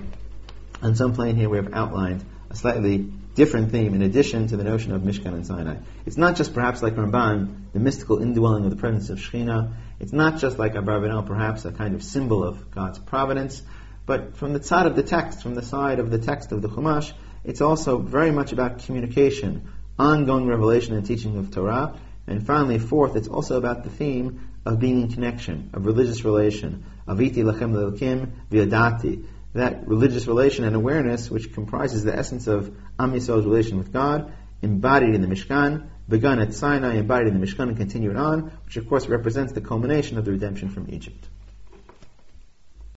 on 0.82 0.96
some 0.96 1.14
plane 1.14 1.36
here 1.36 1.50
we 1.50 1.58
have 1.58 1.74
outlined 1.74 2.24
a 2.50 2.56
slightly 2.56 3.12
different 3.34 3.72
theme 3.72 3.96
in 3.96 4.02
addition 4.02 4.48
to 4.48 4.58
the 4.58 4.64
notion 4.64 4.92
of 4.92 5.02
Mishkan 5.02 5.34
and 5.34 5.48
Sinai. 5.48 5.78
It's 6.06 6.18
not 6.18 6.36
just 6.36 6.54
perhaps 6.54 6.84
like 6.84 6.96
Ramban, 6.96 7.72
the 7.74 7.80
mystical 7.80 8.22
indwelling 8.22 8.66
of 8.66 8.70
the 8.70 8.76
presence 8.76 9.10
of 9.10 9.18
Shekhinah. 9.18 9.74
It's 10.00 10.14
not 10.14 10.38
just 10.40 10.60
like 10.60 10.74
Abarbanel, 10.74 11.26
perhaps 11.26 11.66
a 11.66 11.72
kind 11.72 11.96
of 11.96 12.04
symbol 12.04 12.44
of 12.44 12.70
God's 12.72 13.00
providence. 13.00 13.64
But 14.06 14.36
from 14.38 14.54
the 14.54 14.62
side 14.62 14.86
of 14.86 14.96
the 14.96 15.04
text, 15.04 15.42
from 15.42 15.56
the 15.56 15.62
side 15.62 16.00
of 16.00 16.12
the 16.12 16.20
text 16.20 16.52
of 16.52 16.62
the 16.62 16.68
Chumash, 16.68 17.14
it's 17.44 17.62
also 17.62 17.98
very 17.98 18.32
much 18.32 18.52
about 18.52 18.80
communication, 18.80 19.72
ongoing 19.98 20.46
revelation 20.46 20.94
and 20.94 21.06
teaching 21.06 21.38
of 21.38 21.52
Torah. 21.52 22.00
And 22.28 22.46
finally, 22.46 22.78
fourth, 22.80 23.16
it's 23.16 23.28
also 23.28 23.58
about 23.58 23.84
the 23.84 23.90
theme 23.90 24.50
of 24.66 24.80
being 24.80 25.02
in 25.02 25.12
connection, 25.12 25.70
of 25.74 25.86
religious 25.86 26.24
relation, 26.24 26.86
aviti 27.08 27.38
lachem 27.38 27.74
lelokim 27.74 28.32
viadati, 28.52 29.26
that 29.54 29.88
religious 29.88 30.28
relation 30.28 30.64
and 30.64 30.76
awareness 30.76 31.30
which 31.30 31.54
comprises 31.54 32.04
the 32.04 32.16
essence 32.16 32.48
of 32.48 32.76
Am 33.00 33.14
Yisrael's 33.14 33.46
relation 33.46 33.78
with 33.78 33.92
God, 33.92 34.32
embodied 34.62 35.16
in 35.16 35.22
the 35.22 35.28
Mishkan, 35.28 35.90
begun 36.08 36.40
at 36.40 36.54
Sinai, 36.54 36.96
embodied 36.96 37.34
in 37.34 37.40
the 37.40 37.46
Mishkan 37.46 37.70
and 37.70 37.78
continued 37.78 38.16
on, 38.16 38.52
which 38.66 38.78
of 38.78 38.88
course 38.88 39.08
represents 39.08 39.54
the 39.54 39.62
culmination 39.62 40.18
of 40.18 40.26
the 40.26 40.32
redemption 40.32 40.70
from 40.70 40.90
Egypt. 40.90 41.28